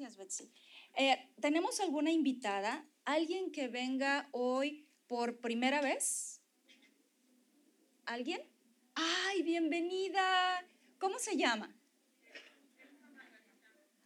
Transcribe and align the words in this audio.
Gracias, 0.00 0.16
Betsy. 0.16 0.50
Eh, 0.96 1.30
¿Tenemos 1.42 1.78
alguna 1.78 2.10
invitada? 2.10 2.86
¿Alguien 3.04 3.52
que 3.52 3.68
venga 3.68 4.30
hoy 4.32 4.88
por 5.06 5.40
primera 5.40 5.82
vez? 5.82 6.40
¿Alguien? 8.06 8.40
¡Ay, 8.94 9.42
bienvenida! 9.42 10.66
¿Cómo 10.98 11.18
se 11.18 11.36
llama? 11.36 11.76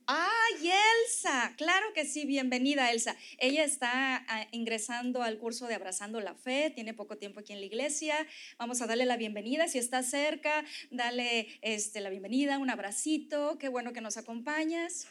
¡Ay, 0.09 0.73
Elsa! 1.05 1.55
Claro 1.57 1.87
que 1.95 2.05
sí, 2.05 2.27
bienvenida 2.27 2.91
Elsa. 2.91 3.17
Ella 3.39 3.63
está 3.63 4.17
ah, 4.29 4.49
ingresando 4.51 5.23
al 5.23 5.39
curso 5.39 5.69
de 5.69 5.77
Abrazando 5.77 6.19
la 6.19 6.35
Fe, 6.35 6.73
tiene 6.75 6.93
poco 6.93 7.19
tiempo 7.19 7.39
aquí 7.39 7.53
en 7.53 7.61
la 7.61 7.67
iglesia. 7.67 8.27
Vamos 8.59 8.83
a 8.83 8.89
darle 8.89 9.07
la 9.07 9.17
bienvenida. 9.17 9.69
Si 9.69 9.79
está 9.79 10.03
cerca, 10.03 10.65
dale 10.91 11.57
este, 11.63 12.01
la 12.01 12.11
bienvenida, 12.11 12.59
un 12.59 12.71
abracito. 12.71 13.59
Qué 13.59 13.69
bueno 13.69 13.93
que 13.93 14.01
nos 14.01 14.17
acompañas. 14.17 15.07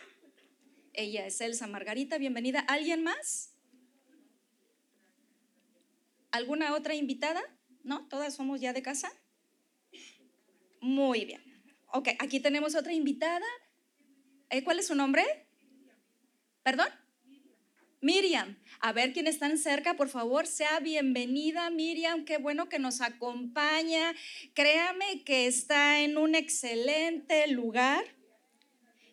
Ella 0.94 1.26
es 1.26 1.42
Elsa 1.42 1.66
Margarita, 1.66 2.20
bienvenida. 2.20 2.60
¿Alguien 2.60 3.04
más? 3.04 3.52
¿Alguna 6.30 6.76
otra 6.76 6.94
invitada? 6.94 7.42
¿No? 7.84 8.08
¿Todas 8.10 8.36
somos 8.36 8.62
ya 8.62 8.74
de 8.74 8.84
casa? 8.84 9.12
Muy 10.82 11.26
bien. 11.26 11.42
Ok, 11.88 12.10
aquí 12.20 12.40
tenemos 12.40 12.76
otra 12.76 12.94
invitada. 12.94 13.46
Eh, 14.52 14.64
¿Cuál 14.64 14.80
es 14.80 14.88
su 14.88 14.94
nombre? 14.94 15.24
¿Perdón? 16.62 16.88
Miriam. 18.00 18.60
A 18.80 18.94
ver 18.94 19.14
quién 19.14 19.26
están 19.26 19.58
cerca, 19.58 19.96
por 19.96 20.10
favor, 20.10 20.46
sea 20.46 20.80
bienvenida, 20.80 21.72
Miriam. 21.72 22.24
Qué 22.24 22.38
bueno 22.38 22.70
que 22.70 22.78
nos 22.78 23.02
acompaña. 23.02 24.14
Créame 24.54 25.24
que 25.24 25.48
está 25.48 26.02
en 26.02 26.20
un 26.20 26.36
excelente 26.36 27.48
lugar 27.48 28.06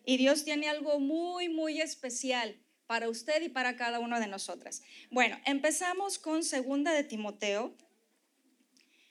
y 0.05 0.17
Dios 0.17 0.43
tiene 0.43 0.67
algo 0.67 0.99
muy, 0.99 1.49
muy 1.49 1.81
especial 1.81 2.59
para 2.87 3.09
usted 3.09 3.41
y 3.41 3.49
para 3.49 3.75
cada 3.75 3.99
una 3.99 4.19
de 4.19 4.27
nosotras. 4.27 4.81
Bueno, 5.11 5.37
empezamos 5.45 6.19
con 6.19 6.43
segunda 6.43 6.91
de 6.91 7.03
Timoteo. 7.03 7.73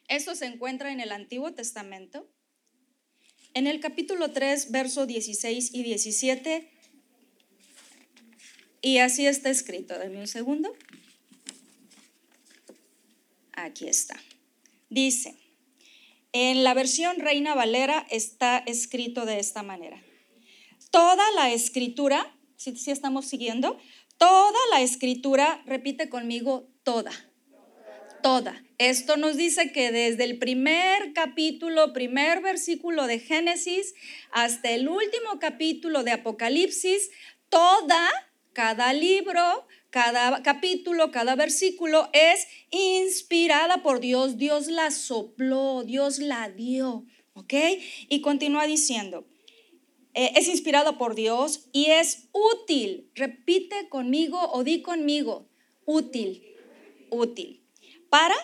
Esto 0.09 0.35
se 0.35 0.47
encuentra 0.47 0.93
en 0.93 1.01
el 1.01 1.13
Antiguo 1.13 1.55
Testamento. 1.55 2.29
En 3.55 3.67
el 3.67 3.81
capítulo 3.81 4.33
3, 4.33 4.71
verso 4.71 5.07
16 5.07 5.73
y 5.73 5.83
17. 5.83 6.71
Y 8.83 8.99
así 8.99 9.27
está 9.27 9.51
escrito. 9.51 9.99
Dame 9.99 10.19
un 10.19 10.29
segundo. 10.29 10.75
Aquí 13.53 13.89
está. 13.89 14.21
Dice, 14.89 15.37
en 16.33 16.65
la 16.65 16.75
versión 16.75 17.19
Reina 17.19 17.55
Valera 17.55 18.07
está 18.11 18.59
escrito 18.59 19.25
de 19.25 19.39
esta 19.39 19.63
manera. 19.63 20.03
Toda 20.91 21.25
la 21.37 21.53
escritura, 21.53 22.37
si 22.57 22.91
estamos 22.91 23.27
siguiendo, 23.27 23.79
toda 24.19 24.59
la 24.71 24.83
escritura, 24.83 25.63
repite 25.67 26.09
conmigo, 26.09 26.69
toda 26.83 27.13
toda. 28.21 28.63
Esto 28.79 29.17
nos 29.17 29.37
dice 29.37 29.73
que 29.73 29.91
desde 29.91 30.25
el 30.25 30.39
primer 30.39 31.13
capítulo, 31.13 31.93
primer 31.93 32.41
versículo 32.41 33.07
de 33.07 33.19
Génesis, 33.19 33.95
hasta 34.31 34.71
el 34.71 34.89
último 34.89 35.39
capítulo 35.41 36.03
de 36.03 36.13
Apocalipsis, 36.13 37.11
toda, 37.49 38.09
cada 38.53 38.93
libro, 38.93 39.67
cada 39.91 40.43
capítulo, 40.43 41.11
cada 41.11 41.35
versículo 41.35 42.09
es 42.13 42.47
inspirada 42.71 43.83
por 43.83 44.01
Dios. 44.01 44.39
Dios 44.39 44.69
la 44.69 44.91
sopló, 44.91 45.83
Dios 45.85 46.19
la 46.19 46.49
dio. 46.49 47.07
¿Ok? 47.33 47.55
Y 48.09 48.21
continúa 48.21 48.67
diciendo, 48.67 49.27
eh, 50.15 50.33
es 50.37 50.49
inspirada 50.49 50.99
por 50.99 51.15
Dios 51.15 51.69
y 51.73 51.87
es 51.87 52.29
útil. 52.33 53.11
Repite 53.15 53.89
conmigo 53.89 54.39
o 54.53 54.65
di 54.65 54.83
conmigo, 54.83 55.47
útil, 55.85 56.43
útil 57.11 57.61
para 58.11 58.35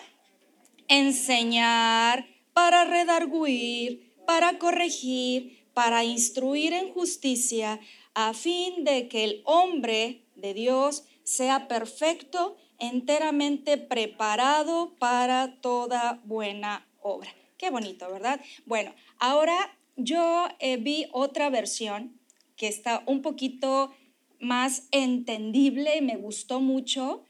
enseñar, 0.87 2.25
para 2.53 2.85
redarguir, 2.85 4.15
para 4.25 4.57
corregir, 4.57 5.67
para 5.73 6.03
instruir 6.03 6.73
en 6.73 6.91
justicia, 6.91 7.79
a 8.15 8.33
fin 8.33 8.83
de 8.83 9.07
que 9.09 9.25
el 9.25 9.41
hombre 9.45 10.23
de 10.35 10.55
Dios 10.55 11.03
sea 11.23 11.67
perfecto, 11.67 12.55
enteramente 12.79 13.77
preparado 13.77 14.95
para 14.97 15.59
toda 15.61 16.21
buena 16.23 16.87
obra. 17.01 17.29
Qué 17.57 17.69
bonito, 17.69 18.09
¿verdad? 18.11 18.39
Bueno, 18.65 18.93
ahora 19.19 19.76
yo 19.97 20.47
eh, 20.59 20.77
vi 20.77 21.07
otra 21.11 21.49
versión 21.49 22.19
que 22.55 22.67
está 22.67 23.03
un 23.05 23.21
poquito 23.21 23.93
más 24.39 24.87
entendible, 24.91 26.01
me 26.01 26.15
gustó 26.15 26.61
mucho 26.61 27.23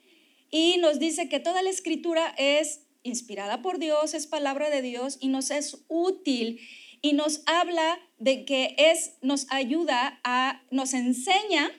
y 0.52 0.78
nos 0.78 1.00
dice 1.00 1.30
que 1.30 1.40
toda 1.40 1.62
la 1.62 1.70
escritura 1.70 2.34
es 2.38 2.82
inspirada 3.04 3.62
por 3.62 3.80
Dios, 3.80 4.14
es 4.14 4.28
palabra 4.28 4.70
de 4.70 4.82
Dios 4.82 5.18
y 5.20 5.30
nos 5.30 5.52
es 5.52 5.84
útil 5.88 6.60
y 7.02 7.14
nos 7.14 7.44
habla 7.46 8.00
de 8.18 8.46
que 8.46 8.76
es, 8.78 9.14
nos 9.22 9.48
ayuda 9.50 10.20
a, 10.24 10.64
nos 10.72 10.94
enseña, 10.94 11.72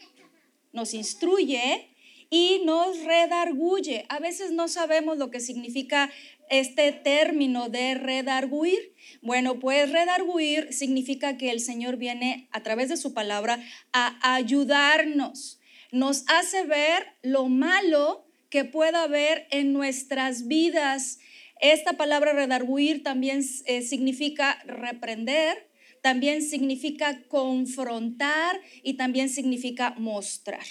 nos 0.73 0.95
instruye 0.95 1.89
y 2.31 2.61
nos 2.65 3.03
redarguye. 3.05 4.05
A 4.09 4.21
veces 4.21 4.53
no 4.53 4.69
sabemos 4.69 5.19
lo 5.19 5.31
que 5.31 5.41
significa 5.41 6.11
este 6.51 6.93
término 6.93 7.69
de 7.69 7.95
redarguir. 7.95 8.95
Bueno, 9.23 9.59
pues 9.59 9.91
redarguir 9.91 10.73
significa 10.73 11.37
que 11.37 11.51
el 11.51 11.61
Señor 11.61 11.97
viene 11.97 12.49
a 12.53 12.63
través 12.63 12.89
de 12.89 12.97
su 12.97 13.15
palabra 13.15 13.63
a 13.93 14.35
ayudarnos. 14.35 15.61
Nos 15.91 16.25
hace 16.29 16.65
ver 16.65 17.07
lo 17.23 17.49
malo 17.49 18.27
que 18.51 18.65
pueda 18.65 19.05
haber 19.05 19.47
en 19.51 19.73
nuestras 19.73 20.47
vidas. 20.47 21.19
Esta 21.61 21.95
palabra 21.95 22.33
redarguir 22.33 23.03
también 23.03 23.43
eh, 23.67 23.83
significa 23.83 24.63
reprender, 24.65 25.71
también 26.03 26.43
significa 26.43 27.23
confrontar 27.29 28.61
y 28.83 28.95
también 28.95 29.29
significa 29.29 29.95
mostrar. 29.99 30.65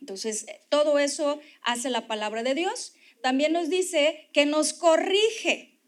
Entonces, 0.00 0.46
todo 0.70 0.98
eso 0.98 1.40
hace 1.62 1.90
la 1.90 2.06
palabra 2.06 2.42
de 2.42 2.54
Dios. 2.54 2.94
También 3.22 3.52
nos 3.52 3.68
dice 3.68 4.28
que 4.32 4.46
nos 4.46 4.72
corrige. 4.72 5.78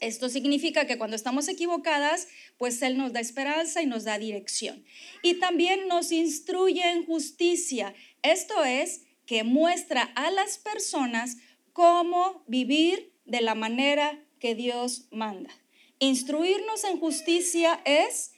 Esto 0.00 0.28
significa 0.28 0.86
que 0.86 0.98
cuando 0.98 1.16
estamos 1.16 1.48
equivocadas, 1.48 2.28
pues 2.58 2.82
Él 2.82 2.98
nos 2.98 3.12
da 3.12 3.20
esperanza 3.20 3.82
y 3.82 3.86
nos 3.86 4.04
da 4.04 4.18
dirección. 4.18 4.84
Y 5.22 5.34
también 5.34 5.88
nos 5.88 6.12
instruye 6.12 6.90
en 6.90 7.06
justicia. 7.06 7.94
Esto 8.22 8.64
es 8.64 9.02
que 9.26 9.44
muestra 9.44 10.02
a 10.14 10.30
las 10.30 10.58
personas 10.58 11.38
cómo 11.72 12.44
vivir 12.46 13.12
de 13.24 13.40
la 13.40 13.54
manera 13.54 14.22
que 14.38 14.54
Dios 14.54 15.08
manda. 15.10 15.50
Instruirnos 15.98 16.84
en 16.84 16.98
justicia 16.98 17.80
es 17.84 18.32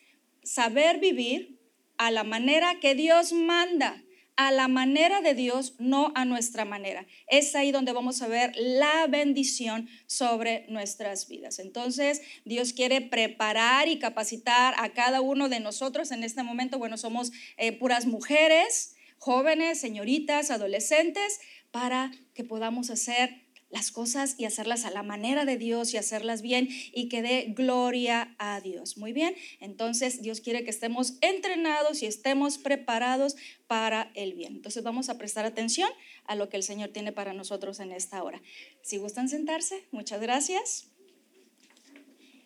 saber 0.44 1.00
vivir 1.00 1.58
a 1.98 2.10
la 2.10 2.24
manera 2.24 2.78
que 2.80 2.94
Dios 2.94 3.32
manda, 3.32 4.02
a 4.36 4.52
la 4.52 4.68
manera 4.68 5.22
de 5.22 5.34
Dios, 5.34 5.74
no 5.78 6.12
a 6.14 6.24
nuestra 6.24 6.64
manera. 6.64 7.06
Es 7.26 7.54
ahí 7.54 7.72
donde 7.72 7.92
vamos 7.92 8.20
a 8.20 8.28
ver 8.28 8.52
la 8.56 9.06
bendición 9.06 9.88
sobre 10.06 10.66
nuestras 10.68 11.26
vidas. 11.28 11.58
Entonces, 11.58 12.20
Dios 12.44 12.72
quiere 12.72 13.00
preparar 13.00 13.88
y 13.88 13.98
capacitar 13.98 14.74
a 14.78 14.92
cada 14.92 15.20
uno 15.22 15.48
de 15.48 15.60
nosotros 15.60 16.10
en 16.10 16.22
este 16.22 16.42
momento. 16.42 16.78
Bueno, 16.78 16.98
somos 16.98 17.32
eh, 17.56 17.72
puras 17.72 18.04
mujeres 18.06 18.94
jóvenes, 19.18 19.80
señoritas, 19.80 20.50
adolescentes, 20.50 21.40
para 21.70 22.12
que 22.34 22.44
podamos 22.44 22.90
hacer 22.90 23.45
las 23.70 23.90
cosas 23.90 24.36
y 24.38 24.44
hacerlas 24.44 24.84
a 24.84 24.90
la 24.90 25.02
manera 25.02 25.44
de 25.44 25.56
Dios 25.56 25.92
y 25.92 25.96
hacerlas 25.96 26.42
bien 26.42 26.68
y 26.92 27.08
que 27.08 27.22
dé 27.22 27.52
gloria 27.56 28.34
a 28.38 28.60
Dios. 28.60 28.96
Muy 28.96 29.12
bien, 29.12 29.34
entonces 29.60 30.22
Dios 30.22 30.40
quiere 30.40 30.64
que 30.64 30.70
estemos 30.70 31.14
entrenados 31.20 32.02
y 32.02 32.06
estemos 32.06 32.58
preparados 32.58 33.36
para 33.66 34.10
el 34.14 34.34
bien. 34.34 34.56
Entonces 34.56 34.82
vamos 34.82 35.08
a 35.08 35.18
prestar 35.18 35.44
atención 35.44 35.90
a 36.24 36.36
lo 36.36 36.48
que 36.48 36.56
el 36.56 36.62
Señor 36.62 36.90
tiene 36.90 37.12
para 37.12 37.32
nosotros 37.32 37.80
en 37.80 37.92
esta 37.92 38.22
hora. 38.22 38.40
Si 38.82 38.98
gustan 38.98 39.28
sentarse, 39.28 39.86
muchas 39.90 40.20
gracias. 40.20 40.88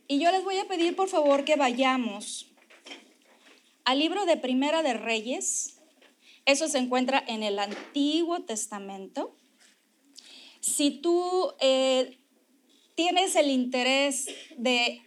Y 0.08 0.18
yo 0.18 0.32
les 0.32 0.42
voy 0.42 0.58
a 0.58 0.66
pedir 0.66 0.96
por 0.96 1.08
favor 1.08 1.44
que 1.44 1.56
vayamos 1.56 2.50
al 3.84 3.98
libro 3.98 4.24
de 4.24 4.36
Primera 4.36 4.84
de 4.84 4.94
Reyes, 4.94 5.80
eso 6.44 6.68
se 6.68 6.78
encuentra 6.78 7.24
en 7.26 7.42
el 7.42 7.58
Antiguo 7.58 8.44
Testamento. 8.44 9.36
Si 10.60 10.90
tú 11.00 11.52
eh, 11.60 12.18
tienes 12.94 13.34
el 13.36 13.50
interés 13.50 14.28
de 14.56 15.02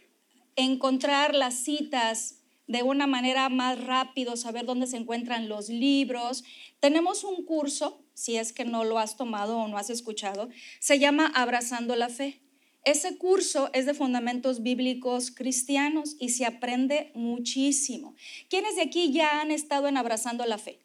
encontrar 0.56 1.34
las 1.34 1.54
citas 1.54 2.40
de 2.66 2.82
una 2.82 3.06
manera 3.06 3.48
más 3.48 3.82
rápido, 3.84 4.36
saber 4.36 4.64
dónde 4.64 4.86
se 4.86 4.96
encuentran 4.96 5.48
los 5.48 5.68
libros, 5.68 6.44
tenemos 6.80 7.24
un 7.24 7.44
curso, 7.44 8.02
si 8.14 8.36
es 8.36 8.52
que 8.52 8.64
no 8.64 8.84
lo 8.84 8.98
has 8.98 9.16
tomado 9.16 9.58
o 9.58 9.68
no 9.68 9.76
has 9.76 9.90
escuchado, 9.90 10.48
se 10.80 10.98
llama 10.98 11.30
Abrazando 11.34 11.94
la 11.96 12.08
Fe. 12.08 12.40
Ese 12.84 13.16
curso 13.16 13.70
es 13.72 13.86
de 13.86 13.94
fundamentos 13.94 14.62
bíblicos 14.62 15.30
cristianos 15.30 16.16
y 16.20 16.30
se 16.30 16.44
aprende 16.44 17.12
muchísimo. 17.14 18.14
¿Quiénes 18.50 18.76
de 18.76 18.82
aquí 18.82 19.10
ya 19.12 19.40
han 19.40 19.50
estado 19.50 19.88
en 19.88 19.96
Abrazando 19.96 20.44
la 20.44 20.58
Fe? 20.58 20.80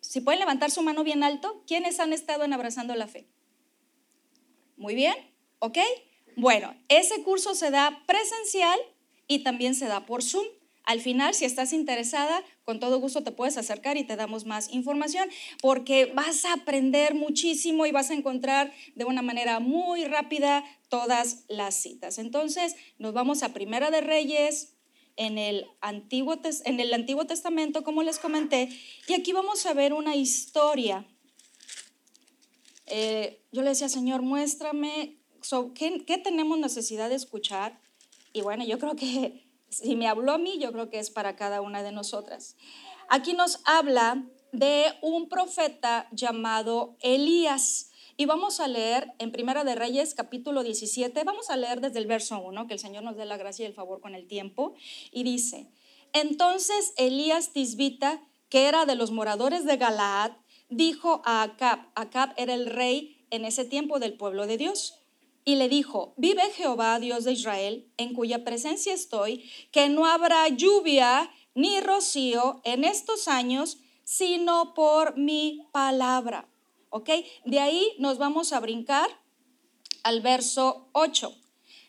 Si 0.00 0.20
pueden 0.20 0.40
levantar 0.40 0.70
su 0.70 0.82
mano 0.82 1.04
bien 1.04 1.22
alto, 1.22 1.62
¿quiénes 1.66 2.00
han 2.00 2.12
estado 2.12 2.44
en 2.44 2.52
Abrazando 2.52 2.94
la 2.94 3.06
Fe? 3.06 3.28
Muy 4.76 4.94
bien, 4.94 5.14
¿ok? 5.58 5.78
Bueno, 6.36 6.74
ese 6.88 7.22
curso 7.22 7.54
se 7.54 7.70
da 7.70 8.02
presencial 8.06 8.78
y 9.28 9.40
también 9.40 9.74
se 9.74 9.86
da 9.86 10.04
por 10.06 10.22
Zoom. 10.22 10.44
Al 10.84 11.00
final, 11.00 11.32
si 11.32 11.46
estás 11.46 11.72
interesada, 11.72 12.42
con 12.64 12.78
todo 12.78 13.00
gusto 13.00 13.24
te 13.24 13.32
puedes 13.32 13.56
acercar 13.56 13.96
y 13.96 14.04
te 14.04 14.16
damos 14.16 14.44
más 14.44 14.70
información 14.70 15.30
porque 15.62 16.06
vas 16.06 16.44
a 16.44 16.52
aprender 16.52 17.14
muchísimo 17.14 17.86
y 17.86 17.92
vas 17.92 18.10
a 18.10 18.14
encontrar 18.14 18.70
de 18.94 19.04
una 19.04 19.22
manera 19.22 19.60
muy 19.60 20.04
rápida 20.04 20.62
todas 20.90 21.44
las 21.48 21.74
citas. 21.74 22.18
Entonces, 22.18 22.76
nos 22.98 23.14
vamos 23.14 23.42
a 23.42 23.54
Primera 23.54 23.90
de 23.90 24.02
Reyes 24.02 24.74
en 25.16 25.38
el 25.38 25.66
Antiguo, 25.80 26.38
en 26.64 26.80
el 26.80 26.92
Antiguo 26.92 27.24
Testamento, 27.24 27.82
como 27.82 28.02
les 28.02 28.18
comenté, 28.18 28.68
y 29.08 29.14
aquí 29.14 29.32
vamos 29.32 29.64
a 29.64 29.72
ver 29.72 29.94
una 29.94 30.16
historia. 30.16 31.06
Eh, 32.86 33.42
yo 33.52 33.62
le 33.62 33.70
decía, 33.70 33.88
Señor, 33.88 34.22
muéstrame 34.22 35.18
¿qué, 35.74 36.04
¿qué 36.04 36.18
tenemos 36.18 36.58
necesidad 36.58 37.08
de 37.08 37.16
escuchar? 37.16 37.78
Y 38.32 38.40
bueno, 38.40 38.64
yo 38.64 38.78
creo 38.78 38.96
que 38.96 39.46
si 39.68 39.96
me 39.96 40.08
habló 40.08 40.32
a 40.32 40.38
mí, 40.38 40.58
yo 40.58 40.72
creo 40.72 40.90
que 40.90 40.98
es 40.98 41.10
para 41.10 41.36
cada 41.36 41.60
una 41.60 41.82
de 41.82 41.92
nosotras. 41.92 42.56
Aquí 43.08 43.34
nos 43.34 43.60
habla 43.64 44.24
de 44.52 44.86
un 45.02 45.28
profeta 45.28 46.08
llamado 46.12 46.96
Elías. 47.00 47.90
Y 48.16 48.26
vamos 48.26 48.60
a 48.60 48.68
leer 48.68 49.12
en 49.18 49.32
Primera 49.32 49.64
de 49.64 49.74
Reyes 49.74 50.14
capítulo 50.14 50.62
17, 50.62 51.24
vamos 51.24 51.50
a 51.50 51.56
leer 51.56 51.80
desde 51.80 51.98
el 51.98 52.06
verso 52.06 52.38
1, 52.38 52.68
que 52.68 52.74
el 52.74 52.78
Señor 52.78 53.02
nos 53.02 53.16
dé 53.16 53.24
la 53.24 53.36
gracia 53.36 53.64
y 53.64 53.66
el 53.66 53.74
favor 53.74 54.00
con 54.00 54.14
el 54.14 54.28
tiempo. 54.28 54.74
Y 55.10 55.24
dice, 55.24 55.68
entonces 56.12 56.94
Elías 56.96 57.52
Tisbita, 57.52 58.22
que 58.48 58.68
era 58.68 58.86
de 58.86 58.94
los 58.94 59.10
moradores 59.10 59.64
de 59.64 59.76
Galaad, 59.76 60.30
dijo 60.76 61.22
a 61.24 61.42
Acab, 61.42 61.90
Acab 61.94 62.34
era 62.36 62.54
el 62.54 62.66
rey 62.66 63.26
en 63.30 63.44
ese 63.44 63.64
tiempo 63.64 63.98
del 63.98 64.16
pueblo 64.16 64.46
de 64.46 64.56
Dios 64.56 65.04
y 65.44 65.56
le 65.56 65.68
dijo, 65.68 66.14
vive 66.16 66.42
Jehová, 66.52 66.98
Dios 66.98 67.24
de 67.24 67.32
Israel, 67.32 67.86
en 67.98 68.14
cuya 68.14 68.44
presencia 68.44 68.94
estoy, 68.94 69.50
que 69.70 69.88
no 69.88 70.06
habrá 70.06 70.48
lluvia 70.48 71.30
ni 71.54 71.80
rocío 71.80 72.62
en 72.64 72.84
estos 72.84 73.28
años, 73.28 73.78
sino 74.04 74.74
por 74.74 75.18
mi 75.18 75.68
palabra. 75.72 76.48
¿Ok? 76.88 77.10
De 77.44 77.60
ahí 77.60 77.92
nos 77.98 78.18
vamos 78.18 78.52
a 78.52 78.60
brincar 78.60 79.08
al 80.02 80.20
verso 80.22 80.88
8. 80.92 81.36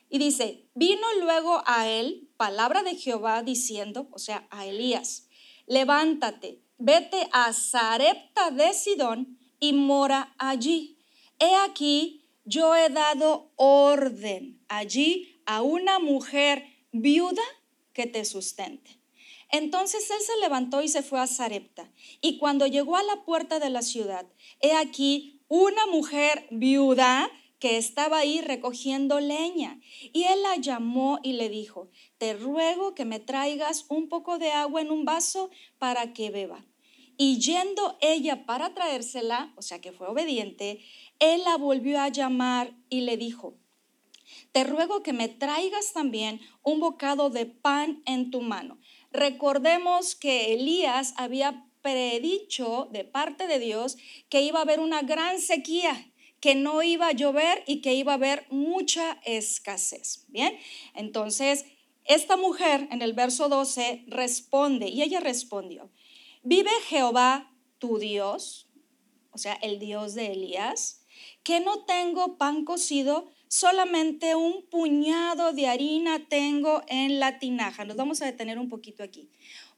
Y 0.09 0.17
dice, 0.17 0.67
vino 0.73 1.05
luego 1.21 1.61
a 1.65 1.87
él 1.87 2.29
palabra 2.37 2.83
de 2.83 2.95
Jehová 2.95 3.41
diciendo, 3.41 4.07
o 4.11 4.19
sea, 4.19 4.47
a 4.49 4.65
Elías, 4.65 5.29
levántate, 5.65 6.61
vete 6.77 7.27
a 7.31 7.53
Zarepta 7.53 8.51
de 8.51 8.73
Sidón 8.73 9.37
y 9.59 9.73
mora 9.73 10.33
allí. 10.37 10.97
He 11.39 11.55
aquí, 11.55 12.25
yo 12.43 12.75
he 12.75 12.89
dado 12.89 13.51
orden 13.55 14.63
allí 14.67 15.41
a 15.45 15.61
una 15.61 15.99
mujer 15.99 16.65
viuda 16.91 17.43
que 17.93 18.07
te 18.07 18.25
sustente. 18.25 18.99
Entonces 19.51 20.09
él 20.09 20.21
se 20.21 20.37
levantó 20.41 20.81
y 20.81 20.87
se 20.87 21.03
fue 21.03 21.19
a 21.19 21.27
Sarepta. 21.27 21.91
Y 22.21 22.37
cuando 22.37 22.67
llegó 22.67 22.97
a 22.97 23.03
la 23.03 23.23
puerta 23.23 23.59
de 23.59 23.69
la 23.69 23.81
ciudad, 23.81 24.25
he 24.59 24.73
aquí 24.73 25.41
una 25.47 25.85
mujer 25.87 26.47
viuda 26.51 27.31
que 27.65 27.77
estaba 27.77 28.19
ahí 28.19 28.41
recogiendo 28.41 29.19
leña. 29.19 29.79
Y 30.13 30.25
él 30.25 30.43
la 30.43 30.55
llamó 30.57 31.17
y 31.23 31.33
le 31.33 31.49
dijo, 31.49 31.89
te 32.19 32.35
ruego 32.35 32.93
que 32.93 33.05
me 33.05 33.19
traigas 33.19 33.87
un 33.89 34.07
poco 34.07 34.37
de 34.37 34.51
agua 34.51 34.81
en 34.81 34.91
un 34.91 35.03
vaso 35.03 35.49
para 35.79 36.13
que 36.13 36.29
beba. 36.29 36.63
Y 37.17 37.39
yendo 37.39 37.97
ella 38.01 38.45
para 38.45 38.75
traérsela, 38.75 39.51
o 39.55 39.63
sea 39.63 39.81
que 39.81 39.91
fue 39.91 40.05
obediente, 40.05 40.79
él 41.17 41.41
la 41.43 41.57
volvió 41.57 41.99
a 41.99 42.09
llamar 42.09 42.75
y 42.87 43.01
le 43.01 43.17
dijo, 43.17 43.57
te 44.51 44.63
ruego 44.63 45.01
que 45.01 45.13
me 45.13 45.27
traigas 45.27 45.91
también 45.91 46.41
un 46.61 46.79
bocado 46.79 47.31
de 47.31 47.47
pan 47.47 48.03
en 48.05 48.29
tu 48.29 48.41
mano. 48.41 48.77
Recordemos 49.11 50.13
que 50.13 50.53
Elías 50.53 51.15
había 51.17 51.65
predicho 51.81 52.89
de 52.91 53.05
parte 53.05 53.47
de 53.47 53.57
Dios 53.57 53.97
que 54.29 54.43
iba 54.43 54.59
a 54.59 54.63
haber 54.63 54.79
una 54.79 55.01
gran 55.01 55.41
sequía, 55.41 56.11
que 56.45 56.53
no 56.53 56.83
iba 56.83 57.07
a 57.07 57.11
llover 57.11 57.63
y 57.65 57.81
que 57.81 57.95
iba 57.95 58.11
a 58.11 58.15
haber 58.21 58.45
mucha 58.51 59.19
escasez. 59.25 60.25
Bien, 60.27 60.55
entonces 60.93 61.65
esta 62.03 62.37
mujer 62.37 62.87
en 62.91 63.01
el 63.01 63.13
verso 63.13 63.49
12 63.49 64.03
responde 64.05 64.87
y 64.87 65.01
ella 65.01 65.21
respondió, 65.21 65.89
vive 66.43 66.69
Jehová 66.87 67.51
tu 67.79 67.97
Dios, 67.97 68.69
o 69.31 69.39
sea, 69.39 69.53
el 69.53 69.79
Dios 69.79 70.13
de 70.13 70.33
Elías, 70.33 71.03
que 71.41 71.61
no 71.61 71.83
tengo 71.85 72.37
pan 72.37 72.63
cocido, 72.63 73.27
solamente 73.47 74.35
un 74.35 74.69
puñado 74.69 75.51
de 75.51 75.65
harina 75.65 76.27
tengo 76.29 76.83
en 76.87 77.19
la 77.19 77.39
tinaja. 77.39 77.85
Nos 77.85 77.97
vamos 77.97 78.21
a 78.21 78.27
detener 78.27 78.59
un 78.59 78.69
poquito 78.69 79.01
aquí. 79.01 79.31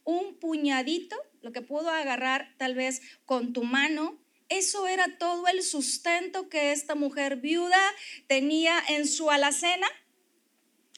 Un 0.04 0.34
puñadito, 0.34 1.16
lo 1.40 1.50
que 1.50 1.62
puedo 1.62 1.88
agarrar 1.88 2.54
tal 2.58 2.74
vez 2.74 3.00
con 3.24 3.54
tu 3.54 3.64
mano, 3.64 4.18
eso 4.48 4.86
era 4.86 5.18
todo 5.18 5.46
el 5.48 5.62
sustento 5.62 6.48
que 6.48 6.72
esta 6.72 6.94
mujer 6.94 7.36
viuda 7.36 7.80
tenía 8.26 8.82
en 8.88 9.06
su 9.06 9.30
alacena. 9.30 9.86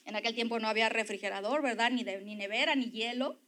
En 0.05 0.15
aquel 0.15 0.33
tiempo 0.33 0.59
no 0.59 0.67
había 0.67 0.89
refrigerador, 0.89 1.61
¿verdad? 1.61 1.91
Ni, 1.91 2.03
nevera, 2.03 2.75
ni 2.75 2.91
hielo. 2.91 3.39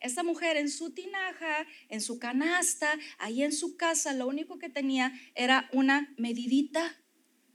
Esta 0.00 0.22
mujer 0.22 0.56
en 0.56 0.70
su 0.70 0.94
tinaja, 0.94 1.66
en 1.88 2.00
su 2.00 2.18
canasta, 2.20 2.96
ahí 3.18 3.42
en 3.42 3.52
su 3.52 3.76
casa, 3.76 4.12
lo 4.12 4.28
único 4.28 4.58
que 4.58 4.68
tenía 4.68 5.12
era 5.34 5.68
una 5.72 6.14
medidita 6.16 6.96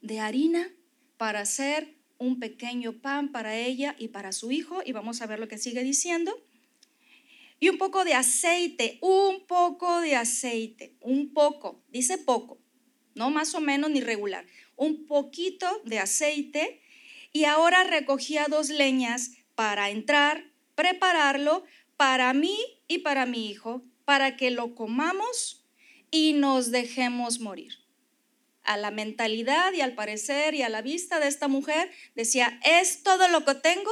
de 0.02 0.20
harina 0.20 0.70
para 1.18 1.40
hacer 1.40 1.96
un 2.18 2.40
pequeño 2.40 3.02
pan 3.02 3.32
para 3.32 3.56
ella 3.56 3.96
y 3.98 4.10
para 4.10 4.34
su 4.34 4.52
hijo. 4.52 4.82
Y 4.86 4.92
vamos 4.92 5.22
a 5.22 5.26
ver 5.26 5.40
lo 5.40 5.48
que 5.48 5.58
sigue 5.58 5.84
diciendo. 5.84 6.36
Y 7.64 7.70
un 7.70 7.78
poco 7.78 8.04
de 8.04 8.14
aceite, 8.14 8.98
un 9.00 9.48
poco 9.48 10.02
de 10.02 10.18
aceite, 10.18 10.98
un 11.00 11.34
poco, 11.34 11.82
dice 11.88 12.18
poco, 12.18 12.60
no 13.16 13.30
más 13.30 13.56
o 13.56 13.62
menos 13.62 13.90
ni 13.90 14.02
regular, 14.02 14.46
un 14.76 15.08
poquito 15.08 15.82
de 15.86 15.98
aceite. 15.98 16.82
Y 17.32 17.46
ahora 17.46 17.86
recogía 17.86 18.48
dos 18.50 18.68
leñas 18.68 19.32
para 19.56 19.92
entrar, 19.92 20.52
prepararlo 20.76 21.64
para 21.96 22.34
mí 22.34 22.60
y 22.90 22.98
para 22.98 23.26
mi 23.26 23.50
hijo, 23.50 23.82
para 24.04 24.36
que 24.36 24.52
lo 24.52 24.76
comamos 24.76 25.66
y 26.12 26.34
nos 26.34 26.70
dejemos 26.70 27.40
morir. 27.40 27.76
A 28.64 28.76
la 28.76 28.92
mentalidad 28.92 29.72
y 29.72 29.80
al 29.80 29.96
parecer 29.96 30.54
y 30.54 30.64
a 30.64 30.70
la 30.70 30.82
vista 30.82 31.22
de 31.22 31.30
esta 31.30 31.48
mujer 31.48 31.90
decía, 32.14 32.60
es 32.66 33.04
todo 33.04 33.30
lo 33.30 33.46
que 33.46 33.56
tengo, 33.56 33.90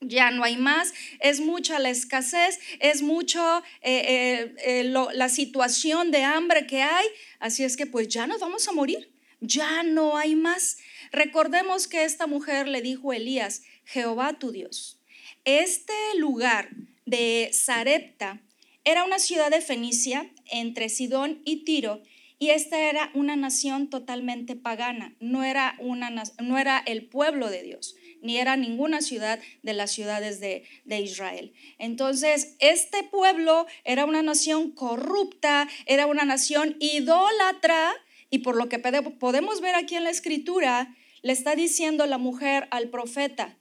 ya 0.00 0.30
no 0.30 0.44
hay 0.44 0.56
más, 0.56 0.92
es 1.20 1.40
mucha 1.40 1.78
la 1.78 1.90
escasez, 1.90 2.58
es 2.80 3.02
mucho 3.02 3.62
eh, 3.82 4.02
eh, 4.06 4.54
eh, 4.64 4.84
la 4.84 5.28
situación 5.28 6.10
de 6.10 6.22
hambre 6.22 6.66
que 6.66 6.82
hay, 6.82 7.06
así 7.38 7.64
es 7.64 7.76
que 7.76 7.86
pues 7.86 8.08
ya 8.08 8.26
nos 8.26 8.40
vamos 8.40 8.68
a 8.68 8.72
morir, 8.72 9.12
ya 9.40 9.82
no 9.82 10.16
hay 10.16 10.34
más. 10.34 10.78
Recordemos 11.12 11.88
que 11.88 12.04
esta 12.04 12.26
mujer 12.26 12.68
le 12.68 12.82
dijo 12.82 13.12
a 13.12 13.16
Elías, 13.16 13.62
Jehová 13.84 14.38
tu 14.38 14.50
Dios, 14.50 15.00
este 15.44 15.92
lugar 16.16 16.70
de 17.06 17.50
Sarepta 17.52 18.40
era 18.84 19.04
una 19.04 19.18
ciudad 19.18 19.50
de 19.50 19.60
Fenicia 19.60 20.30
entre 20.50 20.88
Sidón 20.88 21.40
y 21.44 21.64
Tiro 21.64 22.02
y 22.38 22.50
esta 22.50 22.78
era 22.90 23.10
una 23.14 23.36
nación 23.36 23.88
totalmente 23.88 24.56
pagana, 24.56 25.14
no 25.20 25.44
era, 25.44 25.76
una, 25.78 26.10
no 26.10 26.58
era 26.58 26.78
el 26.78 27.06
pueblo 27.06 27.48
de 27.48 27.62
Dios, 27.62 27.96
ni 28.24 28.38
era 28.38 28.56
ninguna 28.56 29.02
ciudad 29.02 29.38
de 29.62 29.72
las 29.74 29.92
ciudades 29.92 30.40
de, 30.40 30.64
de 30.84 31.00
Israel. 31.00 31.52
Entonces, 31.78 32.56
este 32.58 33.04
pueblo 33.04 33.66
era 33.84 34.04
una 34.04 34.22
nación 34.22 34.72
corrupta, 34.72 35.68
era 35.86 36.06
una 36.06 36.24
nación 36.24 36.76
idólatra 36.80 37.94
y 38.30 38.38
por 38.40 38.56
lo 38.56 38.68
que 38.68 38.80
podemos 38.80 39.60
ver 39.60 39.76
aquí 39.76 39.94
en 39.94 40.02
la 40.02 40.10
escritura, 40.10 40.96
le 41.22 41.32
está 41.32 41.54
diciendo 41.54 42.04
la 42.06 42.18
mujer 42.18 42.66
al 42.70 42.90
profeta, 42.90 43.56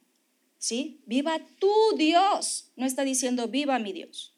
¿sí? 0.57 1.01
Viva 1.05 1.39
tu 1.59 1.71
Dios. 1.95 2.71
No 2.75 2.85
está 2.85 3.03
diciendo 3.03 3.47
viva 3.49 3.77
mi 3.77 3.93
Dios. 3.93 4.35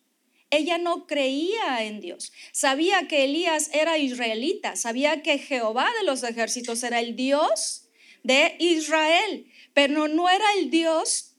Ella 0.49 0.77
no 0.77 1.07
creía 1.07 1.83
en 1.83 2.01
Dios. 2.01 2.33
Sabía 2.51 3.07
que 3.07 3.23
Elías 3.23 3.69
era 3.73 3.97
israelita. 3.97 4.75
Sabía 4.75 5.21
que 5.21 5.37
Jehová 5.37 5.87
de 5.99 6.05
los 6.05 6.23
ejércitos 6.23 6.83
era 6.83 6.99
el 6.99 7.15
Dios 7.15 7.89
de 8.23 8.55
Israel. 8.59 9.47
Pero 9.75 10.07
no 10.07 10.27
era 10.27 10.45
el 10.57 10.71
Dios 10.71 11.35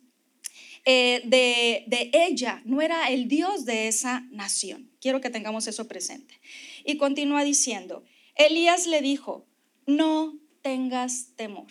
eh, 0.85 1.23
de, 1.25 1.83
de 1.88 2.11
ella. 2.12 2.62
No 2.64 2.81
era 2.81 3.09
el 3.09 3.26
Dios 3.26 3.64
de 3.64 3.88
esa 3.88 4.21
nación. 4.31 4.93
Quiero 5.00 5.21
que 5.21 5.31
tengamos 5.31 5.66
eso 5.66 5.88
presente. 5.88 6.40
Y 6.85 6.99
continúa 6.99 7.43
diciendo, 7.43 8.05
Elías 8.37 8.87
le 8.87 9.00
dijo, 9.00 9.49
no 9.87 10.38
tengas 10.62 11.35
temor. 11.35 11.66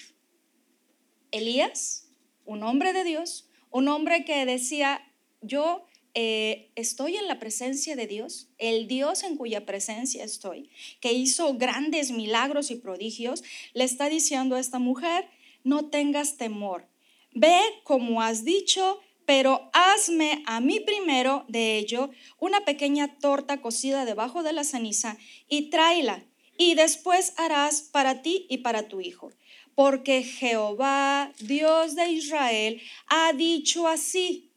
Elías 1.31 2.05
un 2.45 2.63
hombre 2.63 2.93
de 2.93 3.03
Dios, 3.03 3.47
un 3.71 3.87
hombre 3.87 4.23
que 4.23 4.45
decía, 4.45 5.01
yo 5.41 5.85
eh, 6.13 6.71
estoy 6.75 7.17
en 7.17 7.27
la 7.27 7.39
presencia 7.39 7.95
de 7.95 8.07
Dios, 8.07 8.47
el 8.57 8.87
Dios 8.87 9.23
en 9.23 9.35
cuya 9.35 9.65
presencia 9.65 10.23
estoy, 10.23 10.69
que 11.01 11.11
hizo 11.11 11.55
grandes 11.55 12.11
milagros 12.11 12.71
y 12.71 12.75
prodigios, 12.75 13.43
le 13.73 13.83
está 13.83 14.07
diciendo 14.07 14.55
a 14.55 14.59
esta 14.59 14.79
mujer, 14.79 15.27
no 15.65 15.89
tengas 15.89 16.37
temor, 16.37 16.87
ve 17.33 17.59
como 17.83 18.21
has 18.21 18.45
dicho, 18.45 19.01
pero 19.25 19.69
hazme 19.73 20.43
a 20.45 20.61
mí 20.61 20.79
primero 20.79 21.43
de 21.49 21.77
ello 21.77 22.11
una 22.39 22.61
pequeña 22.61 23.17
torta 23.19 23.61
cocida 23.61 24.05
debajo 24.05 24.43
de 24.43 24.53
la 24.53 24.63
ceniza 24.63 25.17
y 25.49 25.69
tráela, 25.69 26.23
y 26.57 26.75
después 26.75 27.33
harás 27.37 27.81
para 27.81 28.21
ti 28.21 28.45
y 28.49 28.59
para 28.59 28.87
tu 28.87 29.01
hijo. 29.01 29.31
Porque 29.73 30.23
Jehová, 30.23 31.33
Dios 31.39 31.95
de 31.95 32.11
Israel, 32.11 32.81
ha 33.07 33.33
dicho 33.33 33.87
así, 33.87 34.51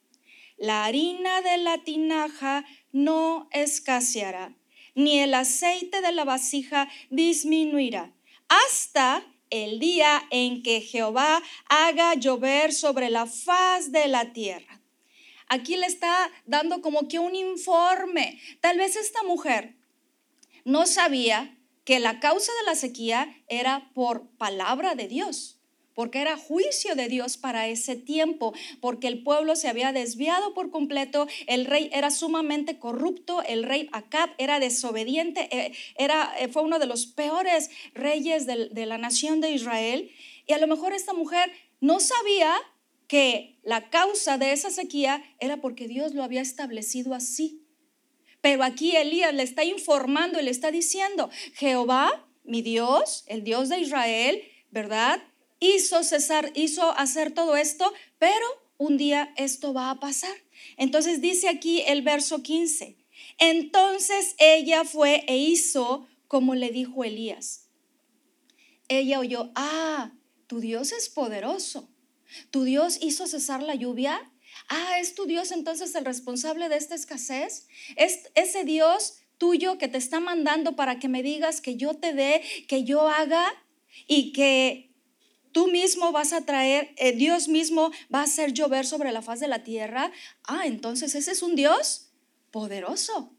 la 0.59 0.85
harina 0.85 1.41
de 1.41 1.57
la 1.57 1.79
tinaja 1.79 2.65
no 2.93 3.49
escaseará, 3.53 4.55
ni 4.95 5.19
el 5.21 5.35
aceite 5.35 6.01
de 6.01 6.13
la 6.13 6.25
vasija 6.25 6.89
disminuirá, 7.11 8.13
hasta 8.49 9.25
el 9.51 9.79
día 9.79 10.23
en 10.31 10.63
que 10.63 10.81
Jehová 10.81 11.43
haga 11.69 12.15
llover 12.15 12.73
sobre 12.73 13.11
la 13.11 13.27
faz 13.27 13.93
de 13.93 14.09
la 14.09 14.33
tierra. 14.33 14.81
Aquí 15.49 15.77
le 15.77 15.87
está 15.87 16.31
dando 16.45 16.83
como 16.83 17.09
que 17.09 17.19
un 17.19 17.35
informe. 17.35 18.41
Tal 18.61 18.79
vez 18.79 18.97
esta 18.97 19.23
mujer 19.23 19.77
no 20.65 20.87
sabía 20.87 21.59
que 21.85 22.01
la 22.01 22.21
causa 22.21 22.53
de 22.61 22.67
la 22.67 22.75
sequía 22.75 23.43
era 23.49 23.91
por 23.95 24.29
palabra 24.37 24.95
de 24.95 25.09
Dios 25.09 25.58
porque 25.99 26.21
era 26.21 26.37
juicio 26.37 26.95
de 26.95 27.09
Dios 27.09 27.39
para 27.39 27.67
ese 27.67 27.97
tiempo, 27.97 28.55
porque 28.81 29.09
el 29.09 29.25
pueblo 29.25 29.57
se 29.57 29.67
había 29.67 29.91
desviado 29.91 30.55
por 30.55 30.71
completo, 30.71 31.27
el 31.49 31.65
rey 31.65 31.91
era 31.93 32.13
sumamente 32.13 32.79
corrupto, 32.79 33.43
el 33.43 33.65
rey 33.65 33.89
Acab 33.91 34.31
era 34.39 34.61
desobediente, 34.61 35.49
eh, 35.51 35.73
era, 35.97 36.33
eh, 36.39 36.47
fue 36.47 36.63
uno 36.63 36.79
de 36.79 36.87
los 36.87 37.07
peores 37.07 37.71
reyes 37.95 38.47
de, 38.47 38.69
de 38.69 38.87
la 38.87 38.97
nación 38.97 39.41
de 39.41 39.51
Israel, 39.51 40.09
y 40.47 40.53
a 40.53 40.59
lo 40.59 40.69
mejor 40.69 40.93
esta 40.93 41.15
mujer 41.15 41.51
no 41.81 41.99
sabía 41.99 42.55
que 43.09 43.59
la 43.65 43.91
causa 43.91 44.39
de 44.39 44.53
esa 44.53 44.71
sequía 44.71 45.25
era 45.41 45.57
porque 45.57 45.89
Dios 45.89 46.15
lo 46.15 46.23
había 46.23 46.43
establecido 46.43 47.13
así. 47.13 47.67
Pero 48.41 48.63
aquí 48.63 48.95
Elías 48.95 49.35
le 49.35 49.43
está 49.43 49.65
informando 49.65 50.39
y 50.39 50.45
le 50.45 50.53
está 50.53 50.71
diciendo, 50.71 51.29
Jehová, 51.55 52.25
mi 52.45 52.63
Dios, 52.63 53.25
el 53.27 53.43
Dios 53.43 53.69
de 53.69 53.81
Israel, 53.81 54.41
¿verdad? 54.71 55.21
Hizo 55.61 56.03
cesar, 56.05 56.53
hizo 56.55 56.91
hacer 56.93 57.33
todo 57.33 57.57
esto, 57.57 57.93
pero 58.19 58.47
un 58.77 58.97
día 58.97 59.33
esto 59.37 59.73
va 59.73 59.91
a 59.91 60.01
pasar. 60.01 60.35
Entonces 60.77 61.21
dice 61.21 61.49
aquí 61.49 61.83
el 61.87 62.03
verso 62.03 62.43
15, 62.43 62.97
entonces 63.39 64.35
ella 64.39 64.85
fue 64.85 65.25
e 65.27 65.37
hizo 65.37 66.07
como 66.27 66.55
le 66.55 66.71
dijo 66.71 67.05
Elías. 67.05 67.69
Ella 68.89 69.19
oyó, 69.21 69.51
ah, 69.55 70.13
tu 70.47 70.61
Dios 70.61 70.93
es 70.93 71.09
poderoso. 71.09 71.89
Tu 72.51 72.65
Dios 72.65 72.99
hizo 73.01 73.27
cesar 73.27 73.63
la 73.63 73.75
lluvia. 73.75 74.31
Ah, 74.69 74.99
es 74.99 75.15
tu 75.15 75.27
Dios 75.27 75.53
entonces 75.53 75.95
el 75.95 76.05
responsable 76.05 76.69
de 76.69 76.77
esta 76.77 76.95
escasez. 76.95 77.69
Es 77.97 78.31
ese 78.35 78.65
Dios 78.65 79.19
tuyo 79.39 79.79
que 79.79 79.89
te 79.89 79.99
está 79.99 80.21
mandando 80.21 80.75
para 80.75 80.99
que 80.99 81.09
me 81.09 81.23
digas 81.23 81.61
que 81.61 81.77
yo 81.77 81.95
te 81.95 82.13
dé, 82.13 82.43
que 82.67 82.85
yo 82.85 83.09
haga 83.09 83.47
y 84.07 84.33
que 84.33 84.88
tú 85.53 85.69
mismo 85.69 86.13
vas 86.13 86.33
a 86.33 86.45
traer, 86.45 86.95
eh, 86.97 87.13
Dios 87.13 87.49
mismo 87.49 87.91
va 88.13 88.21
a 88.21 88.25
hacer 88.25 88.53
llover 88.53 88.87
sobre 88.87 89.13
la 89.13 89.23
faz 89.23 89.41
de 89.41 89.49
la 89.49 89.63
tierra. 89.63 90.11
Ah, 90.45 90.63
entonces 90.67 91.15
ese 91.15 91.33
es 91.33 91.43
un 91.43 91.57
Dios 91.57 92.11
poderoso. 92.51 93.35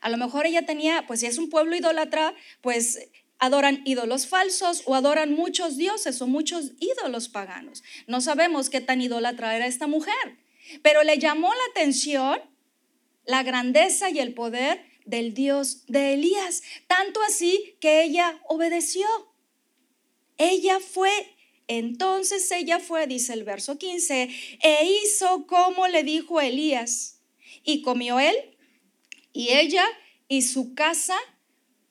A 0.00 0.08
lo 0.08 0.16
mejor 0.16 0.46
ella 0.46 0.66
tenía, 0.66 1.06
pues 1.06 1.20
si 1.20 1.26
es 1.26 1.38
un 1.38 1.48
pueblo 1.48 1.76
idólatra, 1.76 2.34
pues 2.60 2.98
adoran 3.38 3.82
ídolos 3.84 4.26
falsos 4.26 4.82
o 4.86 4.94
adoran 4.94 5.32
muchos 5.32 5.76
dioses 5.76 6.20
o 6.22 6.26
muchos 6.26 6.72
ídolos 6.78 7.28
paganos. 7.28 7.82
No 8.06 8.20
sabemos 8.20 8.70
qué 8.70 8.80
tan 8.80 9.00
idólatra 9.00 9.56
era 9.56 9.66
esta 9.66 9.86
mujer, 9.86 10.38
pero 10.82 11.02
le 11.02 11.18
llamó 11.18 11.48
la 11.48 11.70
atención 11.70 12.40
la 13.24 13.42
grandeza 13.42 14.10
y 14.10 14.18
el 14.18 14.34
poder 14.34 14.84
del 15.04 15.34
Dios 15.34 15.84
de 15.86 16.14
Elías, 16.14 16.62
tanto 16.86 17.20
así 17.22 17.76
que 17.80 18.02
ella 18.04 18.40
obedeció. 18.48 19.06
Ella 20.38 20.78
fue 20.80 21.10
entonces 21.78 22.50
ella 22.50 22.78
fue, 22.78 23.06
dice 23.06 23.32
el 23.32 23.44
verso 23.44 23.78
15, 23.78 24.28
e 24.62 24.84
hizo 24.84 25.46
como 25.46 25.88
le 25.88 26.02
dijo 26.02 26.40
Elías. 26.40 27.20
Y 27.64 27.82
comió 27.82 28.18
él 28.18 28.34
y 29.32 29.50
ella 29.50 29.84
y 30.28 30.42
su 30.42 30.74
casa 30.74 31.16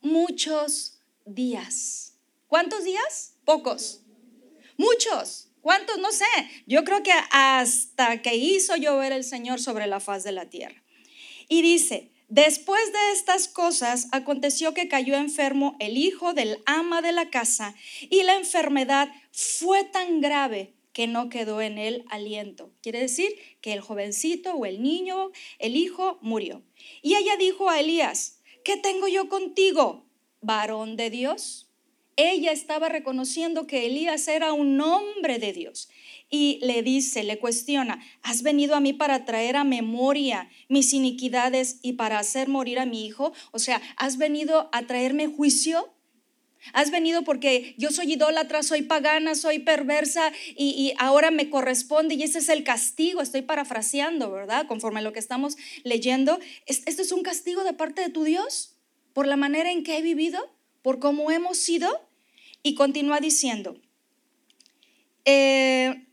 muchos 0.01 0.99
días. 1.25 2.17
¿Cuántos 2.47 2.83
días? 2.83 3.35
Pocos. 3.45 4.01
Muchos. 4.77 5.47
¿Cuántos? 5.61 5.99
No 5.99 6.11
sé. 6.11 6.25
Yo 6.65 6.83
creo 6.83 7.03
que 7.03 7.13
hasta 7.31 8.21
que 8.21 8.35
hizo 8.35 8.75
llover 8.75 9.13
el 9.13 9.23
Señor 9.23 9.61
sobre 9.61 9.87
la 9.87 9.99
faz 9.99 10.23
de 10.23 10.31
la 10.31 10.49
tierra. 10.49 10.83
Y 11.47 11.61
dice, 11.61 12.11
Después 12.31 12.93
de 12.93 13.11
estas 13.11 13.49
cosas, 13.49 14.07
aconteció 14.13 14.73
que 14.73 14.87
cayó 14.87 15.15
enfermo 15.15 15.75
el 15.81 15.97
hijo 15.97 16.33
del 16.33 16.59
ama 16.65 17.01
de 17.01 17.11
la 17.11 17.29
casa 17.29 17.75
y 17.99 18.23
la 18.23 18.35
enfermedad 18.35 19.09
fue 19.33 19.83
tan 19.83 20.21
grave 20.21 20.73
que 20.93 21.07
no 21.07 21.27
quedó 21.27 21.59
en 21.59 21.77
él 21.77 22.05
aliento. 22.09 22.71
Quiere 22.81 23.01
decir 23.01 23.35
que 23.59 23.73
el 23.73 23.81
jovencito 23.81 24.53
o 24.53 24.65
el 24.65 24.81
niño, 24.81 25.31
el 25.59 25.75
hijo, 25.75 26.19
murió. 26.21 26.63
Y 27.01 27.15
ella 27.15 27.35
dijo 27.35 27.69
a 27.69 27.81
Elías, 27.81 28.39
¿qué 28.63 28.77
tengo 28.77 29.09
yo 29.09 29.27
contigo, 29.27 30.05
varón 30.39 30.95
de 30.95 31.09
Dios? 31.09 31.69
Ella 32.15 32.53
estaba 32.53 32.87
reconociendo 32.87 33.67
que 33.67 33.87
Elías 33.87 34.29
era 34.29 34.53
un 34.53 34.79
hombre 34.79 35.37
de 35.37 35.51
Dios 35.51 35.89
y 36.31 36.59
le 36.61 36.81
dice, 36.81 37.23
le 37.23 37.37
cuestiona, 37.37 38.01
¿has 38.23 38.41
venido 38.41 38.73
a 38.75 38.79
mí 38.79 38.93
para 38.93 39.25
traer 39.25 39.57
a 39.57 39.65
memoria 39.65 40.49
mis 40.69 40.93
iniquidades 40.93 41.79
y 41.83 41.93
para 41.93 42.17
hacer 42.17 42.47
morir 42.47 42.79
a 42.79 42.85
mi 42.85 43.05
hijo? 43.05 43.33
O 43.51 43.59
sea, 43.59 43.81
¿has 43.97 44.17
venido 44.17 44.69
a 44.71 44.83
traerme 44.83 45.27
juicio? 45.27 45.93
¿Has 46.73 46.89
venido 46.89 47.23
porque 47.23 47.75
yo 47.77 47.91
soy 47.91 48.13
idólatra, 48.13 48.63
soy 48.63 48.83
pagana, 48.83 49.35
soy 49.35 49.59
perversa 49.59 50.31
y, 50.55 50.93
ahora 50.99 51.31
me 51.31 51.49
corresponde 51.49 52.15
y 52.15 52.23
ese 52.23 52.39
es 52.39 52.47
el 52.49 52.63
castigo? 52.63 53.21
Estoy 53.21 53.41
parafraseando, 53.41 54.31
¿verdad? 54.31 54.67
Conforme 54.67 54.99
a 54.99 55.03
lo 55.03 55.11
que 55.11 55.19
estamos 55.19 55.57
leyendo. 55.83 56.39
¿Esto 56.65 57.01
es 57.01 57.11
un 57.11 57.23
castigo 57.23 57.63
de 57.65 57.73
parte 57.73 58.01
de 58.01 58.09
tu 58.09 58.23
Dios? 58.23 58.77
¿Por 59.11 59.27
la 59.27 59.35
manera 59.35 59.71
en 59.71 59.83
que 59.83 59.97
he 59.97 60.01
vivido? 60.01 60.49
¿Por 60.81 60.99
cómo 60.99 61.29
hemos 61.29 61.57
sido? 61.57 62.07
Y 62.63 62.75
continúa 62.75 63.19
diciendo, 63.19 63.75
eh, 65.25 66.05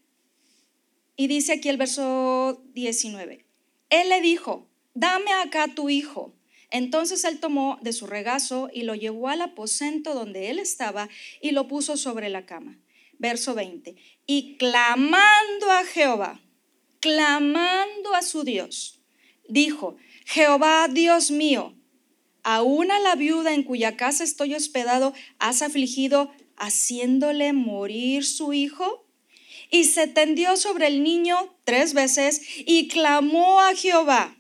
y 1.21 1.27
dice 1.27 1.55
aquí 1.55 1.69
el 1.69 1.77
verso 1.77 2.63
19, 2.75 3.45
él 3.91 4.09
le 4.09 4.21
dijo, 4.21 4.69
dame 4.95 5.33
acá 5.33 5.67
tu 5.75 5.91
hijo. 5.91 6.33
Entonces 6.71 7.25
él 7.25 7.41
tomó 7.41 7.77
de 7.83 7.93
su 7.93 8.07
regazo 8.07 8.71
y 8.73 8.83
lo 8.83 8.95
llevó 8.95 9.29
al 9.29 9.43
aposento 9.43 10.15
donde 10.15 10.49
él 10.49 10.61
estaba 10.61 11.09
y 11.43 11.51
lo 11.51 11.67
puso 11.67 11.97
sobre 11.97 12.29
la 12.29 12.47
cama. 12.47 12.79
Verso 13.19 13.57
20. 13.57 13.97
Y 14.27 14.57
clamando 14.59 15.73
a 15.73 15.85
Jehová, 15.85 16.41
clamando 17.01 18.15
a 18.15 18.23
su 18.23 18.45
Dios, 18.45 19.03
dijo, 19.49 19.97
Jehová 20.25 20.87
Dios 20.87 21.33
mío, 21.33 21.75
aún 22.45 22.93
a 22.93 23.01
la 23.01 23.17
viuda 23.17 23.55
en 23.55 23.65
cuya 23.65 23.97
casa 23.97 24.23
estoy 24.23 24.55
hospedado, 24.55 25.15
has 25.41 25.63
afligido 25.63 26.31
haciéndole 26.57 27.53
morir 27.55 28.25
su 28.25 28.53
hijo 28.53 29.08
y 29.71 29.85
se 29.85 30.07
tendió 30.07 30.57
sobre 30.57 30.87
el 30.87 31.03
niño 31.03 31.55
tres 31.65 31.95
veces 31.95 32.43
y 32.59 32.89
clamó 32.89 33.61
a 33.61 33.75
Jehová. 33.75 34.35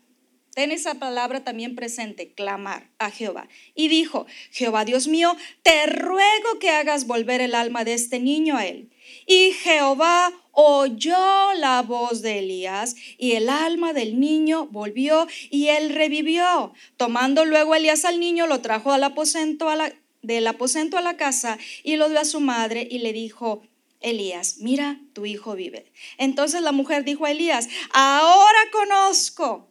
Ten 0.58 0.72
esa 0.72 0.94
palabra 0.94 1.44
también 1.44 1.76
presente, 1.76 2.32
clamar 2.32 2.90
a 2.98 3.12
Jehová. 3.12 3.46
Y 3.76 3.86
dijo, 3.86 4.26
Jehová 4.50 4.84
Dios 4.84 5.06
mío, 5.06 5.36
te 5.62 5.86
ruego 5.86 6.58
que 6.58 6.70
hagas 6.70 7.06
volver 7.06 7.40
el 7.40 7.54
alma 7.54 7.84
de 7.84 7.94
este 7.94 8.18
niño 8.18 8.56
a 8.56 8.66
él. 8.66 8.90
Y 9.24 9.52
Jehová 9.52 10.32
oyó 10.50 11.52
la 11.54 11.82
voz 11.82 12.22
de 12.22 12.40
Elías 12.40 12.96
y 13.18 13.34
el 13.34 13.48
alma 13.48 13.92
del 13.92 14.18
niño 14.18 14.66
volvió 14.66 15.28
y 15.48 15.68
él 15.68 15.94
revivió. 15.94 16.72
Tomando 16.96 17.44
luego 17.44 17.76
Elías 17.76 18.04
al 18.04 18.18
niño, 18.18 18.48
lo 18.48 18.60
trajo 18.60 18.90
al 18.90 19.04
aposento 19.04 19.68
a 19.68 19.76
la, 19.76 19.92
del 20.22 20.44
aposento 20.48 20.98
a 20.98 21.02
la 21.02 21.16
casa 21.16 21.58
y 21.84 21.94
lo 21.94 22.08
dio 22.08 22.18
a 22.18 22.24
su 22.24 22.40
madre 22.40 22.88
y 22.90 22.98
le 22.98 23.12
dijo, 23.12 23.62
Elías, 24.00 24.58
mira, 24.58 25.00
tu 25.12 25.26
hijo 25.26 25.54
vive. 25.54 25.92
Entonces 26.18 26.62
la 26.62 26.72
mujer 26.72 27.04
dijo 27.04 27.24
a 27.24 27.30
Elías, 27.30 27.68
ahora 27.92 28.58
conozco. 28.72 29.68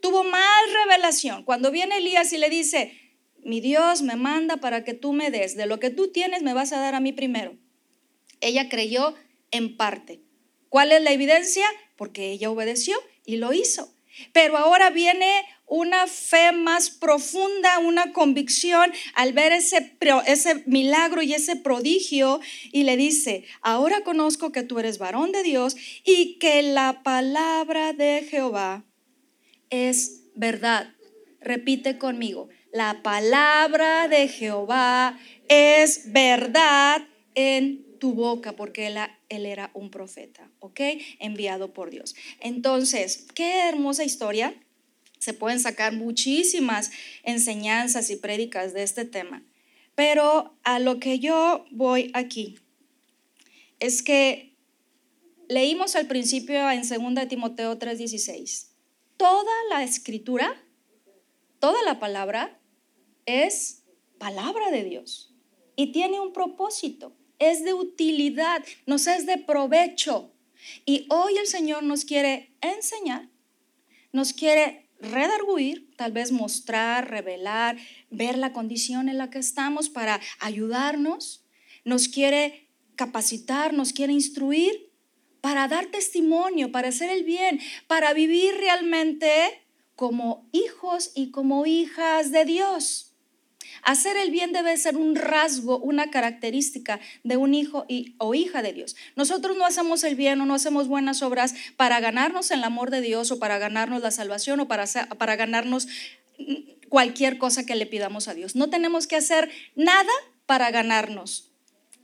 Tuvo 0.00 0.24
más 0.24 0.62
revelación. 0.84 1.44
Cuando 1.44 1.70
viene 1.70 1.98
Elías 1.98 2.32
y 2.32 2.38
le 2.38 2.50
dice, 2.50 2.98
mi 3.44 3.60
Dios 3.60 4.02
me 4.02 4.16
manda 4.16 4.56
para 4.58 4.84
que 4.84 4.94
tú 4.94 5.12
me 5.12 5.30
des, 5.30 5.56
de 5.56 5.66
lo 5.66 5.78
que 5.78 5.90
tú 5.90 6.10
tienes 6.10 6.42
me 6.42 6.54
vas 6.54 6.72
a 6.72 6.80
dar 6.80 6.94
a 6.94 7.00
mí 7.00 7.12
primero. 7.12 7.56
Ella 8.40 8.68
creyó 8.68 9.14
en 9.50 9.76
parte. 9.76 10.22
¿Cuál 10.68 10.90
es 10.90 11.02
la 11.02 11.12
evidencia? 11.12 11.66
Porque 11.96 12.30
ella 12.32 12.50
obedeció 12.50 12.96
y 13.24 13.36
lo 13.36 13.52
hizo. 13.52 13.94
Pero 14.32 14.56
ahora 14.56 14.90
viene 14.90 15.44
una 15.66 16.06
fe 16.06 16.52
más 16.52 16.90
profunda, 16.90 17.78
una 17.78 18.12
convicción 18.12 18.92
al 19.14 19.32
ver 19.32 19.52
ese, 19.52 19.96
ese 20.26 20.62
milagro 20.66 21.22
y 21.22 21.32
ese 21.32 21.56
prodigio 21.56 22.40
y 22.72 22.82
le 22.82 22.98
dice, 22.98 23.44
ahora 23.62 24.02
conozco 24.02 24.52
que 24.52 24.64
tú 24.64 24.78
eres 24.78 24.98
varón 24.98 25.32
de 25.32 25.42
Dios 25.42 25.76
y 26.04 26.38
que 26.38 26.62
la 26.62 27.02
palabra 27.02 27.94
de 27.94 28.26
Jehová 28.28 28.84
es 29.70 30.24
verdad. 30.34 30.92
Repite 31.40 31.96
conmigo, 31.96 32.48
la 32.72 33.02
palabra 33.02 34.08
de 34.08 34.28
Jehová 34.28 35.18
es 35.48 36.12
verdad 36.12 37.02
en 37.34 37.98
tu 37.98 38.14
boca, 38.14 38.52
porque 38.52 38.88
él, 38.88 38.98
él, 39.36 39.46
era 39.46 39.70
un 39.74 39.90
profeta, 39.90 40.50
¿ok? 40.60 40.80
Enviado 41.18 41.72
por 41.72 41.90
Dios. 41.90 42.14
Entonces, 42.40 43.26
qué 43.34 43.68
hermosa 43.68 44.04
historia. 44.04 44.54
Se 45.18 45.34
pueden 45.34 45.60
sacar 45.60 45.92
muchísimas 45.92 46.90
enseñanzas 47.22 48.10
y 48.10 48.16
prédicas 48.16 48.74
de 48.74 48.82
este 48.82 49.04
tema. 49.04 49.42
Pero 49.94 50.56
a 50.64 50.78
lo 50.78 50.98
que 50.98 51.18
yo 51.18 51.64
voy 51.70 52.10
aquí 52.14 52.58
es 53.78 54.02
que 54.02 54.56
leímos 55.48 55.96
al 55.96 56.06
principio 56.06 56.70
en 56.70 56.82
2 56.82 57.28
Timoteo 57.28 57.78
3:16. 57.78 58.68
Toda 59.16 59.52
la 59.70 59.84
escritura, 59.84 60.60
toda 61.58 61.82
la 61.84 61.98
palabra 62.00 62.58
es 63.26 63.84
palabra 64.18 64.70
de 64.70 64.84
Dios 64.84 65.34
y 65.76 65.92
tiene 65.92 66.20
un 66.20 66.32
propósito 66.32 67.14
es 67.50 67.64
de 67.64 67.74
utilidad, 67.74 68.64
nos 68.86 69.06
es 69.06 69.26
de 69.26 69.38
provecho. 69.38 70.32
Y 70.86 71.06
hoy 71.10 71.36
el 71.38 71.46
Señor 71.46 71.82
nos 71.82 72.04
quiere 72.04 72.54
enseñar, 72.60 73.28
nos 74.12 74.32
quiere 74.32 74.88
redarguir, 75.00 75.94
tal 75.96 76.12
vez 76.12 76.30
mostrar, 76.30 77.10
revelar, 77.10 77.76
ver 78.10 78.38
la 78.38 78.52
condición 78.52 79.08
en 79.08 79.18
la 79.18 79.30
que 79.30 79.40
estamos 79.40 79.88
para 79.88 80.20
ayudarnos, 80.38 81.44
nos 81.84 82.08
quiere 82.08 82.68
capacitar, 82.94 83.72
nos 83.74 83.92
quiere 83.92 84.12
instruir 84.12 84.92
para 85.40 85.66
dar 85.66 85.86
testimonio, 85.86 86.70
para 86.70 86.88
hacer 86.88 87.10
el 87.10 87.24
bien, 87.24 87.60
para 87.88 88.12
vivir 88.12 88.54
realmente 88.54 89.28
como 89.96 90.48
hijos 90.52 91.10
y 91.16 91.32
como 91.32 91.66
hijas 91.66 92.30
de 92.30 92.44
Dios. 92.44 93.11
Hacer 93.82 94.16
el 94.16 94.30
bien 94.30 94.52
debe 94.52 94.76
ser 94.76 94.96
un 94.96 95.16
rasgo, 95.16 95.78
una 95.78 96.10
característica 96.10 97.00
de 97.24 97.36
un 97.36 97.54
hijo 97.54 97.86
o 98.18 98.34
hija 98.34 98.62
de 98.62 98.72
Dios. 98.72 98.96
Nosotros 99.16 99.56
no 99.56 99.66
hacemos 99.66 100.04
el 100.04 100.14
bien 100.14 100.40
o 100.40 100.46
no 100.46 100.54
hacemos 100.54 100.88
buenas 100.88 101.22
obras 101.22 101.54
para 101.76 102.00
ganarnos 102.00 102.50
el 102.50 102.64
amor 102.64 102.90
de 102.90 103.00
Dios 103.00 103.30
o 103.30 103.38
para 103.38 103.58
ganarnos 103.58 104.02
la 104.02 104.10
salvación 104.10 104.60
o 104.60 104.68
para, 104.68 104.86
para 105.18 105.36
ganarnos 105.36 105.88
cualquier 106.88 107.38
cosa 107.38 107.66
que 107.66 107.74
le 107.74 107.86
pidamos 107.86 108.28
a 108.28 108.34
Dios. 108.34 108.56
No 108.56 108.70
tenemos 108.70 109.06
que 109.06 109.16
hacer 109.16 109.50
nada 109.74 110.12
para 110.46 110.70
ganarnos 110.70 111.51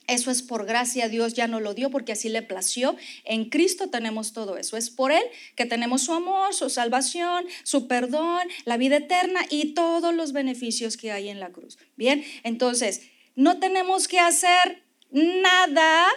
eso 0.08 0.30
es 0.30 0.42
por 0.42 0.64
gracia, 0.64 1.08
Dios 1.10 1.34
ya 1.34 1.46
no 1.46 1.60
lo 1.60 1.74
dio 1.74 1.90
porque 1.90 2.12
así 2.12 2.30
le 2.30 2.40
plació. 2.40 2.96
En 3.24 3.50
Cristo 3.50 3.90
tenemos 3.90 4.32
todo 4.32 4.56
eso. 4.56 4.78
Es 4.78 4.88
por 4.88 5.12
Él 5.12 5.22
que 5.54 5.66
tenemos 5.66 6.02
su 6.02 6.14
amor, 6.14 6.54
su 6.54 6.70
salvación, 6.70 7.46
su 7.62 7.86
perdón, 7.86 8.48
la 8.64 8.78
vida 8.78 8.96
eterna 8.96 9.40
y 9.50 9.74
todos 9.74 10.14
los 10.14 10.32
beneficios 10.32 10.96
que 10.96 11.12
hay 11.12 11.28
en 11.28 11.40
la 11.40 11.50
cruz. 11.50 11.78
Bien, 11.94 12.24
entonces, 12.42 13.02
no 13.36 13.60
tenemos 13.60 14.08
que 14.08 14.18
hacer 14.18 14.82
nada 15.10 16.08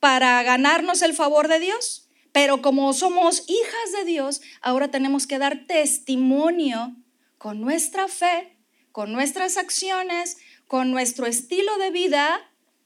para 0.00 0.42
ganarnos 0.42 1.02
el 1.02 1.14
favor 1.14 1.46
de 1.46 1.60
Dios, 1.60 2.08
pero 2.32 2.60
como 2.60 2.92
somos 2.92 3.48
hijas 3.48 3.92
de 3.96 4.04
Dios, 4.04 4.42
ahora 4.60 4.88
tenemos 4.88 5.28
que 5.28 5.38
dar 5.38 5.66
testimonio 5.66 6.96
con 7.38 7.60
nuestra 7.60 8.08
fe, 8.08 8.56
con 8.90 9.12
nuestras 9.12 9.56
acciones, 9.56 10.38
con 10.66 10.90
nuestro 10.90 11.26
estilo 11.26 11.78
de 11.78 11.92
vida 11.92 12.40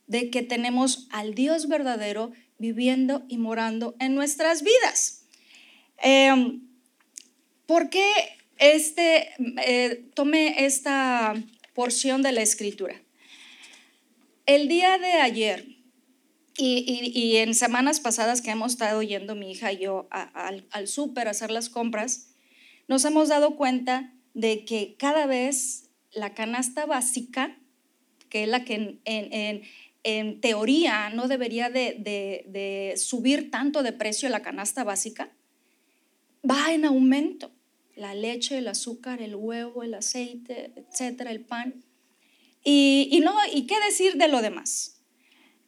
de 0.07 0.29
que 0.29 0.43
tenemos 0.43 1.07
al 1.11 1.33
Dios 1.33 1.67
verdadero 1.67 2.31
viviendo 2.57 3.23
y 3.27 3.37
morando 3.37 3.95
en 3.99 4.15
nuestras 4.15 4.63
vidas. 4.63 5.25
Em, 5.97 6.61
¿Por 7.65 7.89
qué 7.89 8.11
este, 8.57 9.29
eh, 9.65 10.05
tomé 10.13 10.65
esta 10.65 11.33
porción 11.73 12.21
de 12.21 12.31
la 12.31 12.41
escritura? 12.41 13.01
El 14.45 14.67
día 14.67 14.97
de 14.97 15.13
ayer 15.13 15.65
y, 16.55 17.37
en 17.37 17.55
semanas 17.55 17.99
pasadas 17.99 18.41
que 18.41 18.51
hemos 18.51 18.73
estado 18.73 19.01
yendo 19.01 19.33
mi 19.33 19.51
hija 19.51 19.71
y 19.71 19.79
yo 19.79 20.07
al, 20.11 20.67
al 20.69 20.87
súper 20.87 21.27
a 21.27 21.31
hacer 21.31 21.49
las 21.49 21.69
compras, 21.69 22.27
nos 22.87 23.05
hemos 23.05 23.29
dado 23.29 23.55
cuenta 23.55 24.13
de 24.33 24.65
que 24.65 24.95
cada 24.97 25.25
vez 25.25 25.89
la 26.11 26.33
canasta 26.33 26.85
básica, 26.85 27.57
que 28.29 28.43
es 28.43 28.49
la 28.49 28.65
que 28.65 28.99
en 29.03 29.63
teoría 30.41 31.09
no 31.09 31.27
debería 31.27 31.69
de, 31.69 32.93
subir 32.97 33.49
tanto 33.51 33.83
de 33.83 33.93
precio 33.93 34.29
la 34.29 34.41
canasta 34.41 34.83
básica, 34.83 35.31
va 36.49 36.73
en 36.73 36.85
aumento. 36.85 37.51
La 37.95 38.15
leche, 38.15 38.57
el 38.57 38.67
azúcar, 38.67 39.21
el 39.21 39.35
huevo, 39.35 39.83
el 39.83 39.93
aceite, 39.93 40.73
etcétera, 40.75 41.31
el 41.31 41.41
pan. 41.41 41.83
Y, 42.63 43.07
y, 43.11 43.19
no, 43.19 43.33
¿y 43.53 43.67
qué 43.67 43.75
decir 43.81 44.15
de 44.15 44.27
lo 44.27 44.41
demás? 44.41 45.01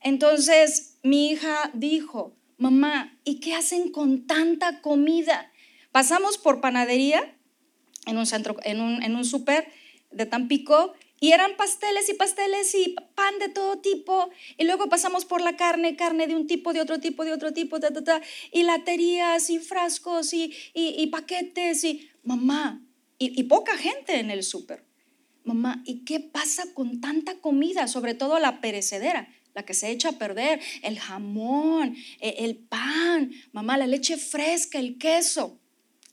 Entonces 0.01 0.97
mi 1.03 1.29
hija 1.29 1.71
dijo, 1.73 2.35
mamá, 2.57 3.17
¿y 3.23 3.39
qué 3.39 3.53
hacen 3.53 3.91
con 3.91 4.25
tanta 4.25 4.81
comida? 4.81 5.51
Pasamos 5.91 6.37
por 6.37 6.61
panadería 6.61 7.35
en 8.05 8.17
un 8.17 8.25
centro, 8.25 8.57
en 8.63 8.81
un, 8.81 9.03
en 9.03 9.15
un 9.15 9.25
súper 9.25 9.67
de 10.11 10.25
Tampico 10.25 10.93
y 11.19 11.31
eran 11.31 11.55
pasteles 11.55 12.09
y 12.09 12.13
pasteles 12.13 12.75
y 12.75 12.95
pan 13.15 13.39
de 13.39 13.49
todo 13.49 13.79
tipo. 13.79 14.29
Y 14.57 14.65
luego 14.65 14.89
pasamos 14.89 15.25
por 15.25 15.41
la 15.41 15.55
carne, 15.55 15.95
carne 15.95 16.27
de 16.27 16.35
un 16.35 16.45
tipo, 16.45 16.73
de 16.73 16.81
otro 16.81 16.99
tipo, 16.99 17.23
de 17.23 17.31
otro 17.31 17.53
tipo, 17.53 17.79
ta, 17.79 17.91
ta, 17.91 18.03
ta, 18.03 18.21
y 18.51 18.63
laterías 18.63 19.49
y 19.49 19.59
frascos 19.59 20.33
y, 20.33 20.53
y, 20.73 21.07
paquetes 21.07 21.83
y 21.83 22.09
mamá. 22.23 22.81
Y, 23.17 23.39
y 23.39 23.43
poca 23.43 23.77
gente 23.77 24.19
en 24.19 24.29
el 24.29 24.43
súper. 24.43 24.83
Mamá, 25.45 25.83
¿y 25.85 26.03
qué 26.03 26.19
pasa 26.19 26.63
con 26.73 26.99
tanta 26.99 27.39
comida? 27.39 27.87
Sobre 27.87 28.13
todo 28.13 28.39
la 28.39 28.59
perecedera, 28.59 29.29
la 29.53 29.63
que 29.63 29.73
se 29.73 29.91
echa 29.91 30.09
a 30.09 30.17
perder, 30.17 30.59
el 30.81 30.99
jamón, 30.99 31.95
e, 32.19 32.35
el 32.39 32.57
pan, 32.57 33.31
mamá, 33.53 33.77
la 33.77 33.87
leche 33.87 34.17
fresca, 34.17 34.79
el 34.79 34.97
queso. 34.97 35.59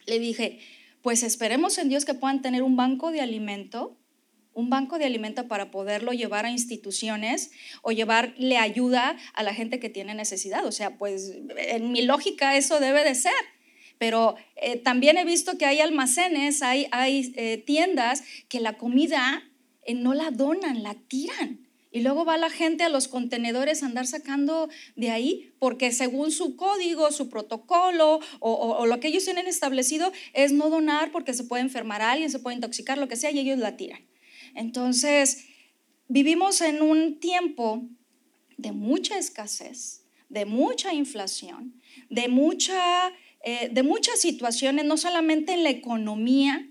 Le 0.07 0.21
dije, 0.21 0.61
pues 1.01 1.25
esperemos 1.25 1.79
en 1.79 1.89
Dios 1.89 2.05
que 2.05 2.15
puedan 2.15 2.41
tener 2.41 2.63
un 2.63 2.77
banco 2.77 3.11
de 3.11 3.21
alimento 3.21 3.99
un 4.55 4.71
banco 4.71 4.99
de 4.99 5.05
alimento 5.05 5.49
para 5.49 5.71
poderlo 5.71 6.13
llevar 6.13 6.47
a 6.47 6.51
instituciones 6.51 7.51
o 7.83 7.93
llevarle 7.93 8.59
ayuda 8.59 9.17
a 9.35 9.43
la 9.43 9.55
gente 9.55 9.81
que 9.81 9.89
tiene 9.89 10.15
necesidad. 10.15 10.67
O 10.67 10.73
sea, 10.73 10.99
pues 10.99 11.33
en 11.57 11.93
mi 11.93 12.03
lógica 12.03 12.57
eso 12.57 12.81
debe 12.81 13.05
de 13.05 13.15
ser. 13.15 13.33
Pero 13.99 14.35
eh, 14.57 14.79
también 14.79 15.17
he 15.17 15.25
visto 15.25 15.57
que 15.59 15.65
hay 15.65 15.81
almacenes, 15.81 16.63
hay, 16.63 16.89
eh, 17.37 17.63
tiendas 17.65 18.25
que 18.49 18.59
la 18.59 18.77
comida 18.77 19.45
eh, 19.85 19.95
no 19.95 20.13
la 20.15 20.31
donan, 20.33 20.83
la 20.83 20.95
tiran. 20.95 21.69
Y 21.93 22.01
luego 22.01 22.25
va 22.25 22.39
la 22.39 22.49
gente 22.49 22.85
a 22.85 22.89
los 22.89 23.07
contenedores 23.07 23.83
a 23.83 23.87
andar 23.87 24.07
sacando 24.07 24.69
de 24.97 25.11
ahí, 25.11 25.53
porque 25.59 25.93
según 25.93 26.33
su 26.33 26.57
código, 26.57 27.13
su 27.13 27.29
protocolo 27.29 28.19
o, 28.41 28.53
o, 28.53 28.87
lo 28.87 28.99
que 28.99 29.09
ellos 29.09 29.25
tienen 29.25 29.47
establecido 29.47 30.11
es 30.33 30.53
no 30.53 30.71
donar 30.71 31.13
porque 31.13 31.35
se 31.35 31.45
puede 31.45 31.63
enfermar 31.63 32.01
a 32.01 32.13
alguien, 32.13 32.31
se 32.31 32.39
puede 32.39 32.57
intoxicar, 32.57 32.97
lo 32.97 33.09
que 33.09 33.17
sea, 33.17 33.31
y 33.31 33.39
ellos 33.39 33.59
la 33.59 33.77
tiran. 33.77 34.01
Entonces, 34.55 35.47
vivimos 36.09 36.61
en 36.61 36.83
un 36.83 37.21
tiempo 37.21 37.89
de 38.57 38.73
mucha 38.73 39.19
escasez, 39.19 40.05
de 40.29 40.47
mucha 40.47 40.95
inflación, 40.95 41.81
de, 42.09 42.29
mucha, 42.29 43.13
eh, 43.45 43.69
de 43.73 43.83
muchas 43.83 44.21
situaciones, 44.21 44.85
no 44.85 44.97
solamente 44.97 45.53
en 45.53 45.63
la 45.63 45.71
economía, 45.71 46.69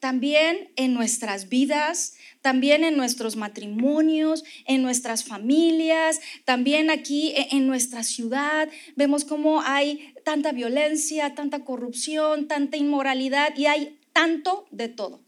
también 0.00 0.70
en 0.76 0.94
nuestras 0.94 1.48
vidas, 1.48 2.16
también 2.40 2.84
en 2.84 2.96
nuestros 2.96 3.36
matrimonios, 3.36 4.44
en 4.66 4.82
nuestras 4.82 5.24
familias, 5.24 6.20
también 6.44 6.90
aquí 6.90 7.32
e, 7.36 7.48
en 7.50 7.66
nuestra 7.66 8.04
ciudad. 8.04 8.68
Vemos 8.94 9.24
cómo 9.24 9.60
hay 9.62 10.14
tanta 10.24 10.52
violencia, 10.52 11.34
tanta 11.34 11.64
corrupción, 11.64 12.46
tanta 12.46 12.76
inmoralidad 12.76 13.56
y 13.56 13.66
hay 13.66 13.98
tanto 14.12 14.66
de 14.70 14.88
todo 14.88 15.27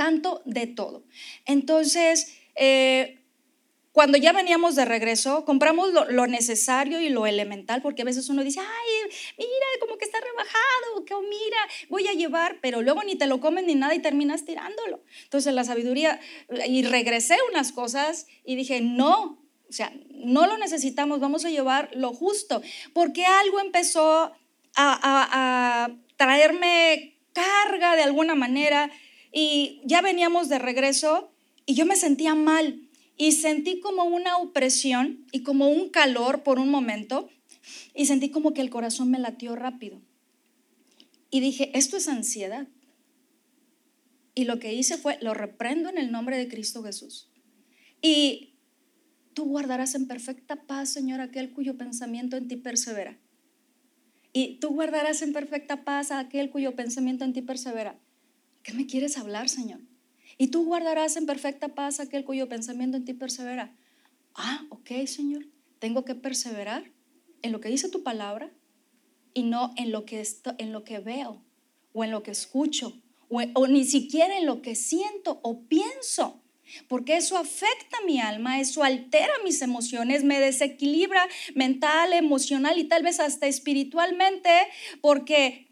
tanto 0.00 0.40
de 0.46 0.66
todo. 0.66 1.04
Entonces, 1.44 2.34
eh, 2.54 3.18
cuando 3.92 4.16
ya 4.16 4.32
veníamos 4.32 4.74
de 4.74 4.86
regreso, 4.86 5.44
compramos 5.44 5.90
lo, 5.92 6.26
necesario 6.26 7.02
y 7.02 7.10
lo 7.10 7.26
elemental, 7.26 7.82
porque 7.82 8.00
a 8.00 8.06
veces 8.06 8.30
uno 8.30 8.42
dice, 8.42 8.60
ay, 8.60 9.10
mira, 9.36 9.66
como 9.78 9.98
que 9.98 10.06
está 10.06 10.18
rebajado, 10.18 11.04
que 11.04 11.14
mira, 11.28 11.58
voy 11.90 12.08
a 12.08 12.14
llevar, 12.14 12.60
pero 12.62 12.80
luego 12.80 13.02
ni 13.02 13.16
te 13.16 13.26
lo 13.26 13.40
comes 13.40 13.64
ni 13.64 13.74
nada 13.74 13.94
y 13.94 13.98
terminas 13.98 14.46
tirándolo. 14.46 15.02
Entonces 15.24 15.52
la 15.52 15.64
sabiduría, 15.64 16.18
y 16.66 16.82
regresé 16.84 17.36
unas 17.50 17.70
cosas 17.70 18.26
y 18.42 18.56
dije, 18.56 18.80
no, 18.80 19.44
o 19.68 19.72
sea, 19.72 19.92
no 20.08 20.46
lo 20.46 20.56
necesitamos, 20.56 21.20
vamos 21.20 21.44
a 21.44 21.50
llevar 21.50 21.90
lo 21.92 22.14
justo, 22.14 22.62
porque 22.94 23.26
algo 23.26 23.60
empezó 23.60 24.32
a 24.76 25.90
traerme 26.16 27.18
carga 27.34 27.96
de 27.96 28.02
alguna 28.04 28.34
manera 28.34 28.90
y 29.32 29.80
ya 29.84 30.02
veníamos 30.02 30.48
de 30.48 30.58
regreso 30.58 31.30
y 31.66 31.74
yo 31.74 31.86
me 31.86 31.96
sentía 31.96 32.34
mal 32.34 32.88
y 33.16 33.32
sentí 33.32 33.80
como 33.80 34.04
una 34.04 34.38
opresión 34.38 35.26
y 35.30 35.42
como 35.42 35.68
un 35.68 35.90
calor 35.90 36.42
por 36.42 36.58
un 36.58 36.70
momento 36.70 37.28
y 37.94 38.06
sentí 38.06 38.30
como 38.30 38.54
que 38.54 38.60
el 38.60 38.70
corazón 38.70 39.10
me 39.10 39.18
latió 39.18 39.56
rápido. 39.56 40.00
Y 41.30 41.40
dije, 41.40 41.70
esto 41.78 41.96
es 41.96 42.08
ansiedad. 42.08 42.66
Y 44.34 44.44
lo 44.44 44.58
que 44.58 44.72
hice 44.72 44.96
fue, 44.96 45.18
lo 45.20 45.34
reprendo 45.34 45.88
en 45.88 45.98
el 45.98 46.10
nombre 46.10 46.38
de 46.38 46.48
Cristo 46.48 46.82
Jesús. 46.82 47.30
Y 48.00 48.54
tú 49.34 49.44
guardarás 49.44 49.94
en 49.94 50.08
perfecta 50.08 50.66
paz, 50.66 50.88
Señor, 50.88 51.20
aquel 51.20 51.52
cuyo 51.52 51.76
pensamiento 51.76 52.36
en 52.36 52.48
ti 52.48 52.56
persevera. 52.56 53.18
Y 54.32 54.58
tú 54.60 54.70
guardarás 54.70 55.22
en 55.22 55.32
perfecta 55.32 55.84
paz 55.84 56.10
a 56.10 56.20
aquel 56.20 56.50
cuyo 56.50 56.74
pensamiento 56.74 57.24
en 57.24 57.32
ti 57.32 57.42
persevera. 57.42 58.00
¿Qué 58.62 58.72
me 58.72 58.86
quieres 58.86 59.16
hablar, 59.16 59.48
Señor? 59.48 59.80
Y 60.38 60.48
tú 60.48 60.64
guardarás 60.64 61.16
en 61.16 61.26
perfecta 61.26 61.74
paz 61.74 62.00
aquel 62.00 62.24
cuyo 62.24 62.48
pensamiento 62.48 62.96
en 62.96 63.04
ti 63.04 63.14
persevera. 63.14 63.76
Ah, 64.34 64.64
ok, 64.70 65.06
Señor. 65.06 65.46
Tengo 65.78 66.04
que 66.04 66.14
perseverar 66.14 66.90
en 67.42 67.52
lo 67.52 67.60
que 67.60 67.68
dice 67.68 67.88
tu 67.88 68.02
palabra 68.02 68.50
y 69.34 69.42
no 69.42 69.72
en 69.76 69.92
lo 69.92 70.04
que, 70.04 70.26
en 70.58 70.72
lo 70.72 70.84
que 70.84 70.98
veo 70.98 71.42
o 71.92 72.04
en 72.04 72.10
lo 72.10 72.22
que 72.22 72.30
escucho 72.30 73.00
o, 73.28 73.40
o 73.54 73.66
ni 73.66 73.84
siquiera 73.84 74.36
en 74.38 74.46
lo 74.46 74.60
que 74.62 74.74
siento 74.74 75.40
o 75.42 75.62
pienso 75.62 76.40
porque 76.88 77.16
eso 77.16 77.36
afecta 77.36 78.00
mi 78.06 78.20
alma, 78.20 78.60
eso 78.60 78.82
altera 78.82 79.32
mis 79.44 79.62
emociones, 79.62 80.24
me 80.24 80.40
desequilibra 80.40 81.26
mental, 81.54 82.12
emocional 82.12 82.78
y 82.78 82.84
tal 82.84 83.02
vez 83.02 83.20
hasta 83.20 83.46
espiritualmente, 83.46 84.50
porque 85.00 85.68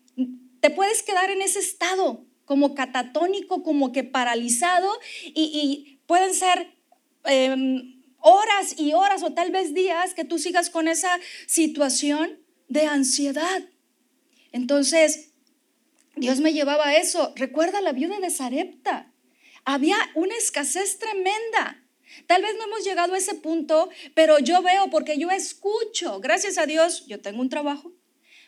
te 0.60 0.70
puedes 0.70 1.02
quedar 1.02 1.30
en 1.30 1.42
ese 1.42 1.60
estado 1.60 2.26
como 2.48 2.74
catatónico, 2.74 3.62
como 3.62 3.92
que 3.92 4.04
paralizado 4.04 4.90
y, 5.22 6.00
pueden 6.06 6.32
ser 6.32 6.72
em, 7.24 8.02
horas 8.20 8.74
y 8.78 8.94
horas 8.94 9.22
o 9.22 9.34
tal 9.34 9.50
vez 9.50 9.74
días 9.74 10.14
que 10.14 10.24
tú 10.24 10.38
sigas 10.38 10.70
con 10.70 10.88
esa 10.88 11.20
situación 11.46 12.38
de 12.68 12.86
ansiedad. 12.86 13.68
Entonces, 14.50 15.32
Dios 16.16 16.40
me 16.40 16.54
llevaba 16.54 16.88
a 16.88 16.96
eso. 16.96 17.34
Recuerda 17.36 17.82
la 17.82 17.92
viuda 17.92 18.18
de 18.18 18.30
Sarepta. 18.30 19.12
Había 19.66 19.98
una 20.14 20.34
escasez 20.34 20.98
tremenda. 20.98 21.84
Tal 22.26 22.40
vez 22.40 22.52
no 22.56 22.64
hemos 22.64 22.82
llegado 22.82 23.12
a 23.12 23.18
ese 23.18 23.34
punto, 23.34 23.90
pero 24.14 24.38
yo 24.38 24.62
veo 24.62 24.88
porque 24.88 25.18
yo 25.18 25.30
escucho. 25.30 26.18
Gracias 26.20 26.56
a 26.56 26.64
Dios, 26.64 27.06
yo 27.06 27.20
tengo 27.20 27.42
un 27.42 27.50
trabajo, 27.50 27.92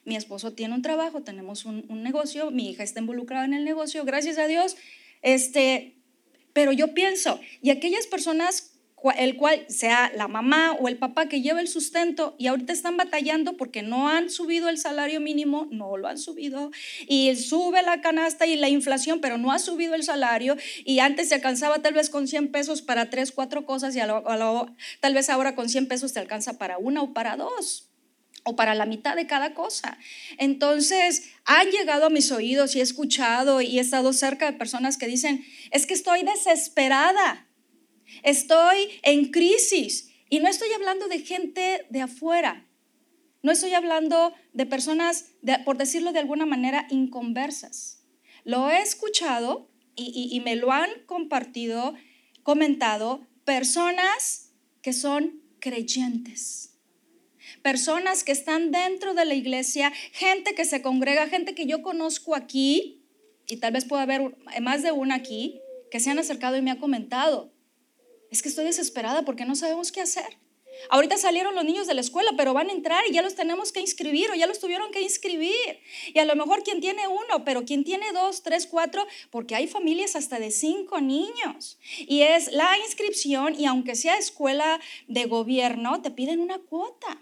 mi 0.05 0.17
esposo 0.17 0.53
tiene 0.53 0.75
un 0.75 0.83
trabajo, 0.83 1.23
tenemos 1.23 1.65
un, 1.65 1.85
negocio, 2.03 2.51
mi 2.51 2.71
hija 2.71 2.83
está 2.83 3.01
involucrada 3.01 3.45
en 3.45 3.55
el 3.55 3.65
negocio, 3.65 4.05
gracias 4.05 4.39
a 4.39 4.47
Dios. 4.47 4.77
Este, 5.23 5.97
pero 6.53 6.73
yo 6.73 6.95
pienso, 6.95 7.41
y 7.63 7.71
aquellas 7.71 8.07
personas 8.07 8.71
el 9.17 9.37
cual 9.37 9.65
sea 9.69 10.13
la 10.15 10.29
mamá 10.29 10.73
o 10.79 10.89
el 10.89 10.99
papá 10.99 11.27
que 11.27 11.41
lleva 11.41 11.61
el 11.61 11.69
sustento 11.69 12.35
y 12.39 12.49
ahorita 12.49 12.73
están 12.73 12.97
batallando 12.97 13.57
porque 13.57 13.83
no 13.83 14.09
han 14.09 14.29
subido 14.29 14.69
el 14.69 14.77
salario 14.77 15.21
mínimo, 15.21 15.69
no 15.71 15.97
lo 15.97 16.09
han 16.09 16.19
subido, 16.19 16.71
y 17.09 17.35
sube 17.37 17.83
la 17.83 18.03
canasta 18.03 18.47
y 18.47 18.57
la 18.57 18.69
inflación, 18.69 19.21
pero 19.21 19.39
no 19.39 19.53
ha 19.53 19.59
subido 19.59 19.95
el 19.95 20.03
salario, 20.03 20.57
y 20.85 20.99
antes 20.99 21.31
se 21.31 21.37
alcanzaba 21.37 21.81
tal 21.81 21.95
vez 21.95 22.11
con 22.11 22.29
100 22.29 22.53
pesos 22.53 22.83
para 22.83 23.09
tres, 23.09 23.33
cuatro 23.33 23.65
cosas, 23.65 23.97
y 23.97 24.01
tal 25.01 25.15
vez 25.15 25.31
ahora 25.31 25.55
con 25.55 25.69
100 25.69 25.89
pesos 25.89 26.13
te 26.13 26.21
alcanza 26.21 26.59
para 26.59 26.77
una 26.79 27.03
o 27.03 27.15
para 27.15 27.37
dos 27.37 27.90
o 28.45 28.57
para 28.57 28.75
la 28.75 28.87
mitad 28.87 29.17
de 29.17 29.27
cada 29.27 29.55
cosa. 29.55 29.99
Entonces, 30.39 31.31
han 31.45 31.71
llegado 31.71 32.07
a 32.07 32.11
mis 32.11 32.31
oídos 32.33 32.75
y 32.75 32.81
he 32.81 32.83
escuchado 32.83 33.61
y 33.61 33.79
he 33.79 33.81
estado 33.81 34.13
cerca 34.13 34.51
de 34.51 34.59
personas 34.59 34.97
que 34.97 35.07
dicen, 35.07 35.45
es 35.71 35.87
que 35.87 35.95
estoy 35.95 36.23
desesperada, 36.23 37.47
estoy 38.23 38.89
en 39.03 39.31
crisis. 39.31 40.11
Y 40.29 40.39
no 40.39 40.49
estoy 40.49 40.73
hablando 40.73 41.09
de 41.09 41.21
gente 41.21 41.87
de 41.91 42.03
afuera, 42.03 42.67
no 43.43 43.53
estoy 43.53 43.75
hablando 43.75 44.33
de 44.53 44.67
personas, 44.67 45.33
por 45.65 45.77
decirlo 45.77 46.13
de 46.13 46.21
alguna 46.21 46.47
manera, 46.47 46.87
inconversas. 46.91 48.05
Lo 48.45 48.71
he 48.71 48.81
escuchado 48.81 49.71
y 49.97 50.41
me 50.45 50.57
lo 50.57 50.73
han 50.73 50.89
compartido, 51.07 51.95
comentado, 52.43 53.27
personas 53.45 54.53
que 54.83 54.93
son 54.93 55.43
creyentes 55.59 56.70
personas 57.63 58.25
que 58.25 58.33
están 58.33 58.71
dentro 58.71 59.15
de 59.15 59.25
la 59.25 59.35
iglesia, 59.35 59.93
gente 60.13 60.55
que 60.55 60.65
se 60.65 60.83
congrega, 60.83 61.29
gente 61.29 61.55
que 61.55 61.67
yo 61.67 61.83
conozco 61.83 62.35
aquí, 62.35 63.03
y 63.47 63.57
tal 63.57 63.73
vez 63.73 63.85
pueda 63.85 64.03
haber 64.03 64.37
más 64.61 64.83
de 64.83 64.93
una 64.93 65.17
aquí, 65.17 65.61
que 65.91 66.01
se 66.01 66.11
han 66.11 66.19
acercado 66.19 66.57
y 66.57 66.63
me 66.63 66.71
ha 66.71 66.79
comentado, 66.79 67.53
es 68.31 68.43
que 68.43 68.49
estoy 68.49 68.65
desesperada 68.65 69.25
porque 69.25 69.45
no 69.45 69.57
sabemos 69.57 69.91
qué 69.91 70.01
hacer. 70.01 70.39
Ahorita 70.89 71.19
salieron 71.19 71.55
los 71.55 71.65
niños 71.65 71.87
de 71.87 71.95
la 71.95 72.01
escuela, 72.01 72.31
pero 72.37 72.55
van 72.55 72.71
a 72.71 72.73
entrar 72.73 73.05
y 73.07 73.13
ya 73.13 73.23
los 73.23 73.35
tenemos 73.35 73.71
que 73.73 73.81
inscribir 73.81 74.31
o 74.31 74.35
ya 74.35 74.47
los 74.47 74.61
tuvieron 74.61 74.91
que 74.93 75.03
inscribir. 75.03 75.81
Y 76.15 76.19
a 76.21 76.25
lo 76.25 76.35
mejor 76.37 76.63
quien 76.63 76.81
tiene 76.81 77.07
uno, 77.07 77.45
pero 77.45 77.65
quien 77.65 77.85
tiene 77.85 78.13
dos, 78.13 78.43
tres, 78.43 78.67
cuatro, 78.67 79.07
porque 79.31 79.55
hay 79.55 79.67
familias 79.67 80.17
hasta 80.17 80.39
de 80.39 80.51
cinco 80.51 81.01
niños. 81.01 81.79
Y 81.99 82.23
es 82.23 82.51
la 82.53 82.79
inscripción 82.79 83.59
y 83.59 83.67
aunque 83.67 83.95
sea 83.95 84.17
escuela 84.17 84.81
de 85.07 85.27
gobierno, 85.27 86.01
te 86.01 86.11
piden 86.11 86.41
una 86.41 86.59
cuota 86.59 87.21